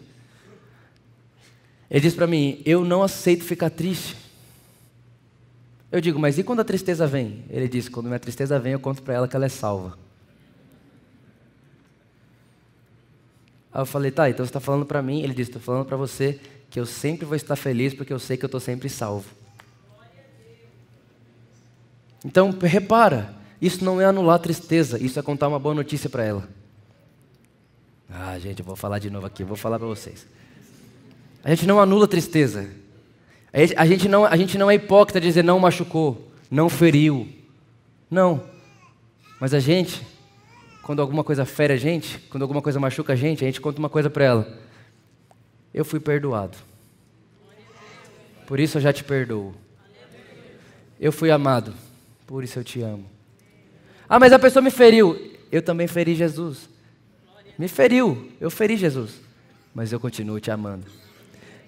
Ele 1.90 2.00
disse 2.00 2.14
para 2.14 2.26
mim, 2.26 2.62
eu 2.64 2.84
não 2.84 3.02
aceito 3.02 3.42
ficar 3.42 3.68
triste. 3.68 4.16
Eu 5.90 6.00
digo, 6.00 6.20
mas 6.20 6.38
e 6.38 6.44
quando 6.44 6.60
a 6.60 6.64
tristeza 6.64 7.06
vem? 7.06 7.44
Ele 7.50 7.68
disse, 7.68 7.90
quando 7.90 8.06
minha 8.06 8.18
tristeza 8.20 8.58
vem, 8.60 8.74
eu 8.74 8.80
conto 8.80 9.02
para 9.02 9.14
ela 9.14 9.26
que 9.26 9.34
ela 9.34 9.46
é 9.46 9.48
salva. 9.48 9.98
Aí 13.72 13.80
eu 13.80 13.86
falei, 13.86 14.12
tá, 14.12 14.30
então 14.30 14.44
você 14.44 14.50
está 14.50 14.60
falando 14.60 14.86
para 14.86 15.02
mim? 15.02 15.22
Ele 15.22 15.34
disse, 15.34 15.50
estou 15.50 15.62
falando 15.62 15.84
para 15.84 15.96
você 15.96 16.38
que 16.70 16.78
eu 16.78 16.86
sempre 16.86 17.26
vou 17.26 17.34
estar 17.34 17.56
feliz 17.56 17.92
porque 17.92 18.12
eu 18.12 18.18
sei 18.20 18.36
que 18.36 18.44
eu 18.44 18.48
estou 18.48 18.60
sempre 18.60 18.88
salvo. 18.88 19.28
Então, 22.24 22.50
repara, 22.50 23.34
isso 23.60 23.84
não 23.84 24.00
é 24.00 24.04
anular 24.04 24.36
a 24.36 24.38
tristeza, 24.38 25.02
isso 25.02 25.18
é 25.18 25.22
contar 25.22 25.48
uma 25.48 25.58
boa 25.58 25.74
notícia 25.74 26.08
para 26.08 26.24
ela. 26.24 26.48
Ah, 28.08 28.38
gente, 28.38 28.60
eu 28.60 28.64
vou 28.64 28.76
falar 28.76 28.98
de 29.00 29.10
novo 29.10 29.26
aqui, 29.26 29.42
eu 29.42 29.46
vou 29.46 29.56
falar 29.56 29.78
para 29.78 29.88
vocês. 29.88 30.26
A 31.42 31.50
gente 31.50 31.66
não 31.66 31.80
anula 31.80 32.06
tristeza. 32.06 32.68
A 33.52 33.86
gente, 33.86 34.08
não, 34.08 34.24
a 34.24 34.36
gente 34.36 34.56
não 34.56 34.70
é 34.70 34.74
hipócrita 34.74 35.20
de 35.20 35.26
dizer 35.26 35.42
não 35.42 35.58
machucou, 35.58 36.30
não 36.50 36.68
feriu. 36.68 37.28
Não. 38.08 38.44
Mas 39.40 39.52
a 39.52 39.58
gente, 39.58 40.06
quando 40.82 41.00
alguma 41.00 41.24
coisa 41.24 41.44
fere 41.44 41.72
a 41.72 41.76
gente, 41.76 42.18
quando 42.30 42.42
alguma 42.42 42.62
coisa 42.62 42.78
machuca 42.78 43.14
a 43.14 43.16
gente, 43.16 43.44
a 43.44 43.46
gente 43.46 43.60
conta 43.60 43.78
uma 43.78 43.88
coisa 43.88 44.08
para 44.08 44.24
ela. 44.24 44.58
Eu 45.74 45.84
fui 45.84 45.98
perdoado. 45.98 46.56
Por 48.46 48.60
isso 48.60 48.78
eu 48.78 48.82
já 48.82 48.92
te 48.92 49.02
perdoo. 49.02 49.54
Eu 51.00 51.10
fui 51.10 51.30
amado. 51.30 51.72
Por 52.26 52.44
isso 52.44 52.58
eu 52.58 52.64
te 52.64 52.80
amo. 52.82 53.06
Ah, 54.08 54.18
mas 54.18 54.32
a 54.32 54.38
pessoa 54.38 54.62
me 54.62 54.70
feriu. 54.70 55.38
Eu 55.50 55.62
também 55.62 55.86
feri 55.86 56.14
Jesus. 56.14 56.68
Me 57.58 57.66
feriu. 57.66 58.30
Eu 58.40 58.50
feri 58.50 58.76
Jesus. 58.76 59.20
Mas 59.74 59.92
eu 59.92 59.98
continuo 59.98 60.38
te 60.40 60.50
amando. 60.50 60.86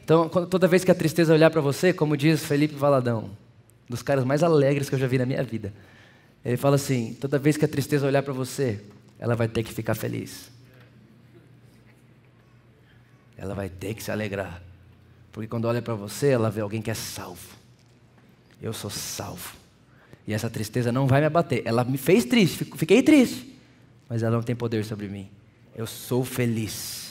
Então, 0.04 0.28
toda 0.28 0.66
vez 0.66 0.84
que 0.84 0.90
a 0.90 0.94
tristeza 0.94 1.32
olhar 1.32 1.50
para 1.50 1.60
você, 1.60 1.92
como 1.92 2.16
diz 2.16 2.44
Felipe 2.44 2.74
Valadão, 2.74 3.30
dos 3.88 4.02
caras 4.02 4.24
mais 4.24 4.42
alegres 4.42 4.88
que 4.88 4.94
eu 4.94 4.98
já 4.98 5.06
vi 5.06 5.18
na 5.18 5.26
minha 5.26 5.42
vida, 5.42 5.72
ele 6.44 6.56
fala 6.56 6.76
assim: 6.76 7.16
toda 7.20 7.38
vez 7.38 7.56
que 7.56 7.64
a 7.64 7.68
tristeza 7.68 8.06
olhar 8.06 8.22
para 8.22 8.32
você, 8.32 8.80
ela 9.18 9.36
vai 9.36 9.46
ter 9.46 9.62
que 9.62 9.72
ficar 9.72 9.94
feliz. 9.94 10.50
Ela 13.36 13.54
vai 13.54 13.68
ter 13.68 13.94
que 13.94 14.02
se 14.02 14.10
alegrar. 14.10 14.62
Porque 15.32 15.48
quando 15.48 15.64
olha 15.64 15.80
para 15.80 15.94
você, 15.94 16.28
ela 16.28 16.50
vê 16.50 16.60
alguém 16.60 16.82
que 16.82 16.90
é 16.90 16.94
salvo. 16.94 17.56
Eu 18.60 18.72
sou 18.72 18.90
salvo. 18.90 19.56
E 20.26 20.32
essa 20.32 20.48
tristeza 20.50 20.92
não 20.92 21.06
vai 21.06 21.20
me 21.20 21.26
abater. 21.26 21.62
Ela 21.64 21.84
me 21.84 21.98
fez 21.98 22.24
triste, 22.24 22.64
fiquei 22.76 23.02
triste, 23.02 23.58
mas 24.08 24.22
ela 24.22 24.36
não 24.36 24.42
tem 24.42 24.54
poder 24.54 24.84
sobre 24.84 25.08
mim. 25.08 25.28
Eu 25.74 25.86
sou 25.86 26.24
feliz, 26.24 27.01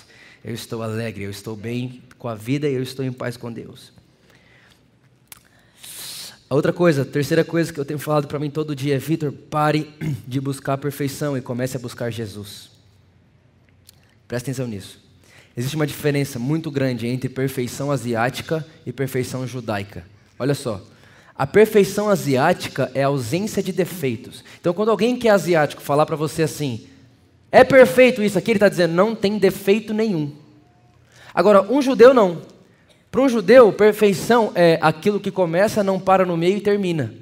eu 0.44 0.54
estou 0.54 0.82
alegre, 0.82 1.24
eu 1.24 1.32
estou 1.32 1.56
bem 1.56 2.02
com 2.18 2.28
a 2.28 2.36
vida 2.36 2.68
e 2.68 2.74
eu 2.74 2.84
estou 2.84 3.06
em 3.06 3.12
paz 3.12 3.38
com 3.38 3.52
Deus. 3.52 3.92
A 6.50 6.56
outra 6.56 6.74
coisa, 6.74 7.04
a 7.04 7.06
terceira 7.06 7.46
coisa 7.46 7.72
que 7.72 7.80
eu 7.80 7.86
tenho 7.86 8.00
falado 8.00 8.28
para 8.28 8.38
mim 8.38 8.50
todo 8.50 8.76
dia 8.76 8.96
é: 8.96 8.98
Vitor, 8.98 9.32
pare 9.32 9.94
de 10.28 10.42
buscar 10.42 10.74
a 10.74 10.78
perfeição 10.78 11.38
e 11.38 11.42
comece 11.42 11.78
a 11.78 11.80
buscar 11.80 12.12
Jesus. 12.12 12.72
Presta 14.28 14.50
atenção 14.50 14.68
nisso. 14.68 15.00
Existe 15.56 15.76
uma 15.76 15.88
diferença 15.88 16.40
muito 16.40 16.72
grande 16.72 17.08
entre 17.08 17.30
perfeição 17.30 17.92
asiática 17.92 18.66
e 18.86 18.92
perfeição 18.92 19.46
judaica. 19.46 20.06
Olha 20.40 20.54
só, 20.54 20.82
a 21.36 21.48
perfeição 21.48 22.10
asiática 22.10 22.92
é 22.94 23.04
a 23.04 23.08
ausência 23.08 23.64
de 23.64 23.72
defeitos. 23.72 24.44
Então, 24.60 24.74
quando 24.74 24.92
alguém 24.92 25.18
que 25.18 25.28
é 25.28 25.32
asiático 25.32 25.82
falar 25.82 26.06
para 26.06 26.16
você 26.16 26.44
assim, 26.44 26.88
é 27.52 27.64
perfeito 27.64 28.24
isso 28.24 28.38
aqui, 28.38 28.52
ele 28.52 28.58
está 28.58 28.70
dizendo, 28.70 28.94
não 28.94 29.14
tem 29.14 29.38
defeito 29.38 29.94
nenhum. 29.94 30.32
Agora, 31.34 31.62
um 31.62 31.82
judeu 31.82 32.14
não. 32.14 32.42
Para 33.12 33.22
um 33.22 33.28
judeu, 33.28 33.74
perfeição 33.74 34.54
é 34.56 34.80
aquilo 34.82 35.20
que 35.20 35.30
começa, 35.30 35.84
não 35.84 36.00
para 36.00 36.26
no 36.26 36.38
meio 36.38 36.58
e 36.58 36.62
termina. 36.62 37.14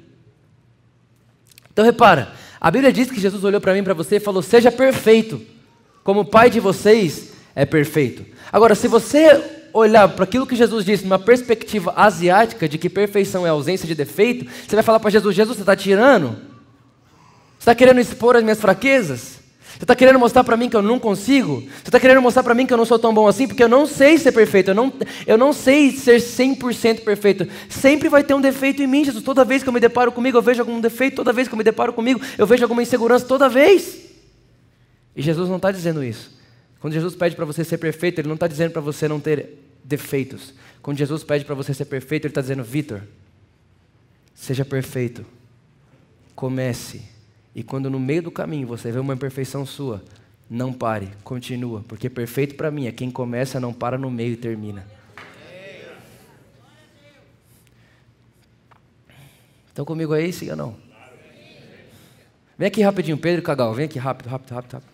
Então, 1.72 1.84
repara, 1.84 2.32
a 2.60 2.70
Bíblia 2.70 2.92
diz 2.92 3.10
que 3.10 3.20
Jesus 3.20 3.42
olhou 3.42 3.60
para 3.60 3.74
mim 3.74 3.82
para 3.82 3.94
você 3.94 4.16
e 4.16 4.20
falou: 4.20 4.40
seja 4.40 4.70
perfeito, 4.70 5.40
como 6.04 6.20
o 6.20 6.24
Pai 6.24 6.48
de 6.48 6.60
vocês 6.60 7.32
é 7.54 7.64
perfeito. 7.64 8.24
Agora, 8.52 8.76
se 8.76 8.86
você 8.86 9.42
olhar 9.72 10.08
para 10.10 10.24
aquilo 10.24 10.46
que 10.46 10.54
Jesus 10.54 10.84
disse 10.84 11.02
numa 11.04 11.18
perspectiva 11.18 11.92
asiática 11.96 12.68
de 12.68 12.78
que 12.78 12.88
perfeição 12.88 13.44
é 13.44 13.50
ausência 13.50 13.86
de 13.86 13.94
defeito, 13.94 14.44
você 14.44 14.76
vai 14.76 14.84
falar 14.84 15.00
para 15.00 15.10
Jesus: 15.10 15.34
Jesus, 15.34 15.56
você 15.56 15.62
está 15.62 15.74
tirando? 15.74 16.36
Você 17.58 17.62
está 17.62 17.74
querendo 17.74 18.00
expor 18.00 18.36
as 18.36 18.44
minhas 18.44 18.60
fraquezas? 18.60 19.39
Você 19.80 19.84
está 19.84 19.96
querendo 19.96 20.18
mostrar 20.18 20.44
para 20.44 20.58
mim 20.58 20.68
que 20.68 20.76
eu 20.76 20.82
não 20.82 20.98
consigo? 20.98 21.62
Você 21.62 21.88
está 21.88 21.98
querendo 21.98 22.20
mostrar 22.20 22.42
para 22.42 22.54
mim 22.54 22.66
que 22.66 22.72
eu 22.72 22.76
não 22.76 22.84
sou 22.84 22.98
tão 22.98 23.14
bom 23.14 23.26
assim? 23.26 23.48
Porque 23.48 23.64
eu 23.64 23.68
não 23.68 23.86
sei 23.86 24.18
ser 24.18 24.30
perfeito, 24.30 24.72
eu 24.72 24.74
não, 24.74 24.92
eu 25.26 25.38
não 25.38 25.54
sei 25.54 25.90
ser 25.92 26.16
100% 26.20 27.02
perfeito. 27.02 27.48
Sempre 27.66 28.10
vai 28.10 28.22
ter 28.22 28.34
um 28.34 28.42
defeito 28.42 28.82
em 28.82 28.86
mim, 28.86 29.06
Jesus. 29.06 29.24
Toda 29.24 29.42
vez 29.42 29.62
que 29.62 29.70
eu 29.70 29.72
me 29.72 29.80
deparo 29.80 30.12
comigo, 30.12 30.36
eu 30.36 30.42
vejo 30.42 30.60
algum 30.60 30.78
defeito. 30.82 31.16
Toda 31.16 31.32
vez 31.32 31.48
que 31.48 31.54
eu 31.54 31.56
me 31.56 31.64
deparo 31.64 31.94
comigo, 31.94 32.20
eu 32.36 32.46
vejo 32.46 32.62
alguma 32.62 32.82
insegurança. 32.82 33.24
Toda 33.24 33.48
vez. 33.48 34.04
E 35.16 35.22
Jesus 35.22 35.48
não 35.48 35.56
está 35.56 35.72
dizendo 35.72 36.04
isso. 36.04 36.30
Quando 36.78 36.92
Jesus 36.92 37.14
pede 37.14 37.34
para 37.34 37.46
você 37.46 37.64
ser 37.64 37.78
perfeito, 37.78 38.18
Ele 38.18 38.28
não 38.28 38.34
está 38.34 38.46
dizendo 38.46 38.72
para 38.72 38.82
você 38.82 39.08
não 39.08 39.18
ter 39.18 39.64
defeitos. 39.82 40.52
Quando 40.82 40.98
Jesus 40.98 41.24
pede 41.24 41.46
para 41.46 41.54
você 41.54 41.72
ser 41.72 41.86
perfeito, 41.86 42.26
Ele 42.26 42.32
está 42.32 42.42
dizendo: 42.42 42.62
Vitor, 42.62 43.00
seja 44.34 44.62
perfeito. 44.62 45.24
Comece. 46.36 47.00
E 47.54 47.62
quando 47.62 47.90
no 47.90 47.98
meio 47.98 48.22
do 48.22 48.30
caminho 48.30 48.66
você 48.66 48.92
vê 48.92 48.98
uma 48.98 49.14
imperfeição 49.14 49.66
sua, 49.66 50.02
não 50.48 50.72
pare, 50.72 51.08
continua. 51.24 51.84
Porque 51.86 52.08
perfeito 52.08 52.54
para 52.54 52.70
mim 52.70 52.86
é 52.86 52.92
quem 52.92 53.10
começa, 53.10 53.58
não 53.58 53.72
para 53.72 53.98
no 53.98 54.10
meio 54.10 54.32
e 54.32 54.36
termina. 54.36 54.86
Estão 59.68 59.84
comigo 59.84 60.12
aí, 60.12 60.32
sim 60.32 60.50
ou 60.50 60.56
não? 60.56 60.76
Vem 62.58 62.68
aqui 62.68 62.82
rapidinho, 62.82 63.16
Pedro 63.16 63.42
Cagal, 63.42 63.72
vem 63.72 63.86
aqui 63.86 63.98
rápido, 63.98 64.28
rápido, 64.28 64.52
rápido, 64.52 64.72
rápido. 64.74 64.90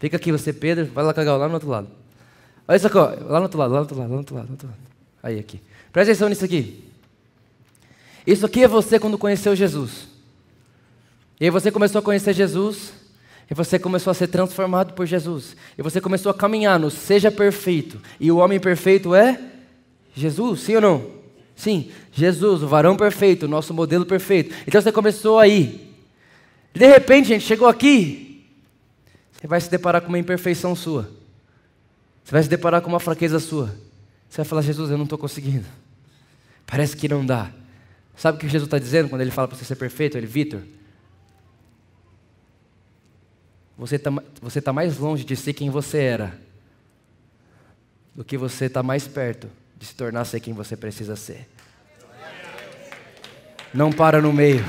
Fica 0.00 0.16
aqui 0.16 0.32
você, 0.32 0.52
Pedro, 0.52 0.86
vai 0.86 1.04
lá 1.04 1.14
cagar 1.14 1.38
lá 1.38 1.46
no 1.46 1.54
outro 1.54 1.68
lado. 1.68 1.88
Olha 2.66 2.76
isso 2.76 2.86
aqui, 2.86 2.96
ó. 2.96 3.06
lá 3.06 3.38
no 3.38 3.42
outro 3.42 3.58
lado, 3.58 3.72
lá 3.72 3.76
no 3.76 3.82
outro 3.82 3.98
lado, 3.98 4.08
lá 4.10 4.14
no 4.16 4.20
outro 4.50 4.66
lado. 4.66 4.78
Aí, 5.22 5.38
aqui. 5.38 5.60
Presta 5.92 6.10
atenção 6.10 6.28
nisso 6.28 6.44
aqui. 6.44 6.91
Isso 8.26 8.46
aqui 8.46 8.62
é 8.62 8.68
você 8.68 8.98
quando 8.98 9.18
conheceu 9.18 9.54
Jesus. 9.54 10.08
E 11.40 11.44
aí 11.44 11.50
você 11.50 11.70
começou 11.70 11.98
a 11.98 12.02
conhecer 12.02 12.32
Jesus, 12.32 12.92
e 13.50 13.54
você 13.54 13.78
começou 13.78 14.10
a 14.10 14.14
ser 14.14 14.28
transformado 14.28 14.94
por 14.94 15.06
Jesus. 15.06 15.56
E 15.76 15.82
você 15.82 16.00
começou 16.00 16.30
a 16.30 16.34
caminhar 16.34 16.78
no 16.78 16.90
seja 16.90 17.30
perfeito. 17.30 18.00
E 18.18 18.30
o 18.30 18.38
homem 18.38 18.58
perfeito 18.58 19.14
é 19.14 19.38
Jesus, 20.14 20.60
sim 20.60 20.76
ou 20.76 20.80
não? 20.80 21.06
Sim, 21.54 21.90
Jesus, 22.12 22.62
o 22.62 22.68
varão 22.68 22.96
perfeito, 22.96 23.44
o 23.44 23.48
nosso 23.48 23.74
modelo 23.74 24.06
perfeito. 24.06 24.54
Então 24.66 24.80
você 24.80 24.90
começou 24.90 25.38
aí. 25.38 25.92
De 26.72 26.86
repente, 26.86 27.28
gente, 27.28 27.44
chegou 27.44 27.68
aqui, 27.68 28.46
você 29.32 29.46
vai 29.46 29.60
se 29.60 29.70
deparar 29.70 30.00
com 30.00 30.08
uma 30.08 30.18
imperfeição 30.18 30.74
sua. 30.74 31.10
Você 32.24 32.32
vai 32.32 32.42
se 32.42 32.48
deparar 32.48 32.80
com 32.80 32.88
uma 32.88 33.00
fraqueza 33.00 33.38
sua. 33.38 33.66
Você 34.28 34.38
vai 34.38 34.44
falar, 34.46 34.62
Jesus, 34.62 34.90
eu 34.90 34.96
não 34.96 35.04
estou 35.04 35.18
conseguindo. 35.18 35.66
Parece 36.64 36.96
que 36.96 37.08
não 37.08 37.26
dá. 37.26 37.50
Sabe 38.16 38.36
o 38.36 38.40
que 38.40 38.48
Jesus 38.48 38.66
está 38.66 38.78
dizendo 38.78 39.08
quando 39.08 39.22
ele 39.22 39.30
fala 39.30 39.48
para 39.48 39.56
você 39.56 39.64
ser 39.64 39.76
perfeito? 39.76 40.16
Ele, 40.16 40.26
Vitor, 40.26 40.60
você 43.76 43.96
está 43.96 44.10
você 44.40 44.60
tá 44.60 44.72
mais 44.72 44.98
longe 44.98 45.24
de 45.24 45.34
ser 45.34 45.52
quem 45.54 45.70
você 45.70 45.98
era 45.98 46.38
do 48.14 48.24
que 48.24 48.36
você 48.36 48.66
está 48.66 48.82
mais 48.82 49.08
perto 49.08 49.48
de 49.76 49.86
se 49.86 49.94
tornar 49.94 50.24
ser 50.24 50.40
quem 50.40 50.52
você 50.54 50.76
precisa 50.76 51.16
ser. 51.16 51.48
Não 53.72 53.90
para 53.90 54.20
no 54.20 54.32
meio. 54.32 54.64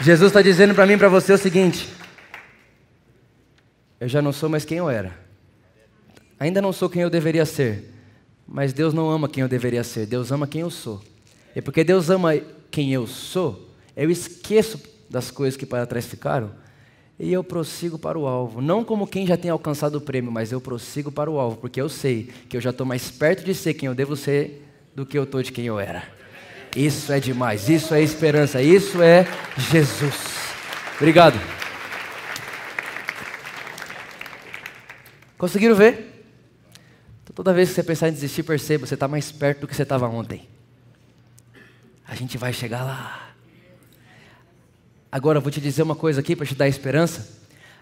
Jesus 0.00 0.28
está 0.30 0.42
dizendo 0.42 0.74
para 0.74 0.86
mim 0.86 0.92
e 0.92 0.98
para 0.98 1.08
você 1.08 1.32
o 1.32 1.38
seguinte: 1.38 1.88
eu 3.98 4.08
já 4.08 4.20
não 4.20 4.32
sou 4.32 4.50
mais 4.50 4.64
quem 4.64 4.78
eu 4.78 4.90
era. 4.90 5.18
Ainda 6.38 6.60
não 6.60 6.72
sou 6.72 6.90
quem 6.90 7.00
eu 7.00 7.08
deveria 7.08 7.46
ser. 7.46 7.93
Mas 8.46 8.72
Deus 8.72 8.92
não 8.92 9.10
ama 9.10 9.28
quem 9.28 9.42
eu 9.42 9.48
deveria 9.48 9.82
ser. 9.82 10.06
Deus 10.06 10.30
ama 10.30 10.46
quem 10.46 10.60
eu 10.60 10.70
sou. 10.70 11.02
E 11.54 11.62
porque 11.62 11.84
Deus 11.84 12.10
ama 12.10 12.34
quem 12.70 12.92
eu 12.92 13.06
sou, 13.06 13.70
eu 13.96 14.10
esqueço 14.10 14.80
das 15.08 15.30
coisas 15.30 15.56
que 15.56 15.64
para 15.64 15.86
trás 15.86 16.06
ficaram 16.06 16.50
e 17.18 17.32
eu 17.32 17.44
prossigo 17.44 17.98
para 17.98 18.18
o 18.18 18.26
alvo. 18.26 18.60
Não 18.60 18.84
como 18.84 19.06
quem 19.06 19.26
já 19.26 19.36
tem 19.36 19.50
alcançado 19.50 19.96
o 19.96 20.00
prêmio, 20.00 20.32
mas 20.32 20.50
eu 20.50 20.60
prossigo 20.60 21.12
para 21.12 21.30
o 21.30 21.38
alvo, 21.38 21.56
porque 21.56 21.80
eu 21.80 21.88
sei 21.88 22.30
que 22.48 22.56
eu 22.56 22.60
já 22.60 22.70
estou 22.70 22.84
mais 22.84 23.10
perto 23.10 23.44
de 23.44 23.54
ser 23.54 23.74
quem 23.74 23.86
eu 23.86 23.94
devo 23.94 24.16
ser 24.16 24.66
do 24.94 25.06
que 25.06 25.16
eu 25.16 25.22
estou 25.22 25.42
de 25.42 25.52
quem 25.52 25.66
eu 25.66 25.78
era. 25.78 26.02
Isso 26.74 27.12
é 27.12 27.20
demais, 27.20 27.68
isso 27.68 27.94
é 27.94 28.02
esperança, 28.02 28.60
isso 28.60 29.00
é 29.00 29.26
Jesus. 29.70 30.16
Obrigado. 30.96 31.38
Conseguiram 35.38 35.76
ver? 35.76 36.13
Toda 37.34 37.52
vez 37.52 37.70
que 37.70 37.74
você 37.74 37.82
pensar 37.82 38.08
em 38.08 38.12
desistir, 38.12 38.44
perceba, 38.44 38.86
você 38.86 38.94
está 38.94 39.08
mais 39.08 39.32
perto 39.32 39.62
do 39.62 39.66
que 39.66 39.74
você 39.74 39.82
estava 39.82 40.08
ontem. 40.08 40.48
A 42.06 42.14
gente 42.14 42.38
vai 42.38 42.52
chegar 42.52 42.84
lá. 42.84 43.34
Agora, 45.10 45.38
eu 45.38 45.42
vou 45.42 45.50
te 45.50 45.60
dizer 45.60 45.82
uma 45.82 45.96
coisa 45.96 46.20
aqui 46.20 46.36
para 46.36 46.46
te 46.46 46.54
dar 46.54 46.68
esperança. 46.68 47.28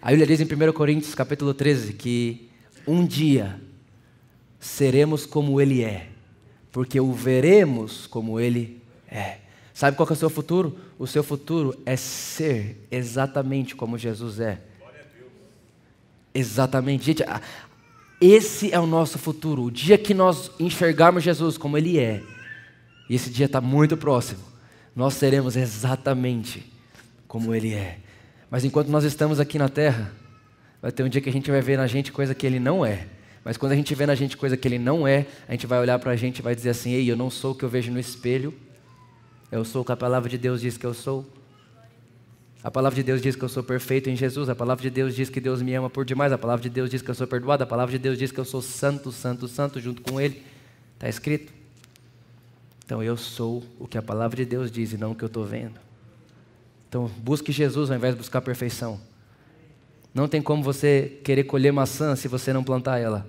A 0.01 0.09
Bíblia 0.09 0.27
diz 0.27 0.41
em 0.41 0.45
1 0.45 0.73
Coríntios, 0.73 1.15
capítulo 1.15 1.53
13, 1.53 1.93
que 1.93 2.49
um 2.87 3.07
dia 3.07 3.61
seremos 4.59 5.27
como 5.27 5.61
Ele 5.61 5.83
é, 5.83 6.09
porque 6.71 6.99
o 6.99 7.13
veremos 7.13 8.07
como 8.07 8.41
Ele 8.41 8.81
é. 9.07 9.39
Sabe 9.75 9.97
qual 9.97 10.09
é 10.09 10.13
o 10.13 10.17
seu 10.17 10.31
futuro? 10.31 10.79
O 10.99 11.07
seu 11.07 11.23
futuro 11.23 11.79
é 11.85 11.97
ser 11.97 12.87
exatamente 12.91 13.75
como 13.75 13.99
Jesus 13.99 14.41
é. 14.41 14.61
Exatamente. 16.35 17.05
Gente, 17.05 17.25
esse 18.23 18.73
é 18.73 18.79
o 18.79 18.87
nosso 18.87 19.19
futuro. 19.19 19.65
O 19.65 19.71
dia 19.71 19.99
que 19.99 20.15
nós 20.15 20.51
enxergarmos 20.61 21.25
Jesus 21.25 21.59
como 21.59 21.77
Ele 21.77 21.99
é, 21.99 22.23
e 23.11 23.15
esse 23.15 23.29
dia 23.29 23.47
está 23.47 23.61
muito 23.61 23.97
próximo, 23.97 24.41
nós 24.95 25.15
seremos 25.15 25.57
exatamente 25.57 26.65
como 27.27 27.55
Ele 27.55 27.75
é. 27.75 27.99
Mas 28.49 28.65
enquanto 28.65 28.89
nós 28.89 29.03
estamos 29.05 29.41
aqui 29.41 29.59
na 29.59 29.69
terra, 29.69 30.13
vai 30.81 30.93
ter 30.93 31.03
um 31.03 31.09
dia 31.09 31.21
que 31.21 31.29
a 31.29 31.33
gente 31.33 31.51
vai 31.51 31.61
ver 31.61 31.77
na 31.77 31.87
gente 31.87 32.13
coisa 32.13 32.35
que 32.35 32.47
Ele 32.47 32.61
não 32.61 32.87
é. 32.87 33.07
Mas 33.45 33.57
quando 33.57 33.73
a 33.73 33.77
gente 33.77 33.93
vê 33.95 34.07
na 34.07 34.15
gente 34.15 34.37
coisa 34.37 34.57
que 34.57 34.69
Ele 34.69 34.79
não 34.79 35.07
é, 35.07 35.27
a 35.49 35.53
gente 35.53 35.67
vai 35.67 35.81
olhar 35.81 35.99
para 35.99 36.13
a 36.13 36.17
gente 36.17 36.39
e 36.39 36.43
vai 36.43 36.55
dizer 36.55 36.71
assim: 36.71 36.93
Ei, 36.93 37.11
eu 37.11 37.17
não 37.17 37.29
sou 37.29 37.53
o 37.53 37.55
que 37.55 37.65
eu 37.65 37.69
vejo 37.69 37.91
no 37.91 37.99
espelho, 37.99 38.55
eu 39.51 39.65
sou 39.65 39.83
o 39.83 39.85
que 39.85 39.91
a 39.91 39.97
palavra 39.97 40.29
de 40.29 40.39
Deus 40.39 40.61
diz 40.61 40.77
que 40.77 40.87
eu 40.87 40.95
sou. 40.95 41.27
A 42.65 42.71
palavra 42.71 42.95
de 42.95 43.03
Deus 43.03 43.21
diz 43.21 43.35
que 43.35 43.43
eu 43.43 43.49
sou 43.49 43.63
perfeito 43.63 44.09
em 44.09 44.15
Jesus. 44.15 44.49
A 44.49 44.55
palavra 44.55 44.83
de 44.83 44.91
Deus 44.91 45.17
diz 45.17 45.29
que 45.29 45.41
Deus 45.41 45.61
me 45.61 45.75
ama 45.75 45.91
por 45.91 46.05
demais. 46.05 46.33
A 46.33 46.39
palavra 46.39 46.63
de 46.63 46.71
Deus 46.71 46.89
diz 46.89 47.03
que 47.03 47.11
eu 47.11 47.15
sou 47.15 47.27
perdoado. 47.27 47.65
A 47.65 47.67
palavra 47.67 47.91
de 47.91 47.99
Deus 47.99 48.17
diz 48.17 48.31
que 48.31 48.39
eu 48.39 48.45
sou 48.45 48.63
santo, 48.63 49.11
santo, 49.11 49.49
santo 49.49 49.81
junto 49.81 50.01
com 50.03 50.21
Ele. 50.21 50.45
Está 50.95 51.09
escrito. 51.09 51.53
Então 52.85 53.03
eu 53.03 53.17
sou 53.17 53.65
o 53.81 53.89
que 53.89 53.99
a 53.99 54.03
palavra 54.03 54.37
de 54.37 54.45
Deus 54.45 54.71
diz 54.71 54.93
e 54.93 54.97
não 54.97 55.11
o 55.11 55.15
que 55.15 55.25
eu 55.25 55.27
estou 55.27 55.45
vendo. 55.45 55.81
Então 56.89 57.11
busque 57.19 57.51
Jesus 57.51 57.91
ao 57.91 57.97
invés 57.97 58.15
de 58.15 58.19
buscar 58.19 58.41
perfeição. 58.41 59.01
Não 60.15 60.29
tem 60.29 60.41
como 60.41 60.63
você 60.63 61.21
querer 61.25 61.45
colher 61.45 61.73
maçã 61.73 62.15
se 62.15 62.29
você 62.29 62.53
não 62.53 62.63
plantar 62.63 62.99
ela. 62.99 63.27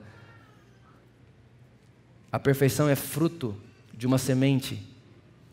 A 2.31 2.37
perfeição 2.37 2.89
é 2.89 2.95
fruto 2.95 3.55
de 3.93 4.05
uma 4.05 4.17
semente 4.17 4.83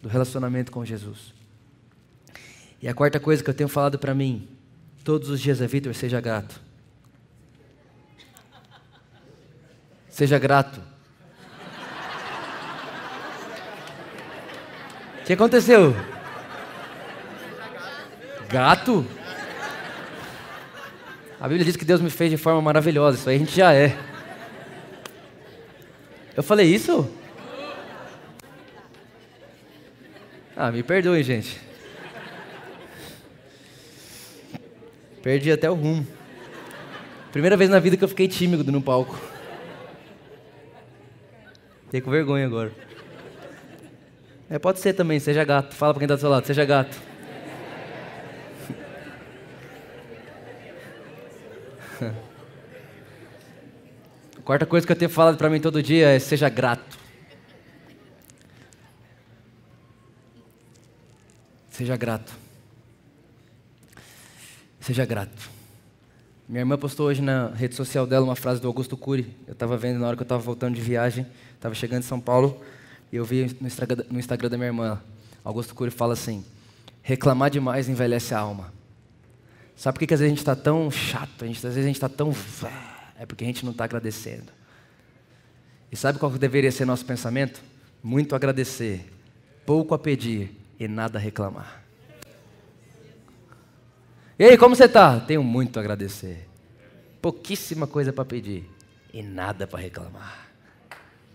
do 0.02 0.08
relacionamento 0.08 0.72
com 0.72 0.84
Jesus. 0.84 1.39
E 2.82 2.88
a 2.88 2.94
quarta 2.94 3.20
coisa 3.20 3.44
que 3.44 3.50
eu 3.50 3.54
tenho 3.54 3.68
falado 3.68 3.98
para 3.98 4.14
mim, 4.14 4.48
todos 5.04 5.28
os 5.28 5.40
dias 5.40 5.60
é 5.60 5.66
Vitor, 5.66 5.94
seja 5.94 6.20
grato. 6.20 6.60
Seja 10.08 10.38
grato. 10.38 10.80
O 15.20 15.24
que 15.24 15.32
aconteceu? 15.34 15.94
Gato? 18.48 19.06
A 21.38 21.48
Bíblia 21.48 21.64
diz 21.64 21.76
que 21.76 21.84
Deus 21.84 22.00
me 22.00 22.10
fez 22.10 22.30
de 22.30 22.36
forma 22.36 22.60
maravilhosa, 22.60 23.18
isso 23.18 23.28
aí 23.28 23.36
a 23.36 23.38
gente 23.38 23.54
já 23.54 23.72
é. 23.72 23.96
Eu 26.36 26.42
falei 26.42 26.66
isso? 26.66 27.10
Ah, 30.56 30.70
me 30.70 30.82
perdoem, 30.82 31.22
gente. 31.22 31.69
Perdi 35.22 35.52
até 35.52 35.70
o 35.70 35.74
rumo. 35.74 36.06
Primeira 37.30 37.56
vez 37.56 37.70
na 37.70 37.78
vida 37.78 37.96
que 37.96 38.02
eu 38.02 38.08
fiquei 38.08 38.26
tímido 38.26 38.70
no 38.72 38.80
palco. 38.82 39.18
Fiquei 41.84 42.00
com 42.00 42.10
vergonha 42.10 42.46
agora. 42.46 42.72
É, 44.48 44.58
pode 44.58 44.80
ser 44.80 44.94
também, 44.94 45.20
seja 45.20 45.44
gato. 45.44 45.74
Fala 45.74 45.92
pra 45.92 46.00
quem 46.00 46.08
tá 46.08 46.14
do 46.14 46.20
seu 46.20 46.30
lado, 46.30 46.46
seja 46.46 46.64
gato. 46.64 46.96
A 54.38 54.40
quarta 54.42 54.66
coisa 54.66 54.86
que 54.86 54.92
eu 54.92 54.96
tenho 54.96 55.10
falado 55.10 55.36
para 55.36 55.50
mim 55.50 55.60
todo 55.60 55.82
dia 55.82 56.08
é 56.08 56.18
seja 56.18 56.48
grato. 56.48 56.98
Seja 61.68 61.96
grato. 61.96 62.39
Seja 64.80 65.04
grato. 65.04 65.50
Minha 66.48 66.62
irmã 66.62 66.76
postou 66.78 67.06
hoje 67.06 67.20
na 67.20 67.48
rede 67.48 67.74
social 67.74 68.06
dela 68.06 68.24
uma 68.24 68.34
frase 68.34 68.62
do 68.62 68.66
Augusto 68.66 68.96
Cury. 68.96 69.30
Eu 69.46 69.52
estava 69.52 69.76
vendo 69.76 70.00
na 70.00 70.06
hora 70.06 70.16
que 70.16 70.22
eu 70.22 70.24
estava 70.24 70.40
voltando 70.40 70.74
de 70.74 70.80
viagem, 70.80 71.26
estava 71.54 71.74
chegando 71.74 72.00
em 72.00 72.06
São 72.06 72.18
Paulo, 72.18 72.60
e 73.12 73.16
eu 73.16 73.24
vi 73.24 73.54
no 73.60 73.66
Instagram, 73.66 74.04
no 74.10 74.18
Instagram 74.18 74.48
da 74.48 74.56
minha 74.56 74.68
irmã. 74.68 75.00
Augusto 75.44 75.74
Cury 75.74 75.90
fala 75.90 76.14
assim: 76.14 76.42
reclamar 77.02 77.50
demais 77.50 77.90
envelhece 77.90 78.34
a 78.34 78.38
alma. 78.38 78.72
Sabe 79.76 79.94
por 79.94 80.00
que, 80.00 80.06
que 80.08 80.14
às 80.14 80.20
vezes 80.20 80.32
a 80.32 80.34
gente 80.34 80.42
está 80.42 80.56
tão 80.56 80.90
chato, 80.90 81.44
a 81.44 81.46
gente, 81.46 81.58
às 81.58 81.74
vezes 81.74 81.84
a 81.84 81.86
gente 81.86 81.96
está 81.96 82.08
tão. 82.08 82.34
É 83.18 83.26
porque 83.26 83.44
a 83.44 83.46
gente 83.46 83.64
não 83.64 83.72
está 83.72 83.84
agradecendo. 83.84 84.50
E 85.92 85.96
sabe 85.96 86.18
qual 86.18 86.32
deveria 86.32 86.72
ser 86.72 86.86
nosso 86.86 87.04
pensamento? 87.04 87.62
Muito 88.02 88.34
agradecer, 88.34 89.12
pouco 89.66 89.94
a 89.94 89.98
pedir 89.98 90.56
e 90.78 90.88
nada 90.88 91.18
a 91.18 91.20
reclamar. 91.20 91.79
E 94.40 94.44
aí, 94.44 94.56
como 94.56 94.74
você 94.74 94.86
está? 94.86 95.20
Tenho 95.20 95.44
muito 95.44 95.76
a 95.76 95.80
agradecer. 95.80 96.48
Pouquíssima 97.20 97.86
coisa 97.86 98.10
para 98.10 98.24
pedir 98.24 98.64
e 99.12 99.22
nada 99.22 99.66
para 99.66 99.80
reclamar. 99.80 100.49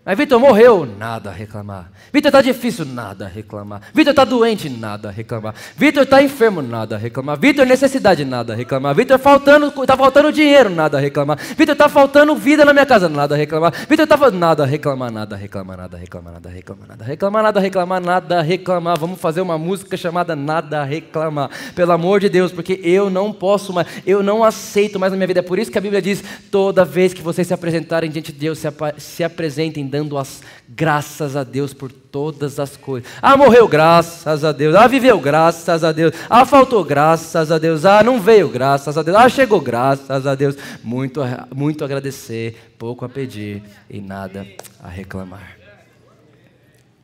Mas 0.06 0.16
Vitor 0.16 0.38
morreu, 0.38 0.86
nada 0.86 1.30
a 1.30 1.32
reclamar. 1.32 1.90
Vitor 2.12 2.28
está 2.28 2.40
difícil, 2.40 2.84
nada 2.84 3.24
a 3.24 3.28
reclamar. 3.28 3.80
Vitor 3.92 4.12
está 4.12 4.24
doente, 4.24 4.70
nada 4.70 5.08
a 5.08 5.10
reclamar. 5.10 5.52
Vitor 5.76 6.04
está 6.04 6.22
enfermo, 6.22 6.62
nada 6.62 6.94
a 6.94 6.98
reclamar. 6.98 7.36
Vitor 7.36 7.66
necessidade, 7.66 8.24
nada 8.24 8.52
a 8.52 8.56
reclamar. 8.56 8.94
Vitor 8.94 9.18
faltando, 9.18 9.66
está 9.66 9.96
faltando 9.96 10.30
dinheiro, 10.30 10.70
nada 10.70 10.96
a 10.96 11.00
reclamar. 11.00 11.36
Vitor 11.38 11.72
está 11.72 11.88
faltando 11.88 12.36
vida 12.36 12.64
na 12.64 12.72
minha 12.72 12.86
casa, 12.86 13.08
nada 13.08 13.34
a 13.34 13.36
reclamar. 13.36 13.72
Vitor 13.88 14.04
está 14.04 14.30
nada 14.30 14.62
a 14.62 14.66
reclamar, 14.66 15.10
nada 15.10 15.34
a 15.34 15.38
reclamar, 15.38 15.76
nada 15.76 15.96
a 15.96 16.00
reclamar, 16.00 16.32
nada 16.34 16.48
a 16.48 16.52
reclamar, 16.52 16.88
nada 16.88 17.02
a 17.02 17.08
reclamar, 17.08 17.42
nada 17.42 17.58
a 17.58 17.62
reclamar, 17.62 18.00
nada 18.00 18.38
a 18.38 18.42
reclamar. 18.42 19.00
Vamos 19.00 19.20
fazer 19.20 19.40
uma 19.40 19.58
música 19.58 19.96
chamada 19.96 20.36
Nada 20.36 20.82
a 20.82 20.84
reclamar. 20.84 21.50
Pelo 21.74 21.90
amor 21.90 22.20
de 22.20 22.28
Deus, 22.28 22.52
porque 22.52 22.78
eu 22.84 23.10
não 23.10 23.32
posso 23.32 23.72
mais, 23.72 23.88
eu 24.06 24.22
não 24.22 24.44
aceito 24.44 25.00
mais 25.00 25.10
na 25.10 25.16
minha 25.16 25.26
vida. 25.26 25.40
É 25.40 25.42
por 25.42 25.58
isso 25.58 25.68
que 25.68 25.78
a 25.78 25.80
Bíblia 25.80 26.00
diz: 26.00 26.22
toda 26.48 26.84
vez 26.84 27.12
que 27.12 27.22
vocês 27.22 27.48
se 27.48 27.52
apresentarem 27.52 28.08
diante 28.08 28.32
de 28.32 28.38
Deus, 28.38 28.60
se, 28.60 28.68
se 28.98 29.24
apresentem 29.24 29.95
dando 29.96 30.18
as 30.18 30.42
graças 30.68 31.36
a 31.36 31.42
Deus 31.42 31.72
por 31.72 31.90
todas 31.90 32.60
as 32.60 32.76
coisas. 32.76 33.10
Ah, 33.22 33.34
morreu, 33.34 33.66
graças 33.66 34.44
a 34.44 34.52
Deus. 34.52 34.74
Ah, 34.74 34.86
viveu, 34.86 35.18
graças 35.18 35.82
a 35.82 35.90
Deus. 35.90 36.12
Ah, 36.28 36.44
faltou, 36.44 36.84
graças 36.84 37.50
a 37.50 37.58
Deus. 37.58 37.86
Ah, 37.86 38.02
não 38.02 38.20
veio, 38.20 38.50
graças 38.50 38.98
a 38.98 39.02
Deus. 39.02 39.16
Ah, 39.16 39.28
chegou, 39.30 39.58
graças 39.58 40.26
a 40.26 40.34
Deus. 40.34 40.54
Muito, 40.84 41.22
muito 41.54 41.82
agradecer, 41.82 42.74
pouco 42.78 43.06
a 43.06 43.08
pedir 43.08 43.62
e 43.88 44.02
nada 44.02 44.46
a 44.82 44.88
reclamar. 44.88 45.56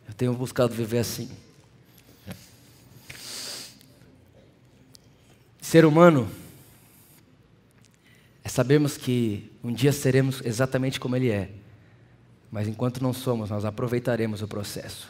Eu 0.07 0.13
tenho 0.15 0.35
buscado 0.35 0.75
viver 0.75 0.99
assim. 0.99 1.31
Ser 5.63 5.87
humano 5.87 6.29
é 8.45 8.49
sabermos 8.51 8.99
que 8.99 9.51
um 9.65 9.73
dia 9.73 9.93
seremos 9.93 10.43
exatamente 10.45 11.01
como 11.01 11.17
Ele 11.17 11.31
é, 11.31 11.49
mas 12.53 12.69
enquanto 12.69 13.03
não 13.03 13.15
somos, 13.15 13.49
nós 13.49 13.65
aproveitaremos 13.65 14.43
o 14.43 14.47
processo. 14.47 15.09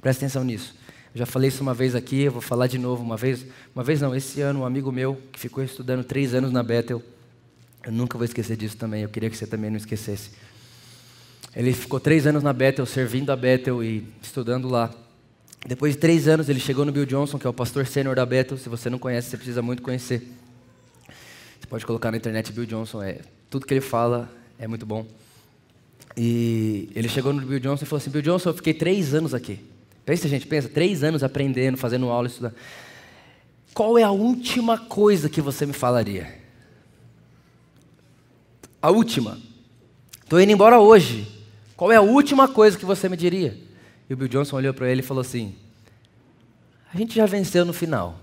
Presta 0.00 0.24
atenção 0.24 0.44
nisso. 0.44 0.74
Eu 1.12 1.18
já 1.18 1.26
falei 1.26 1.48
isso 1.48 1.62
uma 1.62 1.74
vez 1.74 1.96
aqui, 1.96 2.22
eu 2.22 2.32
vou 2.32 2.40
falar 2.40 2.68
de 2.68 2.78
novo 2.78 3.02
uma 3.02 3.16
vez. 3.16 3.44
Uma 3.74 3.82
vez 3.82 4.00
não, 4.00 4.14
esse 4.14 4.40
ano 4.40 4.60
um 4.60 4.64
amigo 4.64 4.92
meu 4.92 5.20
que 5.32 5.40
ficou 5.40 5.64
estudando 5.64 6.04
três 6.04 6.32
anos 6.32 6.52
na 6.52 6.62
Bethel, 6.62 7.02
eu 7.84 7.90
nunca 7.90 8.16
vou 8.16 8.24
esquecer 8.24 8.56
disso 8.56 8.76
também, 8.76 9.02
eu 9.02 9.08
queria 9.08 9.28
que 9.28 9.36
você 9.36 9.46
também 9.46 9.68
não 9.68 9.76
esquecesse. 9.76 10.30
Ele 11.54 11.72
ficou 11.72 11.98
três 11.98 12.24
anos 12.24 12.42
na 12.42 12.52
Bethel, 12.52 12.86
servindo 12.86 13.30
a 13.30 13.36
Bethel 13.36 13.82
e 13.82 14.06
estudando 14.22 14.68
lá. 14.68 14.94
Depois 15.66 15.94
de 15.94 15.98
três 15.98 16.28
anos, 16.28 16.48
ele 16.48 16.60
chegou 16.60 16.84
no 16.84 16.92
Bill 16.92 17.04
Johnson, 17.04 17.38
que 17.38 17.46
é 17.46 17.50
o 17.50 17.52
pastor 17.52 17.86
sênior 17.86 18.14
da 18.14 18.24
Bethel. 18.24 18.56
Se 18.56 18.68
você 18.68 18.88
não 18.88 18.98
conhece, 18.98 19.28
você 19.28 19.36
precisa 19.36 19.60
muito 19.60 19.82
conhecer. 19.82 20.26
Pode 21.68 21.86
colocar 21.86 22.10
na 22.10 22.18
internet 22.18 22.52
Bill 22.52 22.66
Johnson, 22.66 23.02
é, 23.02 23.20
tudo 23.48 23.66
que 23.66 23.72
ele 23.72 23.80
fala 23.80 24.30
é 24.58 24.68
muito 24.68 24.84
bom. 24.84 25.06
E 26.16 26.90
ele 26.94 27.08
chegou 27.08 27.32
no 27.32 27.40
Bill 27.40 27.60
Johnson 27.60 27.84
e 27.84 27.86
falou 27.86 28.00
assim: 28.00 28.10
Bill 28.10 28.22
Johnson, 28.22 28.50
eu 28.50 28.54
fiquei 28.54 28.74
três 28.74 29.14
anos 29.14 29.34
aqui. 29.34 29.58
Pensa, 30.04 30.28
gente, 30.28 30.46
pensa, 30.46 30.68
três 30.68 31.02
anos 31.02 31.22
aprendendo, 31.22 31.76
fazendo 31.76 32.08
aula, 32.08 32.26
estudando. 32.26 32.54
Qual 33.72 33.96
é 33.96 34.02
a 34.02 34.10
última 34.10 34.76
coisa 34.76 35.28
que 35.28 35.40
você 35.40 35.64
me 35.64 35.72
falaria? 35.72 36.38
A 38.80 38.90
última. 38.90 39.38
Estou 40.22 40.40
indo 40.40 40.52
embora 40.52 40.78
hoje. 40.78 41.26
Qual 41.76 41.90
é 41.90 41.96
a 41.96 42.02
última 42.02 42.48
coisa 42.48 42.76
que 42.76 42.84
você 42.84 43.08
me 43.08 43.16
diria? 43.16 43.58
E 44.10 44.14
o 44.14 44.16
Bill 44.16 44.28
Johnson 44.28 44.56
olhou 44.56 44.74
para 44.74 44.90
ele 44.90 45.00
e 45.00 45.04
falou 45.04 45.22
assim: 45.22 45.54
A 46.92 46.98
gente 46.98 47.14
já 47.14 47.24
venceu 47.24 47.64
no 47.64 47.72
final. 47.72 48.18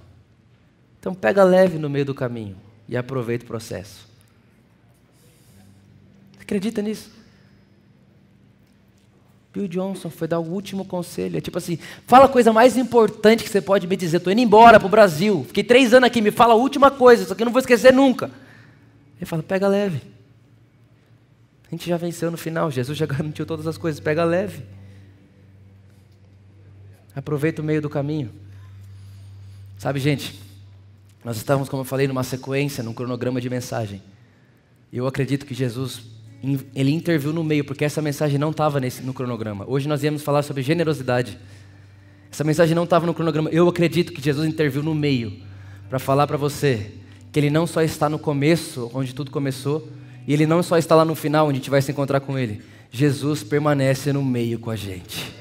Então 0.99 1.15
pega 1.15 1.43
leve 1.43 1.79
no 1.79 1.89
meio 1.89 2.05
do 2.05 2.13
caminho 2.13 2.57
e 2.87 2.97
aproveita 2.97 3.45
o 3.45 3.47
processo. 3.47 4.07
Acredita 6.39 6.81
nisso? 6.81 7.18
Bill 9.51 9.67
Johnson 9.67 10.09
foi 10.09 10.27
dar 10.27 10.39
o 10.39 10.43
último 10.43 10.85
conselho. 10.85 11.37
É 11.37 11.41
tipo 11.41 11.57
assim: 11.57 11.79
fala 12.05 12.25
a 12.25 12.29
coisa 12.29 12.53
mais 12.53 12.77
importante 12.77 13.43
que 13.43 13.49
você 13.49 13.61
pode 13.61 13.87
me 13.87 13.95
dizer. 13.95 14.17
Estou 14.17 14.31
indo 14.31 14.41
embora 14.41 14.79
para 14.79 14.87
o 14.87 14.89
Brasil. 14.89 15.43
Fiquei 15.47 15.63
três 15.63 15.93
anos 15.93 16.07
aqui, 16.07 16.21
me 16.21 16.31
fala 16.31 16.53
a 16.53 16.57
última 16.57 16.91
coisa, 16.91 17.23
isso 17.23 17.33
aqui 17.33 17.41
eu 17.41 17.45
não 17.45 17.51
vou 17.51 17.59
esquecer 17.59 17.91
nunca. 17.93 18.29
Ele 19.17 19.25
fala: 19.25 19.41
pega 19.41 19.67
leve. 19.67 20.01
A 21.67 21.75
gente 21.75 21.87
já 21.87 21.97
venceu 21.97 22.31
no 22.31 22.37
final, 22.37 22.71
Jesus 22.71 22.97
já 22.97 23.05
garantiu 23.07 23.45
todas 23.45 23.67
as 23.67 23.77
coisas, 23.77 23.99
pega 23.99 24.23
leve. 24.23 24.63
Aproveita 27.15 27.61
o 27.61 27.65
meio 27.65 27.81
do 27.81 27.89
caminho. 27.89 28.31
Sabe, 29.77 29.99
gente, 29.99 30.39
nós 31.23 31.37
estávamos, 31.37 31.69
como 31.69 31.81
eu 31.81 31.85
falei, 31.85 32.07
numa 32.07 32.23
sequência, 32.23 32.83
num 32.83 32.93
cronograma 32.93 33.41
de 33.41 33.49
mensagem. 33.49 34.01
Eu 34.91 35.05
acredito 35.05 35.45
que 35.45 35.53
Jesus, 35.53 36.01
ele 36.73 36.91
interviu 36.91 37.33
no 37.33 37.43
meio, 37.43 37.65
porque 37.65 37.83
essa 37.83 38.01
mensagem 38.01 38.37
não 38.37 38.51
estava 38.51 38.79
no 39.03 39.13
cronograma. 39.13 39.65
Hoje 39.67 39.87
nós 39.87 40.03
íamos 40.03 40.21
falar 40.21 40.41
sobre 40.41 40.63
generosidade. 40.63 41.37
Essa 42.31 42.43
mensagem 42.43 42.75
não 42.75 42.83
estava 42.85 43.05
no 43.05 43.13
cronograma. 43.13 43.49
Eu 43.49 43.67
acredito 43.67 44.13
que 44.13 44.21
Jesus 44.21 44.47
interviu 44.47 44.81
no 44.81 44.95
meio 44.95 45.33
para 45.89 45.99
falar 45.99 46.27
para 46.27 46.37
você 46.37 46.91
que 47.31 47.39
ele 47.39 47.49
não 47.49 47.67
só 47.67 47.81
está 47.81 48.09
no 48.09 48.17
começo, 48.17 48.89
onde 48.93 49.13
tudo 49.13 49.31
começou, 49.31 49.87
e 50.27 50.33
ele 50.33 50.45
não 50.45 50.63
só 50.63 50.77
está 50.77 50.95
lá 50.95 51.05
no 51.05 51.15
final, 51.15 51.47
onde 51.47 51.57
a 51.57 51.59
gente 51.59 51.69
vai 51.69 51.81
se 51.81 51.91
encontrar 51.91 52.19
com 52.19 52.37
ele. 52.37 52.61
Jesus 52.91 53.43
permanece 53.43 54.11
no 54.11 54.23
meio 54.23 54.59
com 54.59 54.71
a 54.71 54.75
gente. 54.75 55.38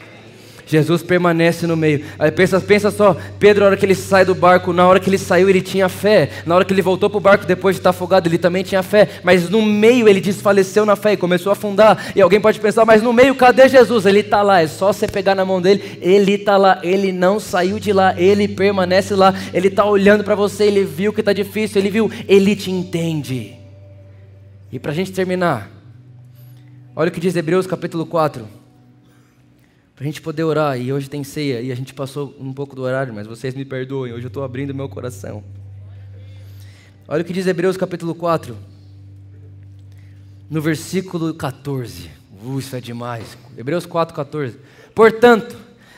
Jesus 0.68 1.02
permanece 1.02 1.66
no 1.66 1.74
meio. 1.74 2.04
Aí 2.18 2.30
pensa, 2.30 2.60
pensa 2.60 2.90
só, 2.90 3.16
Pedro, 3.38 3.62
na 3.62 3.68
hora 3.68 3.76
que 3.76 3.86
ele 3.86 3.94
sai 3.94 4.22
do 4.22 4.34
barco, 4.34 4.70
na 4.70 4.86
hora 4.86 5.00
que 5.00 5.08
ele 5.08 5.16
saiu, 5.16 5.48
ele 5.48 5.62
tinha 5.62 5.88
fé. 5.88 6.28
Na 6.44 6.54
hora 6.54 6.64
que 6.64 6.74
ele 6.74 6.82
voltou 6.82 7.08
para 7.08 7.16
o 7.16 7.20
barco, 7.20 7.46
depois 7.46 7.76
de 7.76 7.80
estar 7.80 7.90
afogado, 7.90 8.28
ele 8.28 8.36
também 8.36 8.62
tinha 8.62 8.82
fé. 8.82 9.08
Mas 9.24 9.48
no 9.48 9.62
meio 9.62 10.06
ele 10.06 10.20
desfaleceu 10.20 10.84
na 10.84 10.94
fé 10.94 11.14
e 11.14 11.16
começou 11.16 11.48
a 11.48 11.54
afundar. 11.54 12.12
E 12.14 12.20
alguém 12.20 12.38
pode 12.38 12.60
pensar, 12.60 12.84
mas 12.84 13.02
no 13.02 13.14
meio, 13.14 13.34
cadê 13.34 13.66
Jesus? 13.66 14.04
Ele 14.04 14.20
está 14.20 14.42
lá, 14.42 14.60
é 14.60 14.66
só 14.66 14.92
você 14.92 15.08
pegar 15.08 15.34
na 15.34 15.44
mão 15.44 15.60
dele, 15.60 15.98
ele 16.02 16.32
está 16.34 16.58
lá, 16.58 16.80
ele 16.82 17.12
não 17.12 17.40
saiu 17.40 17.78
de 17.78 17.90
lá, 17.90 18.14
ele 18.20 18.46
permanece 18.46 19.14
lá, 19.14 19.32
ele 19.54 19.68
está 19.68 19.86
olhando 19.86 20.22
para 20.22 20.34
você, 20.34 20.64
ele 20.64 20.84
viu 20.84 21.14
que 21.14 21.20
está 21.20 21.32
difícil, 21.32 21.80
ele 21.80 21.90
viu, 21.90 22.10
ele 22.28 22.54
te 22.54 22.70
entende. 22.70 23.54
E 24.70 24.78
para 24.78 24.92
a 24.92 24.94
gente 24.94 25.12
terminar, 25.12 25.70
olha 26.94 27.08
o 27.08 27.12
que 27.12 27.20
diz 27.20 27.34
Hebreus 27.34 27.66
capítulo 27.66 28.04
4 28.04 28.57
para 29.98 30.04
a 30.04 30.06
gente 30.06 30.22
poder 30.22 30.44
orar. 30.44 30.80
E 30.80 30.92
hoje 30.92 31.10
tem 31.10 31.24
ceia 31.24 31.60
e 31.60 31.72
a 31.72 31.74
gente 31.74 31.92
passou 31.92 32.32
um 32.38 32.52
pouco 32.52 32.76
do 32.76 32.82
horário, 32.82 33.12
mas 33.12 33.26
vocês 33.26 33.52
me 33.52 33.64
perdoem, 33.64 34.12
hoje 34.12 34.26
eu 34.26 34.28
estou 34.28 34.44
abrindo 34.44 34.72
meu 34.72 34.88
coração. 34.88 35.42
Olha 37.08 37.22
o 37.22 37.24
que 37.24 37.32
diz 37.32 37.48
Hebreus 37.48 37.76
capítulo 37.76 38.14
4, 38.14 38.56
no 40.48 40.62
versículo 40.62 41.34
14. 41.34 42.08
Uh, 42.44 42.60
isso 42.60 42.76
é 42.76 42.80
demais. 42.80 43.36
Hebreus 43.56 43.86
4, 43.86 44.14
14. 44.14 44.56
Portanto, 44.94 45.56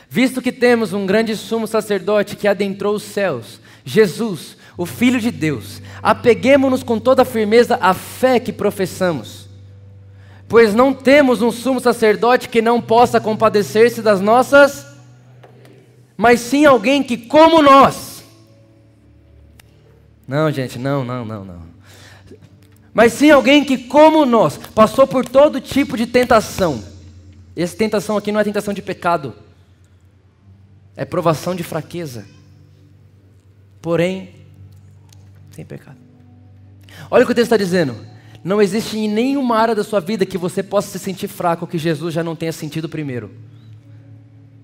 visto 0.09 0.41
que 0.41 0.51
temos 0.51 0.93
um 0.93 1.05
grande 1.05 1.35
sumo 1.37 1.67
sacerdote 1.67 2.35
que 2.35 2.47
adentrou 2.47 2.95
os 2.95 3.03
céus, 3.03 3.61
Jesus, 3.85 4.57
o 4.75 4.87
Filho 4.87 5.21
de 5.21 5.29
Deus, 5.29 5.79
apeguemos-nos 6.01 6.81
com 6.81 6.99
toda 6.99 7.21
a 7.21 7.25
firmeza 7.25 7.77
à 7.79 7.93
fé 7.93 8.39
que 8.39 8.51
professamos 8.51 9.40
pois 10.51 10.75
não 10.75 10.93
temos 10.93 11.41
um 11.41 11.49
sumo 11.49 11.79
sacerdote 11.79 12.49
que 12.49 12.61
não 12.61 12.81
possa 12.81 13.21
compadecer-se 13.21 14.01
das 14.01 14.19
nossas, 14.19 14.85
mas 16.17 16.41
sim 16.41 16.65
alguém 16.65 17.01
que, 17.01 17.15
como 17.15 17.61
nós, 17.61 18.21
não, 20.27 20.51
gente, 20.51 20.77
não, 20.77 21.05
não, 21.05 21.23
não, 21.23 21.45
não. 21.45 21.61
Mas 22.93 23.13
sim 23.13 23.31
alguém 23.31 23.63
que, 23.63 23.77
como 23.77 24.25
nós, 24.25 24.57
passou 24.57 25.07
por 25.07 25.25
todo 25.25 25.61
tipo 25.61 25.95
de 25.95 26.05
tentação. 26.05 26.83
Essa 27.55 27.77
tentação 27.77 28.17
aqui 28.17 28.29
não 28.29 28.39
é 28.41 28.43
tentação 28.43 28.73
de 28.73 28.81
pecado, 28.81 29.33
é 30.97 31.05
provação 31.05 31.55
de 31.55 31.63
fraqueza. 31.63 32.25
Porém, 33.81 34.35
sem 35.51 35.63
pecado. 35.63 35.97
Olha 37.09 37.23
o 37.23 37.25
que 37.25 37.31
o 37.31 37.35
texto 37.35 37.53
está 37.53 37.57
dizendo. 37.57 38.10
Não 38.43 38.61
existe 38.61 38.97
em 38.97 39.07
nenhuma 39.07 39.57
área 39.57 39.75
da 39.75 39.83
sua 39.83 39.99
vida 39.99 40.25
que 40.25 40.37
você 40.37 40.63
possa 40.63 40.97
se 40.97 41.03
sentir 41.03 41.27
fraco 41.27 41.67
que 41.67 41.77
Jesus 41.77 42.13
já 42.13 42.23
não 42.23 42.35
tenha 42.35 42.51
sentido 42.51 42.89
primeiro. 42.89 43.29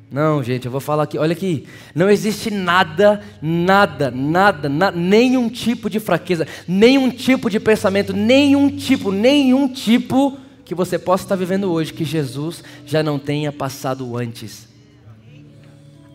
Não, 0.10 0.42
gente, 0.42 0.66
eu 0.66 0.72
vou 0.72 0.80
falar 0.80 1.04
aqui, 1.04 1.18
olha 1.18 1.34
aqui. 1.34 1.68
Não 1.94 2.10
existe 2.10 2.50
nada, 2.50 3.22
nada, 3.42 4.10
nada, 4.10 4.70
na, 4.70 4.90
nenhum 4.90 5.50
tipo 5.50 5.90
de 5.90 6.00
fraqueza, 6.00 6.48
nenhum 6.68 7.10
tipo 7.10 7.50
de 7.50 7.60
pensamento, 7.60 8.14
nenhum 8.14 8.70
tipo, 8.70 9.12
nenhum 9.12 9.68
tipo 9.68 10.38
que 10.64 10.74
você 10.74 10.98
possa 10.98 11.26
estar 11.26 11.36
vivendo 11.36 11.72
hoje 11.72 11.94
que 11.94 12.06
Jesus 12.06 12.64
já 12.86 13.04
não 13.04 13.20
tenha 13.20 13.52
passado 13.52 14.18
antes. 14.18 14.68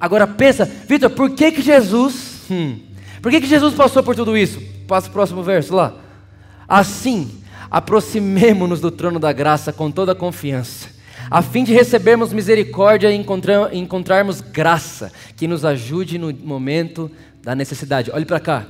Agora 0.01 0.27
pensa, 0.27 0.65
Vitor, 0.65 1.11
por 1.11 1.31
que 1.31 1.53
que 1.53 1.63
Jesus, 1.63 2.41
hum, 2.51 2.79
por 3.21 3.31
que 3.31 3.41
que 3.41 3.47
Jesus 3.47 3.75
passou 3.75 4.03
por 4.03 4.17
tudo 4.17 4.37
isso? 4.37 4.61
Passa 4.89 5.09
o 5.09 5.13
próximo 5.13 5.43
verso 5.43 5.75
lá. 5.75 5.95
Assim, 6.67 7.31
aproximemo-nos 7.73 8.83
do 8.83 8.91
trono 8.91 9.19
da 9.19 9.33
graça 9.33 9.73
com 9.73 9.91
toda 9.91 10.13
a 10.13 10.15
confiança, 10.15 10.91
a 11.31 11.41
fim 11.41 11.65
de 11.65 11.73
recebermos 11.73 12.31
misericórdia 12.31 13.11
e 13.11 13.17
encontrar, 13.17 13.75
encontrarmos 13.75 14.43
graça 14.43 15.11
que 15.35 15.49
nos 15.49 15.65
ajude 15.65 16.19
no 16.19 16.31
momento 16.35 17.11
da 17.43 17.55
necessidade. 17.55 18.11
Olhe 18.13 18.27
para 18.27 18.39
cá. 18.39 18.67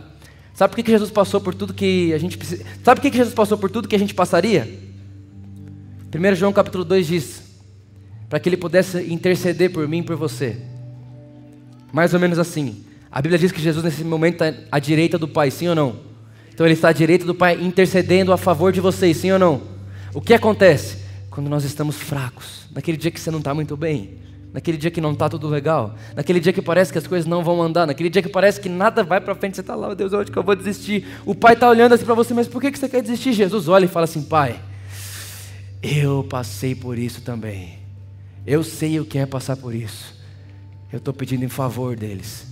Sabe 0.54 0.72
por 0.72 0.84
que 0.84 0.88
Jesus 0.88 1.10
passou 1.10 1.40
por 1.40 1.52
tudo 1.52 1.74
que 1.74 2.12
a 2.14 2.18
gente 2.18 2.38
precisa? 2.38 2.64
Sabe 2.84 3.00
por 3.00 3.10
que 3.10 3.16
Jesus 3.16 3.34
passou 3.34 3.58
por 3.58 3.68
tudo 3.68 3.88
que 3.88 3.96
a 3.96 3.98
gente 3.98 4.14
passaria? 4.14 4.72
1 6.14 6.34
João 6.36 6.52
capítulo 6.52 6.84
2 6.84 7.04
diz: 7.04 7.42
para 8.28 8.38
que 8.38 8.48
ele 8.48 8.56
pudesse 8.56 9.12
interceder 9.12 9.72
por 9.72 9.88
mim 9.88 9.98
e 9.98 10.02
por 10.04 10.14
você. 10.14 10.58
Mais 11.92 12.14
ou 12.14 12.20
menos 12.20 12.38
assim. 12.38 12.84
A 13.10 13.20
Bíblia 13.20 13.38
diz 13.38 13.50
que 13.50 13.60
Jesus 13.60 13.84
nesse 13.84 14.04
momento 14.04 14.44
está 14.44 14.62
à 14.70 14.78
direita 14.78 15.18
do 15.18 15.26
Pai, 15.26 15.50
sim 15.50 15.66
ou 15.66 15.74
não? 15.74 16.11
Então 16.52 16.66
ele 16.66 16.74
está 16.74 16.88
à 16.88 16.92
direita 16.92 17.24
do 17.24 17.34
Pai 17.34 17.58
intercedendo 17.60 18.32
a 18.32 18.36
favor 18.36 18.72
de 18.72 18.80
vocês, 18.80 19.16
sim 19.16 19.30
ou 19.32 19.38
não? 19.38 19.62
O 20.14 20.20
que 20.20 20.34
acontece? 20.34 20.98
Quando 21.30 21.48
nós 21.48 21.64
estamos 21.64 21.96
fracos, 21.96 22.66
naquele 22.72 22.96
dia 22.96 23.10
que 23.10 23.18
você 23.18 23.30
não 23.30 23.38
está 23.38 23.54
muito 23.54 23.76
bem, 23.76 24.18
naquele 24.52 24.76
dia 24.76 24.90
que 24.90 25.00
não 25.00 25.12
está 25.12 25.28
tudo 25.28 25.48
legal, 25.48 25.94
naquele 26.14 26.40
dia 26.40 26.52
que 26.52 26.60
parece 26.60 26.92
que 26.92 26.98
as 26.98 27.06
coisas 27.06 27.26
não 27.26 27.42
vão 27.42 27.62
andar, 27.62 27.86
naquele 27.86 28.10
dia 28.10 28.20
que 28.20 28.28
parece 28.28 28.60
que 28.60 28.68
nada 28.68 29.02
vai 29.02 29.20
para 29.20 29.34
frente, 29.34 29.54
você 29.54 29.62
está 29.62 29.74
lá, 29.74 29.88
oh, 29.88 29.94
Deus, 29.94 30.12
onde 30.12 30.30
que 30.30 30.38
eu 30.38 30.42
vou 30.42 30.54
desistir? 30.54 31.06
O 31.24 31.34
Pai 31.34 31.54
está 31.54 31.68
olhando 31.68 31.94
assim 31.94 32.04
para 32.04 32.14
você, 32.14 32.34
mas 32.34 32.46
por 32.46 32.60
que 32.60 32.70
você 32.76 32.88
quer 32.88 33.00
desistir? 33.00 33.32
Jesus 33.32 33.68
olha 33.68 33.86
e 33.86 33.88
fala 33.88 34.04
assim, 34.04 34.22
Pai, 34.22 34.60
Eu 35.82 36.22
passei 36.22 36.76
por 36.76 36.96
isso 36.96 37.22
também. 37.22 37.80
Eu 38.46 38.62
sei 38.62 39.00
o 39.00 39.04
que 39.04 39.18
é 39.18 39.26
passar 39.26 39.56
por 39.56 39.74
isso. 39.74 40.14
Eu 40.92 40.98
estou 40.98 41.12
pedindo 41.12 41.44
em 41.44 41.48
favor 41.48 41.96
deles. 41.96 42.46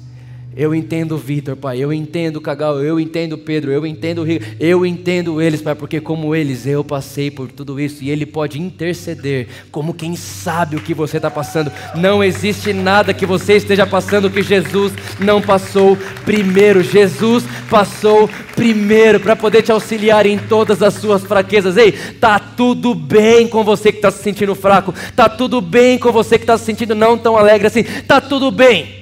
Eu 0.57 0.75
entendo 0.75 1.17
Vitor, 1.17 1.55
Pai. 1.55 1.79
Eu 1.79 1.93
entendo 1.93 2.41
Cagal. 2.41 2.83
Eu 2.83 2.99
entendo 2.99 3.39
Pedro. 3.39 3.71
Eu 3.71 3.87
entendo 3.87 4.23
o 4.23 4.25
Rico. 4.25 4.45
Eu 4.59 4.85
entendo 4.85 5.41
eles, 5.41 5.63
Pai, 5.63 5.77
porque 5.77 6.01
como 6.01 6.35
eles, 6.35 6.67
eu 6.67 6.83
passei 6.83 7.31
por 7.31 7.51
tudo 7.51 7.79
isso. 7.79 8.03
E 8.03 8.11
Ele 8.11 8.27
pode 8.27 8.61
interceder, 8.61 9.47
como 9.71 9.95
quem 9.95 10.17
sabe 10.17 10.77
o 10.77 10.81
que 10.81 10.93
você 10.93 11.19
está 11.19 11.31
passando. 11.31 11.71
Não 11.95 12.23
existe 12.23 12.73
nada 12.73 13.15
que 13.15 13.25
você 13.25 13.55
esteja 13.55 13.87
passando 13.87 14.29
que 14.29 14.43
Jesus 14.43 14.93
não 15.21 15.41
passou 15.41 15.97
primeiro. 16.25 16.83
Jesus 16.83 17.45
passou 17.71 18.29
primeiro 18.57 19.21
para 19.21 19.37
poder 19.37 19.63
te 19.63 19.71
auxiliar 19.71 20.27
em 20.27 20.37
todas 20.37 20.83
as 20.83 20.95
suas 20.95 21.23
fraquezas. 21.23 21.77
Ei, 21.77 21.93
tá 21.93 22.41
tudo 22.41 22.93
bem 22.93 23.47
com 23.47 23.63
você 23.63 23.93
que 23.93 23.99
está 23.99 24.11
se 24.11 24.23
sentindo 24.23 24.57
fraco. 24.57 24.93
Tá 25.15 25.29
tudo 25.29 25.61
bem 25.61 25.97
com 25.97 26.11
você 26.11 26.37
que 26.37 26.43
está 26.43 26.59
se 26.59 26.65
sentindo 26.65 26.95
não 26.95 27.17
tão 27.17 27.37
alegre 27.37 27.69
assim. 27.69 27.85
Tá 27.85 28.21
tudo 28.21 28.51
bem. 28.51 29.00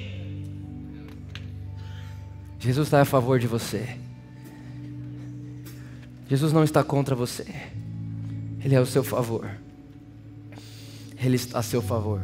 Jesus 2.59 2.87
está 2.87 3.01
a 3.01 3.05
favor 3.05 3.39
de 3.39 3.47
você. 3.47 3.87
Jesus 6.29 6.51
não 6.51 6.63
está 6.63 6.83
contra 6.83 7.15
você. 7.15 7.45
Ele 8.63 8.75
é 8.75 8.77
ao 8.77 8.85
seu 8.85 9.03
favor. 9.03 9.49
Ele 11.17 11.37
está 11.37 11.59
a 11.59 11.63
seu 11.63 11.81
favor. 11.81 12.21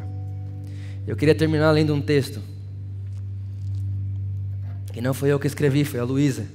Eu 1.07 1.15
queria 1.15 1.33
terminar 1.33 1.71
lendo 1.71 1.93
um 1.93 2.01
texto. 2.01 2.41
Que 4.91 5.01
não 5.01 5.13
foi 5.13 5.29
eu 5.29 5.39
que 5.39 5.47
escrevi, 5.47 5.85
foi 5.85 5.99
a 5.99 6.03
Luísa. 6.03 6.45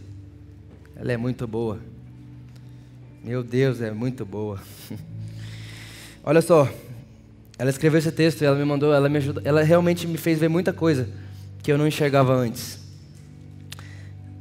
Ela 0.95 1.12
é 1.12 1.16
muito 1.16 1.47
boa. 1.47 1.78
Meu 3.24 3.43
Deus, 3.43 3.81
é 3.81 3.91
muito 3.91 4.24
boa. 4.24 4.61
Olha 6.22 6.43
só. 6.43 6.70
Ela 7.59 7.70
escreveu 7.70 7.99
esse 7.99 8.11
texto 8.11 8.41
e 8.43 8.47
ela 8.47 8.57
me 8.57 8.64
mandou, 8.64 8.95
ela 8.95 9.09
me 9.09 9.18
ajudou, 9.18 9.43
ela 9.45 9.62
realmente 9.62 10.07
me 10.07 10.16
fez 10.16 10.39
ver 10.39 10.49
muita 10.49 10.72
coisa 10.72 11.07
que 11.62 11.70
eu 11.70 11.76
não 11.76 11.87
enxergava 11.87 12.35
antes. 12.35 12.80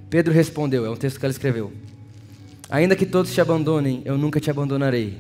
Pedro 0.10 0.34
respondeu, 0.34 0.86
é 0.86 0.90
um 0.90 0.96
texto 0.96 1.20
que 1.20 1.26
ela 1.26 1.32
escreveu. 1.32 1.72
Ainda 2.68 2.96
que 2.96 3.06
todos 3.06 3.32
te 3.32 3.40
abandonem, 3.40 4.02
eu 4.06 4.18
nunca 4.18 4.40
te 4.40 4.50
abandonarei. 4.50 5.18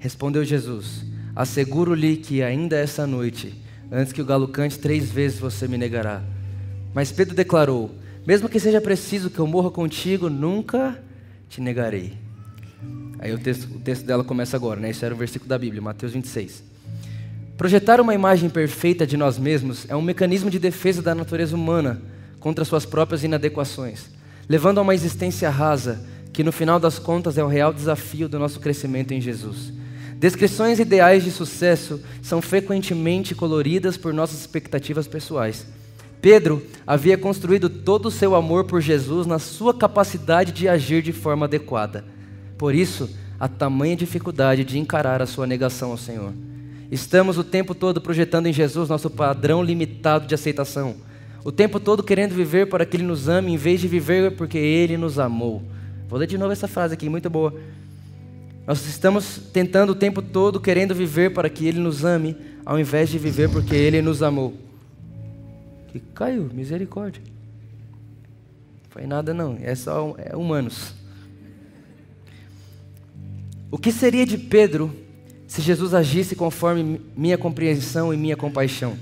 Respondeu 0.00 0.44
Jesus: 0.44 1.04
Asseguro-lhe 1.34 2.16
que 2.16 2.42
ainda 2.42 2.76
essa 2.76 3.06
noite, 3.06 3.54
antes 3.90 4.12
que 4.12 4.20
o 4.20 4.24
galo 4.24 4.48
cante, 4.48 4.78
três 4.78 5.10
vezes 5.10 5.38
você 5.38 5.68
me 5.68 5.78
negará. 5.78 6.22
Mas 6.92 7.12
Pedro 7.12 7.36
declarou: 7.36 7.94
Mesmo 8.26 8.48
que 8.48 8.58
seja 8.58 8.80
preciso 8.80 9.30
que 9.30 9.38
eu 9.38 9.46
morra 9.46 9.70
contigo, 9.70 10.28
nunca 10.28 11.00
te 11.48 11.60
negarei. 11.60 12.14
Aí 13.20 13.32
o 13.32 13.38
texto, 13.38 13.64
o 13.76 13.78
texto 13.78 14.04
dela 14.04 14.24
começa 14.24 14.56
agora, 14.56 14.80
né? 14.80 14.90
Isso 14.90 15.04
era 15.04 15.14
o 15.14 15.18
versículo 15.18 15.48
da 15.48 15.58
Bíblia, 15.58 15.80
Mateus 15.80 16.12
26. 16.12 16.64
Projetar 17.56 18.00
uma 18.00 18.14
imagem 18.14 18.50
perfeita 18.50 19.06
de 19.06 19.16
nós 19.16 19.38
mesmos 19.38 19.86
é 19.88 19.94
um 19.96 20.02
mecanismo 20.02 20.50
de 20.50 20.58
defesa 20.58 21.00
da 21.00 21.14
natureza 21.14 21.54
humana 21.54 22.02
contra 22.38 22.64
suas 22.64 22.84
próprias 22.84 23.24
inadequações 23.24 24.15
levando 24.48 24.78
a 24.78 24.82
uma 24.82 24.94
existência 24.94 25.50
rasa, 25.50 26.04
que 26.32 26.44
no 26.44 26.52
final 26.52 26.78
das 26.78 26.98
contas 26.98 27.38
é 27.38 27.44
o 27.44 27.48
real 27.48 27.72
desafio 27.72 28.28
do 28.28 28.38
nosso 28.38 28.60
crescimento 28.60 29.12
em 29.12 29.20
Jesus. 29.20 29.72
Descrições 30.18 30.78
ideais 30.78 31.24
de 31.24 31.30
sucesso 31.30 32.00
são 32.22 32.40
frequentemente 32.40 33.34
coloridas 33.34 33.96
por 33.96 34.14
nossas 34.14 34.40
expectativas 34.40 35.06
pessoais. 35.06 35.66
Pedro 36.20 36.62
havia 36.86 37.18
construído 37.18 37.68
todo 37.68 38.06
o 38.06 38.10
seu 38.10 38.34
amor 38.34 38.64
por 38.64 38.80
Jesus 38.80 39.26
na 39.26 39.38
sua 39.38 39.74
capacidade 39.74 40.52
de 40.52 40.68
agir 40.68 41.02
de 41.02 41.12
forma 41.12 41.46
adequada. 41.46 42.04
Por 42.56 42.74
isso, 42.74 43.10
a 43.38 43.46
tamanha 43.48 43.96
dificuldade 43.96 44.64
de 44.64 44.78
encarar 44.78 45.20
a 45.20 45.26
sua 45.26 45.46
negação 45.46 45.90
ao 45.90 45.98
Senhor. 45.98 46.32
Estamos 46.90 47.36
o 47.36 47.44
tempo 47.44 47.74
todo 47.74 48.00
projetando 48.00 48.46
em 48.46 48.52
Jesus 48.52 48.88
nosso 48.88 49.10
padrão 49.10 49.62
limitado 49.62 50.26
de 50.26 50.34
aceitação 50.34 50.96
o 51.46 51.52
tempo 51.52 51.78
todo 51.78 52.02
querendo 52.02 52.34
viver 52.34 52.68
para 52.68 52.84
que 52.84 52.96
Ele 52.96 53.04
nos 53.04 53.28
ame, 53.28 53.52
em 53.52 53.56
vez 53.56 53.80
de 53.80 53.86
viver 53.86 54.32
porque 54.32 54.58
Ele 54.58 54.96
nos 54.96 55.16
amou. 55.16 55.62
Vou 56.08 56.18
ler 56.18 56.26
de 56.26 56.36
novo 56.36 56.50
essa 56.50 56.66
frase 56.66 56.94
aqui, 56.94 57.08
muito 57.08 57.30
boa. 57.30 57.54
Nós 58.66 58.84
estamos 58.84 59.38
tentando 59.52 59.90
o 59.90 59.94
tempo 59.94 60.20
todo 60.20 60.58
querendo 60.58 60.92
viver 60.92 61.32
para 61.32 61.48
que 61.48 61.64
Ele 61.64 61.78
nos 61.78 62.04
ame, 62.04 62.36
ao 62.64 62.80
invés 62.80 63.10
de 63.10 63.16
viver 63.16 63.48
porque 63.48 63.76
Ele 63.76 64.02
nos 64.02 64.24
amou. 64.24 64.54
Que 65.86 66.00
caiu, 66.00 66.50
misericórdia. 66.52 67.22
Não 68.82 68.90
foi 68.90 69.06
nada 69.06 69.32
não, 69.32 69.56
é 69.62 69.76
só 69.76 70.16
é 70.18 70.36
humanos. 70.36 70.94
O 73.70 73.78
que 73.78 73.92
seria 73.92 74.26
de 74.26 74.36
Pedro 74.36 74.92
se 75.46 75.62
Jesus 75.62 75.94
agisse 75.94 76.34
conforme 76.34 77.00
minha 77.16 77.38
compreensão 77.38 78.12
e 78.12 78.16
minha 78.16 78.36
compaixão? 78.36 78.96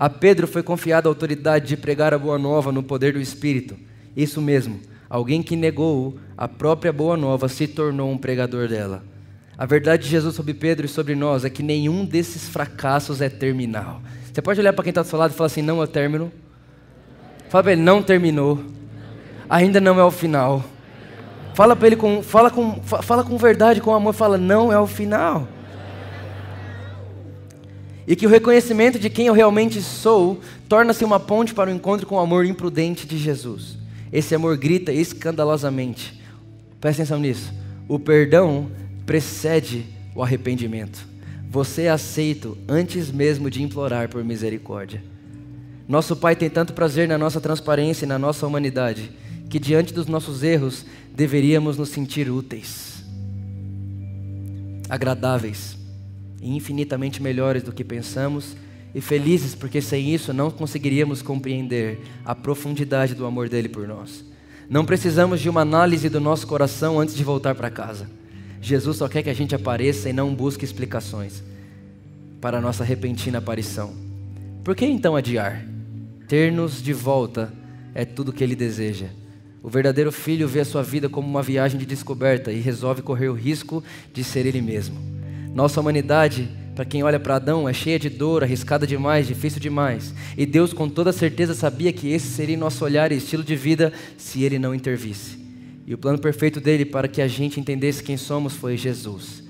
A 0.00 0.08
Pedro 0.08 0.48
foi 0.48 0.62
confiada 0.62 1.06
a 1.06 1.10
autoridade 1.10 1.66
de 1.68 1.76
pregar 1.76 2.14
a 2.14 2.18
boa 2.18 2.38
nova 2.38 2.72
no 2.72 2.82
poder 2.82 3.12
do 3.12 3.20
Espírito. 3.20 3.76
Isso 4.16 4.40
mesmo, 4.40 4.80
alguém 5.10 5.42
que 5.42 5.54
negou 5.54 6.16
a 6.38 6.48
própria 6.48 6.90
boa 6.90 7.18
nova 7.18 7.50
se 7.50 7.66
tornou 7.66 8.10
um 8.10 8.16
pregador 8.16 8.66
dela. 8.66 9.04
A 9.58 9.66
verdade 9.66 10.04
de 10.04 10.08
Jesus 10.08 10.34
sobre 10.34 10.54
Pedro 10.54 10.86
e 10.86 10.88
sobre 10.88 11.14
nós 11.14 11.44
é 11.44 11.50
que 11.50 11.62
nenhum 11.62 12.06
desses 12.06 12.48
fracassos 12.48 13.20
é 13.20 13.28
terminal. 13.28 14.00
Você 14.32 14.40
pode 14.40 14.58
olhar 14.58 14.72
para 14.72 14.84
quem 14.84 14.90
está 14.90 15.02
do 15.02 15.06
seu 15.06 15.18
lado 15.18 15.32
e 15.32 15.34
falar 15.34 15.48
assim: 15.48 15.60
não 15.60 15.82
é 15.82 15.84
o 15.84 15.86
término. 15.86 16.32
Fala 17.50 17.64
para 17.64 17.72
ele: 17.72 17.82
não 17.82 18.02
terminou. 18.02 18.58
Ainda 19.50 19.82
não 19.82 20.00
é 20.00 20.04
o 20.04 20.10
final. 20.10 20.64
Fala 21.52 21.76
para 21.76 21.88
ele 21.88 21.96
com, 21.96 22.22
fala 22.22 22.50
com, 22.50 22.80
fala 22.80 23.22
com 23.22 23.36
verdade, 23.36 23.82
com 23.82 23.94
amor. 23.94 24.14
Fala: 24.14 24.38
não 24.38 24.72
é 24.72 24.80
o 24.80 24.86
final 24.86 25.46
e 28.10 28.16
que 28.16 28.26
o 28.26 28.28
reconhecimento 28.28 28.98
de 28.98 29.08
quem 29.08 29.28
eu 29.28 29.32
realmente 29.32 29.80
sou 29.80 30.40
torna-se 30.68 31.04
uma 31.04 31.20
ponte 31.20 31.54
para 31.54 31.70
o 31.70 31.72
encontro 31.72 32.08
com 32.08 32.16
o 32.16 32.18
amor 32.18 32.44
imprudente 32.44 33.06
de 33.06 33.16
Jesus. 33.16 33.78
Esse 34.12 34.34
amor 34.34 34.56
grita 34.56 34.92
escandalosamente. 34.92 36.20
Presta 36.80 37.02
atenção 37.02 37.20
nisso. 37.20 37.54
O 37.86 38.00
perdão 38.00 38.68
precede 39.06 39.86
o 40.12 40.24
arrependimento. 40.24 41.06
Você 41.48 41.82
é 41.82 41.90
aceito 41.90 42.58
antes 42.68 43.12
mesmo 43.12 43.48
de 43.48 43.62
implorar 43.62 44.08
por 44.08 44.24
misericórdia. 44.24 45.00
Nosso 45.86 46.16
Pai 46.16 46.34
tem 46.34 46.50
tanto 46.50 46.72
prazer 46.72 47.06
na 47.06 47.16
nossa 47.16 47.40
transparência 47.40 48.06
e 48.06 48.08
na 48.08 48.18
nossa 48.18 48.44
humanidade, 48.44 49.08
que 49.48 49.60
diante 49.60 49.94
dos 49.94 50.08
nossos 50.08 50.42
erros 50.42 50.84
deveríamos 51.14 51.76
nos 51.76 51.90
sentir 51.90 52.28
úteis, 52.28 53.04
agradáveis 54.88 55.79
e 56.40 56.56
infinitamente 56.56 57.22
melhores 57.22 57.62
do 57.62 57.72
que 57.72 57.84
pensamos, 57.84 58.56
e 58.94 59.00
felizes 59.00 59.54
porque 59.54 59.80
sem 59.80 60.12
isso 60.12 60.32
não 60.32 60.50
conseguiríamos 60.50 61.22
compreender 61.22 62.00
a 62.24 62.34
profundidade 62.34 63.14
do 63.14 63.26
amor 63.26 63.48
dele 63.48 63.68
por 63.68 63.86
nós. 63.86 64.24
Não 64.68 64.84
precisamos 64.84 65.40
de 65.40 65.48
uma 65.48 65.60
análise 65.62 66.08
do 66.08 66.20
nosso 66.20 66.46
coração 66.46 66.98
antes 66.98 67.14
de 67.14 67.24
voltar 67.24 67.54
para 67.54 67.70
casa. 67.70 68.08
Jesus 68.60 68.96
só 68.98 69.08
quer 69.08 69.22
que 69.22 69.30
a 69.30 69.34
gente 69.34 69.54
apareça 69.54 70.08
e 70.08 70.12
não 70.12 70.34
busque 70.34 70.64
explicações 70.64 71.42
para 72.40 72.58
a 72.58 72.60
nossa 72.60 72.84
repentina 72.84 73.38
aparição. 73.38 73.92
Por 74.64 74.74
que 74.74 74.84
então 74.86 75.16
adiar? 75.16 75.64
Ter-nos 76.28 76.82
de 76.82 76.92
volta 76.92 77.52
é 77.94 78.04
tudo 78.04 78.32
que 78.32 78.44
ele 78.44 78.54
deseja. 78.54 79.06
O 79.62 79.68
verdadeiro 79.68 80.12
filho 80.12 80.48
vê 80.48 80.60
a 80.60 80.64
sua 80.64 80.82
vida 80.82 81.08
como 81.08 81.28
uma 81.28 81.42
viagem 81.42 81.78
de 81.78 81.84
descoberta 81.84 82.52
e 82.52 82.60
resolve 82.60 83.02
correr 83.02 83.28
o 83.28 83.34
risco 83.34 83.82
de 84.12 84.22
ser 84.24 84.46
ele 84.46 84.62
mesmo. 84.62 85.19
Nossa 85.54 85.80
humanidade, 85.80 86.48
para 86.74 86.84
quem 86.84 87.02
olha 87.02 87.18
para 87.18 87.36
Adão, 87.36 87.68
é 87.68 87.72
cheia 87.72 87.98
de 87.98 88.08
dor, 88.08 88.42
arriscada 88.42 88.86
demais, 88.86 89.26
difícil 89.26 89.60
demais. 89.60 90.14
E 90.36 90.46
Deus, 90.46 90.72
com 90.72 90.88
toda 90.88 91.12
certeza, 91.12 91.54
sabia 91.54 91.92
que 91.92 92.08
esse 92.08 92.28
seria 92.28 92.56
nosso 92.56 92.84
olhar 92.84 93.10
e 93.12 93.16
estilo 93.16 93.42
de 93.42 93.56
vida 93.56 93.92
se 94.16 94.44
ele 94.44 94.58
não 94.58 94.74
intervisse. 94.74 95.38
E 95.86 95.92
o 95.92 95.98
plano 95.98 96.18
perfeito 96.18 96.60
dele 96.60 96.84
para 96.84 97.08
que 97.08 97.20
a 97.20 97.26
gente 97.26 97.58
entendesse 97.58 98.02
quem 98.02 98.16
somos 98.16 98.54
foi 98.54 98.76
Jesus. 98.76 99.42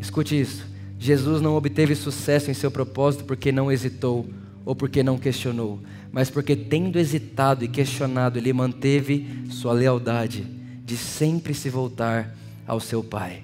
Escute 0.00 0.38
isso. 0.38 0.66
Jesus 0.98 1.40
não 1.40 1.54
obteve 1.56 1.94
sucesso 1.94 2.50
em 2.50 2.54
seu 2.54 2.70
propósito 2.70 3.24
porque 3.24 3.52
não 3.52 3.70
hesitou 3.70 4.28
ou 4.64 4.74
porque 4.74 5.02
não 5.02 5.18
questionou, 5.18 5.80
mas 6.12 6.30
porque, 6.30 6.54
tendo 6.54 6.98
hesitado 6.98 7.64
e 7.64 7.68
questionado, 7.68 8.38
ele 8.38 8.52
manteve 8.52 9.26
sua 9.50 9.72
lealdade 9.72 10.44
de 10.84 10.96
sempre 10.96 11.54
se 11.54 11.68
voltar 11.68 12.36
ao 12.66 12.78
seu 12.78 13.02
Pai. 13.02 13.42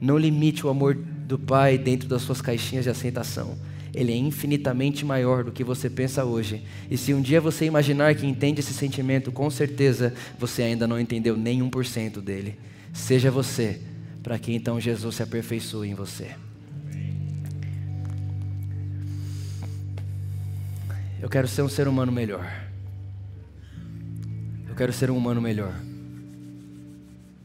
Não 0.00 0.18
limite 0.18 0.66
o 0.66 0.68
amor 0.68 0.94
do 0.94 1.38
Pai 1.38 1.78
dentro 1.78 2.08
das 2.08 2.22
suas 2.22 2.40
caixinhas 2.40 2.84
de 2.84 2.90
aceitação. 2.90 3.56
Ele 3.94 4.12
é 4.12 4.16
infinitamente 4.16 5.04
maior 5.04 5.44
do 5.44 5.52
que 5.52 5.62
você 5.62 5.88
pensa 5.88 6.24
hoje. 6.24 6.62
E 6.90 6.98
se 6.98 7.14
um 7.14 7.22
dia 7.22 7.40
você 7.40 7.64
imaginar 7.64 8.14
que 8.14 8.26
entende 8.26 8.60
esse 8.60 8.74
sentimento, 8.74 9.30
com 9.30 9.48
certeza 9.48 10.12
você 10.38 10.62
ainda 10.62 10.86
não 10.86 10.98
entendeu 10.98 11.36
nem 11.36 11.62
um 11.62 11.70
por 11.70 11.86
cento 11.86 12.20
dele. 12.20 12.58
Seja 12.92 13.30
você, 13.30 13.80
para 14.22 14.38
que 14.38 14.52
então 14.52 14.80
Jesus 14.80 15.14
se 15.14 15.22
aperfeiçoe 15.22 15.88
em 15.88 15.94
você. 15.94 16.32
Eu 21.22 21.28
quero 21.28 21.48
ser 21.48 21.62
um 21.62 21.68
ser 21.68 21.88
humano 21.88 22.12
melhor. 22.12 22.46
Eu 24.68 24.74
quero 24.74 24.92
ser 24.92 25.10
um 25.10 25.16
humano 25.16 25.40
melhor. 25.40 25.72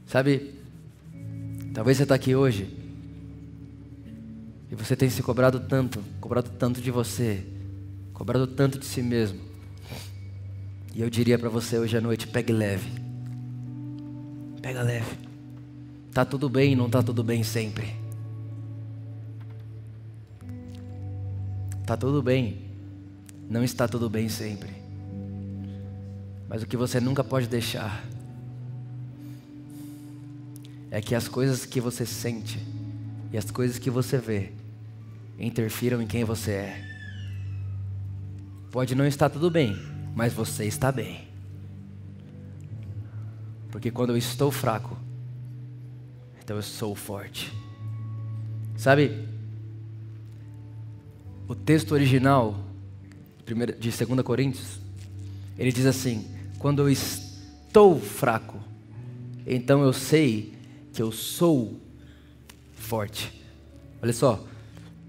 Sabe, 0.07 0.55
Talvez 1.79 1.95
você 1.95 2.03
está 2.03 2.15
aqui 2.15 2.35
hoje 2.35 2.67
E 4.69 4.75
você 4.75 4.97
tem 4.97 5.09
se 5.09 5.23
cobrado 5.23 5.61
tanto, 5.61 6.03
cobrado 6.19 6.49
tanto 6.49 6.81
de 6.81 6.91
você, 6.91 7.41
cobrado 8.13 8.45
tanto 8.45 8.77
de 8.77 8.85
si 8.85 9.01
mesmo. 9.01 9.39
E 10.93 11.01
eu 11.01 11.09
diria 11.09 11.39
para 11.39 11.47
você 11.47 11.79
hoje 11.79 11.95
à 11.95 12.01
noite: 12.01 12.27
pegue 12.27 12.51
leve. 12.51 12.91
Pega 14.61 14.81
leve. 14.81 15.15
Tá 16.13 16.25
tudo 16.25 16.49
bem, 16.49 16.75
não 16.75 16.89
tá 16.89 17.01
tudo 17.01 17.23
bem 17.23 17.43
sempre. 17.43 17.95
Tá 21.85 21.95
tudo 21.95 22.21
bem, 22.21 22.57
não 23.49 23.63
está 23.63 23.87
tudo 23.87 24.09
bem 24.09 24.27
sempre. 24.27 24.71
Mas 26.49 26.61
o 26.61 26.67
que 26.67 26.75
você 26.75 26.99
nunca 26.99 27.23
pode 27.23 27.47
deixar 27.47 28.05
é 30.91 31.01
que 31.01 31.13
as 31.13 31.27
coisas 31.27 31.65
que 31.65 31.79
você 31.79 32.05
sente 32.05 32.59
e 33.31 33.37
as 33.37 33.49
coisas 33.51 33.77
que 33.77 33.89
você 33.89 34.17
vê 34.17 34.51
interfiram 35.37 36.01
em 36.01 36.07
quem 36.07 36.23
você 36.23 36.51
é. 36.51 36.85
Pode 38.71 38.95
não 38.95 39.05
estar 39.05 39.29
tudo 39.29 39.49
bem, 39.49 39.75
mas 40.15 40.33
você 40.33 40.65
está 40.65 40.91
bem. 40.91 41.27
Porque 43.71 43.91
quando 43.91 44.11
eu 44.11 44.17
estou 44.17 44.51
fraco, 44.51 44.97
então 46.43 46.55
eu 46.55 46.63
sou 46.63 46.95
forte. 46.95 47.53
Sabe, 48.75 49.27
o 51.47 51.55
texto 51.55 51.91
original 51.91 52.59
de 53.45 53.55
2 53.55 54.21
Coríntios, 54.23 54.79
ele 55.57 55.71
diz 55.71 55.85
assim: 55.85 56.27
Quando 56.57 56.81
eu 56.81 56.89
estou 56.89 57.99
fraco, 57.99 58.59
então 59.45 59.83
eu 59.83 59.93
sei 59.93 60.58
que 60.99 61.03
eu 61.03 61.13
sou 61.13 61.79
forte. 62.75 63.31
Olha 64.03 64.11
só, 64.11 64.45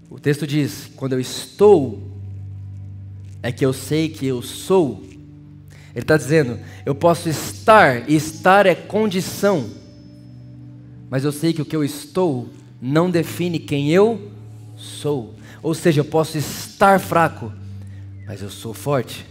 o 0.09 0.17
texto 0.17 0.47
diz: 0.47 0.89
quando 0.95 1.11
eu 1.11 1.19
estou, 1.19 2.01
é 3.43 3.51
que 3.51 3.65
eu 3.65 3.73
sei 3.73 4.07
que 4.07 4.25
eu 4.25 4.41
sou. 4.41 5.03
Ele 5.93 5.99
está 5.99 6.15
dizendo: 6.15 6.57
eu 6.85 6.95
posso 6.95 7.27
estar, 7.27 8.09
e 8.09 8.15
estar 8.15 8.65
é 8.65 8.73
condição, 8.73 9.69
mas 11.09 11.25
eu 11.25 11.31
sei 11.33 11.51
que 11.51 11.61
o 11.61 11.65
que 11.65 11.75
eu 11.75 11.83
estou 11.83 12.47
não 12.81 13.11
define 13.11 13.59
quem 13.59 13.91
eu 13.91 14.31
sou. 14.77 15.35
Ou 15.61 15.73
seja, 15.73 15.99
eu 15.99 16.05
posso 16.05 16.37
estar 16.37 17.01
fraco, 17.01 17.51
mas 18.25 18.41
eu 18.41 18.49
sou 18.49 18.73
forte. 18.73 19.25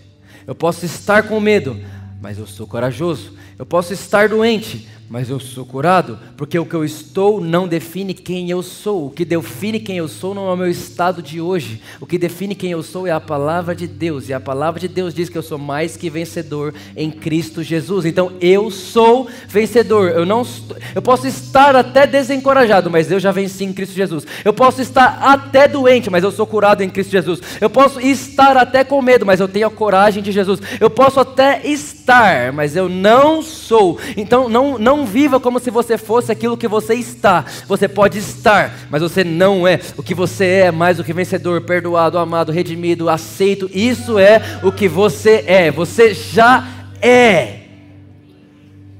Eu 0.46 0.54
posso 0.54 0.84
estar 0.84 1.22
com 1.22 1.40
medo, 1.40 1.80
mas 2.20 2.36
eu 2.36 2.46
sou 2.46 2.66
corajoso. 2.66 3.32
Eu 3.58 3.64
posso 3.64 3.94
estar 3.94 4.28
doente, 4.28 4.86
mas 5.10 5.28
eu 5.28 5.40
sou 5.40 5.66
curado, 5.66 6.20
porque 6.36 6.56
o 6.56 6.64
que 6.64 6.72
eu 6.72 6.84
estou 6.84 7.40
não 7.40 7.66
define 7.66 8.14
quem 8.14 8.48
eu 8.48 8.62
sou. 8.62 9.06
O 9.06 9.10
que 9.10 9.24
define 9.24 9.80
quem 9.80 9.96
eu 9.96 10.06
sou 10.06 10.32
não 10.32 10.48
é 10.48 10.52
o 10.52 10.56
meu 10.56 10.70
estado 10.70 11.20
de 11.20 11.40
hoje. 11.40 11.82
O 12.00 12.06
que 12.06 12.16
define 12.16 12.54
quem 12.54 12.70
eu 12.70 12.80
sou 12.80 13.08
é 13.08 13.10
a 13.10 13.18
palavra 13.18 13.74
de 13.74 13.88
Deus. 13.88 14.28
E 14.28 14.32
a 14.32 14.38
palavra 14.38 14.78
de 14.78 14.86
Deus 14.86 15.12
diz 15.12 15.28
que 15.28 15.36
eu 15.36 15.42
sou 15.42 15.58
mais 15.58 15.96
que 15.96 16.08
vencedor 16.08 16.72
em 16.96 17.10
Cristo 17.10 17.60
Jesus. 17.60 18.06
Então 18.06 18.34
eu 18.40 18.70
sou 18.70 19.28
vencedor. 19.48 20.10
Eu 20.10 20.24
não 20.24 20.46
eu 20.94 21.02
posso 21.02 21.26
estar 21.26 21.74
até 21.74 22.06
desencorajado, 22.06 22.88
mas 22.88 23.10
eu 23.10 23.18
já 23.18 23.32
venci 23.32 23.64
em 23.64 23.72
Cristo 23.72 23.96
Jesus. 23.96 24.24
Eu 24.44 24.52
posso 24.52 24.80
estar 24.80 25.18
até 25.22 25.66
doente, 25.66 26.08
mas 26.08 26.22
eu 26.22 26.30
sou 26.30 26.46
curado 26.46 26.82
em 26.84 26.88
Cristo 26.88 27.10
Jesus. 27.10 27.40
Eu 27.60 27.68
posso 27.68 28.00
estar 28.00 28.56
até 28.56 28.84
com 28.84 29.02
medo, 29.02 29.26
mas 29.26 29.40
eu 29.40 29.48
tenho 29.48 29.66
a 29.66 29.70
coragem 29.72 30.22
de 30.22 30.30
Jesus. 30.30 30.60
Eu 30.78 30.88
posso 30.88 31.18
até 31.18 31.66
estar, 31.66 32.52
mas 32.52 32.76
eu 32.76 32.88
não 32.88 33.42
sou. 33.42 33.98
Então 34.16 34.48
não 34.48 34.78
não 34.78 34.99
não 35.00 35.06
viva 35.06 35.40
como 35.40 35.58
se 35.58 35.70
você 35.70 35.96
fosse 35.96 36.30
aquilo 36.30 36.56
que 36.56 36.68
você 36.68 36.94
está. 36.94 37.44
Você 37.66 37.88
pode 37.88 38.18
estar, 38.18 38.88
mas 38.90 39.00
você 39.00 39.24
não 39.24 39.66
é. 39.66 39.80
O 39.96 40.02
que 40.02 40.14
você 40.14 40.44
é, 40.44 40.70
mais 40.70 40.98
do 40.98 41.04
que 41.04 41.12
vencedor, 41.12 41.62
perdoado, 41.62 42.18
amado, 42.18 42.52
redimido, 42.52 43.08
aceito. 43.08 43.70
Isso 43.72 44.18
é 44.18 44.60
o 44.62 44.70
que 44.70 44.88
você 44.88 45.44
é. 45.46 45.70
Você 45.70 46.12
já 46.12 46.68
é. 47.00 47.60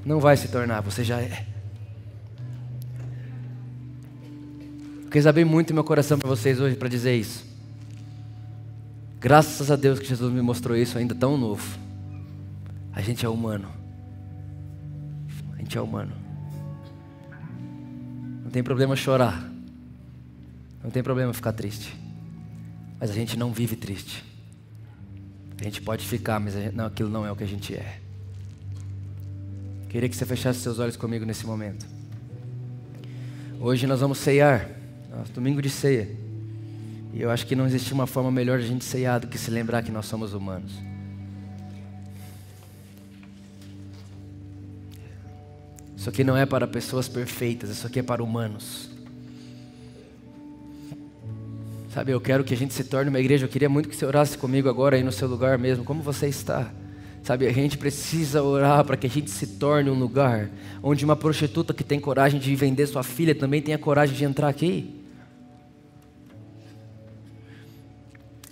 Não 0.05 0.19
vai 0.19 0.37
se 0.37 0.49
tornar, 0.49 0.81
você 0.81 1.05
já 1.05 1.21
é. 1.21 1.45
Eu 5.05 5.11
quis 5.11 5.27
abrir 5.27 5.45
muito 5.45 5.75
meu 5.75 5.85
coração 5.85 6.19
para 6.19 6.29
vocês 6.29 6.61
hoje 6.61 6.77
para 6.77 6.89
dizer 6.89 7.15
isso. 7.15 7.45
Graças 9.21 9.71
a 9.71 9.77
Deus 9.77 9.99
que 9.99 10.07
Jesus 10.07 10.33
me 10.33 10.41
mostrou 10.41 10.75
isso 10.77 10.97
ainda 10.97 11.15
tão 11.15 11.37
novo. 11.37 11.79
A 12.93 13.03
gente 13.03 13.27
é 13.27 13.29
humano 13.29 13.80
é 15.77 15.81
humano. 15.81 16.13
Não 18.45 18.51
tem 18.51 18.63
problema 18.63 18.97
chorar. 18.97 19.49
Não 20.83 20.91
tem 20.91 21.03
problema 21.03 21.33
ficar 21.33 21.53
triste. 21.53 21.95
Mas 22.99 23.11
a 23.11 23.15
gente 23.15 23.39
não 23.39 23.53
vive 23.53 23.77
triste. 23.77 24.25
A 25.61 25.65
gente 25.65 25.81
pode 25.83 26.07
ficar, 26.07 26.41
mas 26.41 26.55
gente, 26.55 26.75
não, 26.75 26.87
aquilo 26.87 27.09
não 27.09 27.25
é 27.25 27.31
o 27.31 27.37
que 27.37 27.45
a 27.45 27.47
gente 27.47 27.75
é. 27.75 28.01
Queria 29.89 30.09
que 30.09 30.17
você 30.17 30.25
fechasse 30.25 30.61
seus 30.61 30.79
olhos 30.79 30.97
comigo 30.97 31.25
nesse 31.25 31.47
momento. 31.47 31.87
Hoje 33.61 33.87
nós 33.87 34.01
vamos 34.01 34.19
ceiar, 34.19 34.71
nosso 35.11 35.33
domingo 35.33 35.61
de 35.61 35.69
ceia. 35.69 36.09
E 37.13 37.21
eu 37.21 37.31
acho 37.31 37.47
que 37.47 37.55
não 37.55 37.67
existe 37.67 37.93
uma 37.93 38.07
forma 38.07 38.31
melhor 38.31 38.59
de 38.59 38.65
a 38.65 38.69
gente 38.69 38.85
ceiar 38.85 39.21
do 39.21 39.27
que 39.27 39.37
se 39.37 39.51
lembrar 39.51 39.83
que 39.83 39.91
nós 39.91 40.07
somos 40.07 40.33
humanos. 40.33 40.73
Isso 46.01 46.09
aqui 46.09 46.25
não 46.25 46.35
é 46.35 46.47
para 46.47 46.67
pessoas 46.67 47.09
perfeitas, 47.09 47.69
isso 47.69 47.87
aqui 47.87 47.99
é 47.99 48.03
para 48.03 48.25
humanos. 48.25 48.89
Sabe, 51.93 52.13
eu 52.13 52.19
quero 52.19 52.43
que 52.43 52.55
a 52.55 52.57
gente 52.57 52.73
se 52.73 52.85
torne 52.85 53.11
uma 53.11 53.21
igreja. 53.21 53.45
Eu 53.45 53.51
queria 53.51 53.69
muito 53.69 53.87
que 53.87 53.95
você 53.95 54.07
orasse 54.07 54.39
comigo 54.39 54.67
agora 54.67 54.97
aí 54.97 55.03
no 55.03 55.13
seu 55.13 55.29
lugar 55.29 55.59
mesmo. 55.59 55.85
Como 55.85 56.03
você 56.03 56.27
está? 56.27 56.73
Sabe, 57.23 57.47
a 57.47 57.53
gente 57.53 57.77
precisa 57.77 58.43
orar 58.43 58.83
para 58.83 58.97
que 58.97 59.07
a 59.07 59.11
gente 59.11 59.31
se 59.31 59.47
torne 59.47 59.91
um 59.91 59.99
lugar 59.99 60.49
onde 60.83 61.05
uma 61.05 61.15
prostituta 61.15 61.75
que 61.75 61.85
tem 61.85 62.01
coragem 62.01 62.41
de 62.41 62.57
vender 62.57 62.87
sua 62.87 63.03
filha 63.03 63.35
também 63.35 63.61
tenha 63.61 63.77
coragem 63.77 64.17
de 64.17 64.25
entrar 64.25 64.49
aqui. 64.49 65.05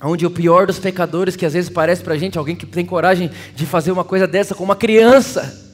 Onde 0.02 0.26
o 0.26 0.30
pior 0.30 0.66
dos 0.66 0.78
pecadores, 0.78 1.34
que 1.34 1.46
às 1.46 1.54
vezes 1.54 1.70
parece 1.70 2.02
para 2.02 2.12
a 2.12 2.18
gente 2.18 2.36
alguém 2.36 2.54
que 2.54 2.66
tem 2.66 2.84
coragem 2.84 3.30
de 3.56 3.64
fazer 3.64 3.90
uma 3.90 4.04
coisa 4.04 4.26
dessa 4.26 4.54
com 4.54 4.64
uma 4.64 4.76
criança. 4.76 5.66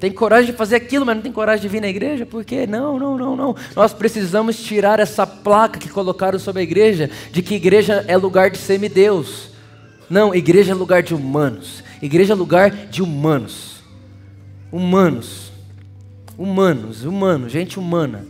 Tem 0.00 0.10
coragem 0.10 0.50
de 0.50 0.56
fazer 0.56 0.76
aquilo, 0.76 1.04
mas 1.04 1.14
não 1.14 1.22
tem 1.22 1.30
coragem 1.30 1.60
de 1.60 1.68
vir 1.68 1.82
na 1.82 1.88
igreja? 1.88 2.24
Por 2.24 2.42
quê? 2.42 2.66
Não, 2.66 2.98
não, 2.98 3.18
não, 3.18 3.36
não. 3.36 3.54
Nós 3.76 3.92
precisamos 3.92 4.58
tirar 4.60 4.98
essa 4.98 5.26
placa 5.26 5.78
que 5.78 5.90
colocaram 5.90 6.38
sobre 6.38 6.60
a 6.60 6.62
igreja 6.62 7.10
de 7.30 7.42
que 7.42 7.54
igreja 7.54 8.02
é 8.08 8.16
lugar 8.16 8.50
de 8.50 8.56
semideus. 8.56 9.50
Não, 10.08 10.34
igreja 10.34 10.72
é 10.72 10.74
lugar 10.74 11.02
de 11.02 11.14
humanos. 11.14 11.84
Igreja 12.00 12.32
é 12.32 12.36
lugar 12.36 12.70
de 12.70 13.02
humanos. 13.02 13.82
Humanos. 14.72 15.52
Humanos, 16.38 17.04
humanos, 17.04 17.52
gente 17.52 17.78
humana. 17.78 18.24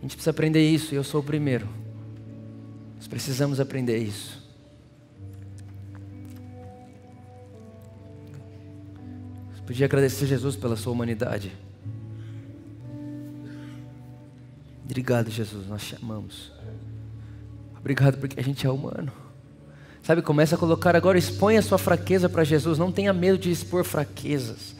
A 0.00 0.02
gente 0.02 0.16
precisa 0.16 0.32
aprender 0.32 0.68
isso 0.68 0.92
e 0.92 0.96
eu 0.96 1.04
sou 1.04 1.20
o 1.20 1.24
primeiro. 1.24 1.68
Nós 2.96 3.06
precisamos 3.06 3.60
aprender 3.60 3.96
isso. 3.98 4.43
Podia 9.66 9.86
agradecer 9.86 10.26
Jesus 10.26 10.56
pela 10.56 10.76
sua 10.76 10.92
humanidade. 10.92 11.52
Obrigado, 14.84 15.30
Jesus, 15.30 15.66
nós 15.66 15.82
te 15.82 15.96
amamos. 15.96 16.52
Obrigado 17.78 18.18
porque 18.18 18.38
a 18.38 18.42
gente 18.42 18.66
é 18.66 18.70
humano. 18.70 19.10
Sabe, 20.02 20.20
começa 20.20 20.54
a 20.54 20.58
colocar 20.58 20.94
agora, 20.94 21.16
expõe 21.16 21.56
a 21.56 21.62
sua 21.62 21.78
fraqueza 21.78 22.28
para 22.28 22.44
Jesus. 22.44 22.78
Não 22.78 22.92
tenha 22.92 23.12
medo 23.12 23.38
de 23.38 23.50
expor 23.50 23.84
fraquezas. 23.84 24.74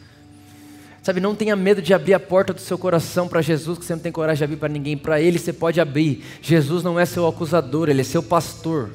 Sabe, 1.03 1.21
não 1.21 1.35
tenha 1.35 1.57
medo 1.57 1.81
de 1.81 1.93
abrir 1.95 2.15
a 2.15 2.21
porta 2.21 2.53
do 2.53 2.61
seu 2.61 2.79
coração 2.79 3.27
para 3.27 3.41
Jesus, 3.41 3.79
que 3.79 3.85
você 3.85 3.95
não 3.95 4.01
tem 4.01 4.13
coragem 4.13 4.39
de 4.39 4.45
abrir 4.45 4.57
para 4.57 4.69
ninguém. 4.69 4.97
Para 4.97 5.21
Ele 5.21 5.39
você 5.39 5.53
pode 5.53 5.81
abrir. 5.81 6.23
Jesus 6.43 6.83
não 6.83 7.01
é 7.01 7.07
seu 7.07 7.27
acusador, 7.27 7.89
Ele 7.89 8.03
é 8.03 8.05
seu 8.05 8.23
pastor. 8.23 8.91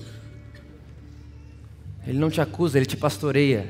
Ele 2.06 2.18
não 2.18 2.30
te 2.30 2.42
acusa, 2.42 2.78
Ele 2.78 2.86
te 2.86 2.98
pastoreia. 2.98 3.68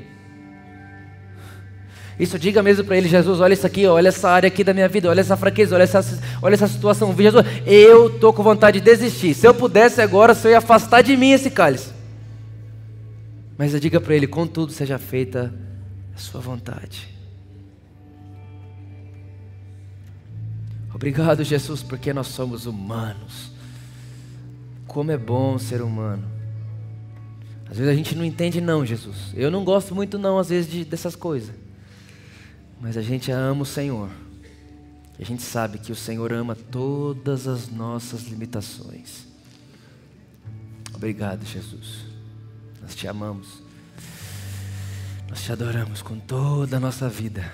Isso 2.20 2.38
diga 2.38 2.62
mesmo 2.62 2.84
para 2.84 2.98
ele, 2.98 3.08
Jesus, 3.08 3.40
olha 3.40 3.54
isso 3.54 3.66
aqui, 3.66 3.86
olha 3.86 4.08
essa 4.08 4.28
área 4.28 4.46
aqui 4.46 4.62
da 4.62 4.74
minha 4.74 4.86
vida, 4.86 5.08
olha 5.08 5.20
essa 5.20 5.38
fraqueza, 5.38 5.74
olha 5.74 5.84
essa, 5.84 6.04
olha 6.42 6.52
essa 6.52 6.68
situação. 6.68 7.16
Jesus, 7.16 7.46
eu 7.64 8.10
tô 8.10 8.30
com 8.30 8.42
vontade 8.42 8.78
de 8.78 8.84
desistir. 8.84 9.32
Se 9.32 9.48
eu 9.48 9.54
pudesse 9.54 10.02
agora, 10.02 10.34
se 10.34 10.46
eu 10.46 10.50
ia 10.50 10.58
afastar 10.58 11.00
de 11.00 11.16
mim 11.16 11.30
esse 11.30 11.50
cálice. 11.50 11.94
Mas 13.56 13.72
eu 13.72 13.80
diga 13.80 13.98
para 13.98 14.14
ele, 14.14 14.26
contudo 14.26 14.70
seja 14.70 14.98
feita 14.98 15.50
a 16.14 16.18
sua 16.18 16.42
vontade. 16.42 17.08
Obrigado, 20.94 21.42
Jesus, 21.42 21.82
porque 21.82 22.12
nós 22.12 22.26
somos 22.26 22.66
humanos. 22.66 23.50
Como 24.86 25.10
é 25.10 25.16
bom 25.16 25.58
ser 25.58 25.80
humano. 25.80 26.24
Às 27.70 27.78
vezes 27.78 27.90
a 27.90 27.96
gente 27.96 28.14
não 28.14 28.26
entende 28.26 28.60
não, 28.60 28.84
Jesus. 28.84 29.32
Eu 29.34 29.50
não 29.50 29.64
gosto 29.64 29.94
muito 29.94 30.18
não, 30.18 30.38
às 30.38 30.50
vezes, 30.50 30.70
de, 30.70 30.84
dessas 30.84 31.16
coisas. 31.16 31.59
Mas 32.80 32.96
a 32.96 33.02
gente 33.02 33.30
ama 33.30 33.62
o 33.62 33.66
Senhor. 33.66 34.08
E 35.18 35.22
a 35.22 35.26
gente 35.26 35.42
sabe 35.42 35.78
que 35.78 35.92
o 35.92 35.96
Senhor 35.96 36.32
ama 36.32 36.56
todas 36.56 37.46
as 37.46 37.68
nossas 37.68 38.22
limitações. 38.22 39.26
Obrigado, 40.94 41.44
Jesus. 41.44 42.06
Nós 42.80 42.94
te 42.94 43.06
amamos. 43.06 43.62
Nós 45.28 45.42
te 45.42 45.52
adoramos 45.52 46.00
com 46.00 46.18
toda 46.18 46.78
a 46.78 46.80
nossa 46.80 47.08
vida. 47.08 47.52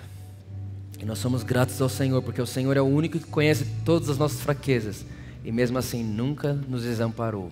E 0.98 1.04
nós 1.04 1.18
somos 1.18 1.42
gratos 1.42 1.80
ao 1.80 1.88
Senhor, 1.88 2.22
porque 2.22 2.40
o 2.40 2.46
Senhor 2.46 2.76
é 2.76 2.80
o 2.80 2.84
único 2.84 3.18
que 3.18 3.26
conhece 3.26 3.66
todas 3.84 4.08
as 4.08 4.18
nossas 4.18 4.40
fraquezas. 4.40 5.04
E 5.44 5.50
mesmo 5.50 5.76
assim 5.76 6.02
nunca 6.02 6.52
nos 6.52 6.84
desamparou. 6.84 7.50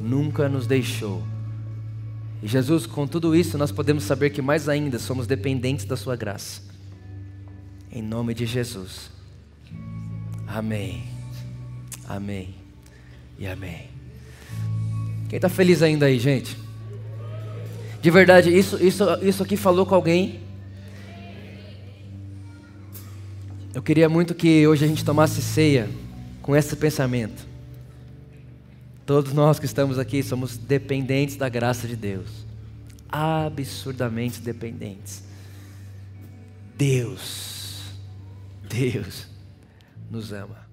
Nunca 0.00 0.48
nos 0.48 0.66
deixou. 0.66 1.22
E 2.42 2.48
Jesus, 2.48 2.86
com 2.86 3.06
tudo 3.06 3.34
isso, 3.34 3.56
nós 3.56 3.72
podemos 3.72 4.04
saber 4.04 4.30
que 4.30 4.42
mais 4.42 4.68
ainda 4.68 4.98
somos 4.98 5.26
dependentes 5.26 5.84
da 5.84 5.96
Sua 5.96 6.16
graça. 6.16 6.60
Em 7.90 8.02
nome 8.02 8.34
de 8.34 8.44
Jesus. 8.44 9.10
Amém. 10.46 11.04
Amém. 12.06 12.54
E 13.38 13.46
amém. 13.46 13.88
Quem 15.28 15.36
está 15.36 15.48
feliz 15.48 15.82
ainda 15.82 16.06
aí, 16.06 16.18
gente? 16.18 16.56
De 18.00 18.10
verdade, 18.10 18.56
isso, 18.56 18.82
isso, 18.84 19.04
isso 19.22 19.42
aqui 19.42 19.56
falou 19.56 19.84
com 19.84 19.94
alguém? 19.94 20.40
Eu 23.74 23.82
queria 23.82 24.08
muito 24.08 24.34
que 24.34 24.66
hoje 24.66 24.84
a 24.84 24.88
gente 24.88 25.04
tomasse 25.04 25.42
ceia 25.42 25.88
com 26.40 26.54
esse 26.54 26.76
pensamento. 26.76 27.46
Todos 29.06 29.32
nós 29.32 29.58
que 29.58 29.66
estamos 29.66 29.98
aqui 29.98 30.22
somos 30.22 30.58
dependentes 30.58 31.36
da 31.36 31.48
graça 31.48 31.86
de 31.86 31.96
Deus. 31.96 32.44
Absurdamente 33.08 34.40
dependentes. 34.40 35.22
Deus 36.76 37.56
Deus 38.68 39.26
nos 40.10 40.32
ama. 40.32 40.65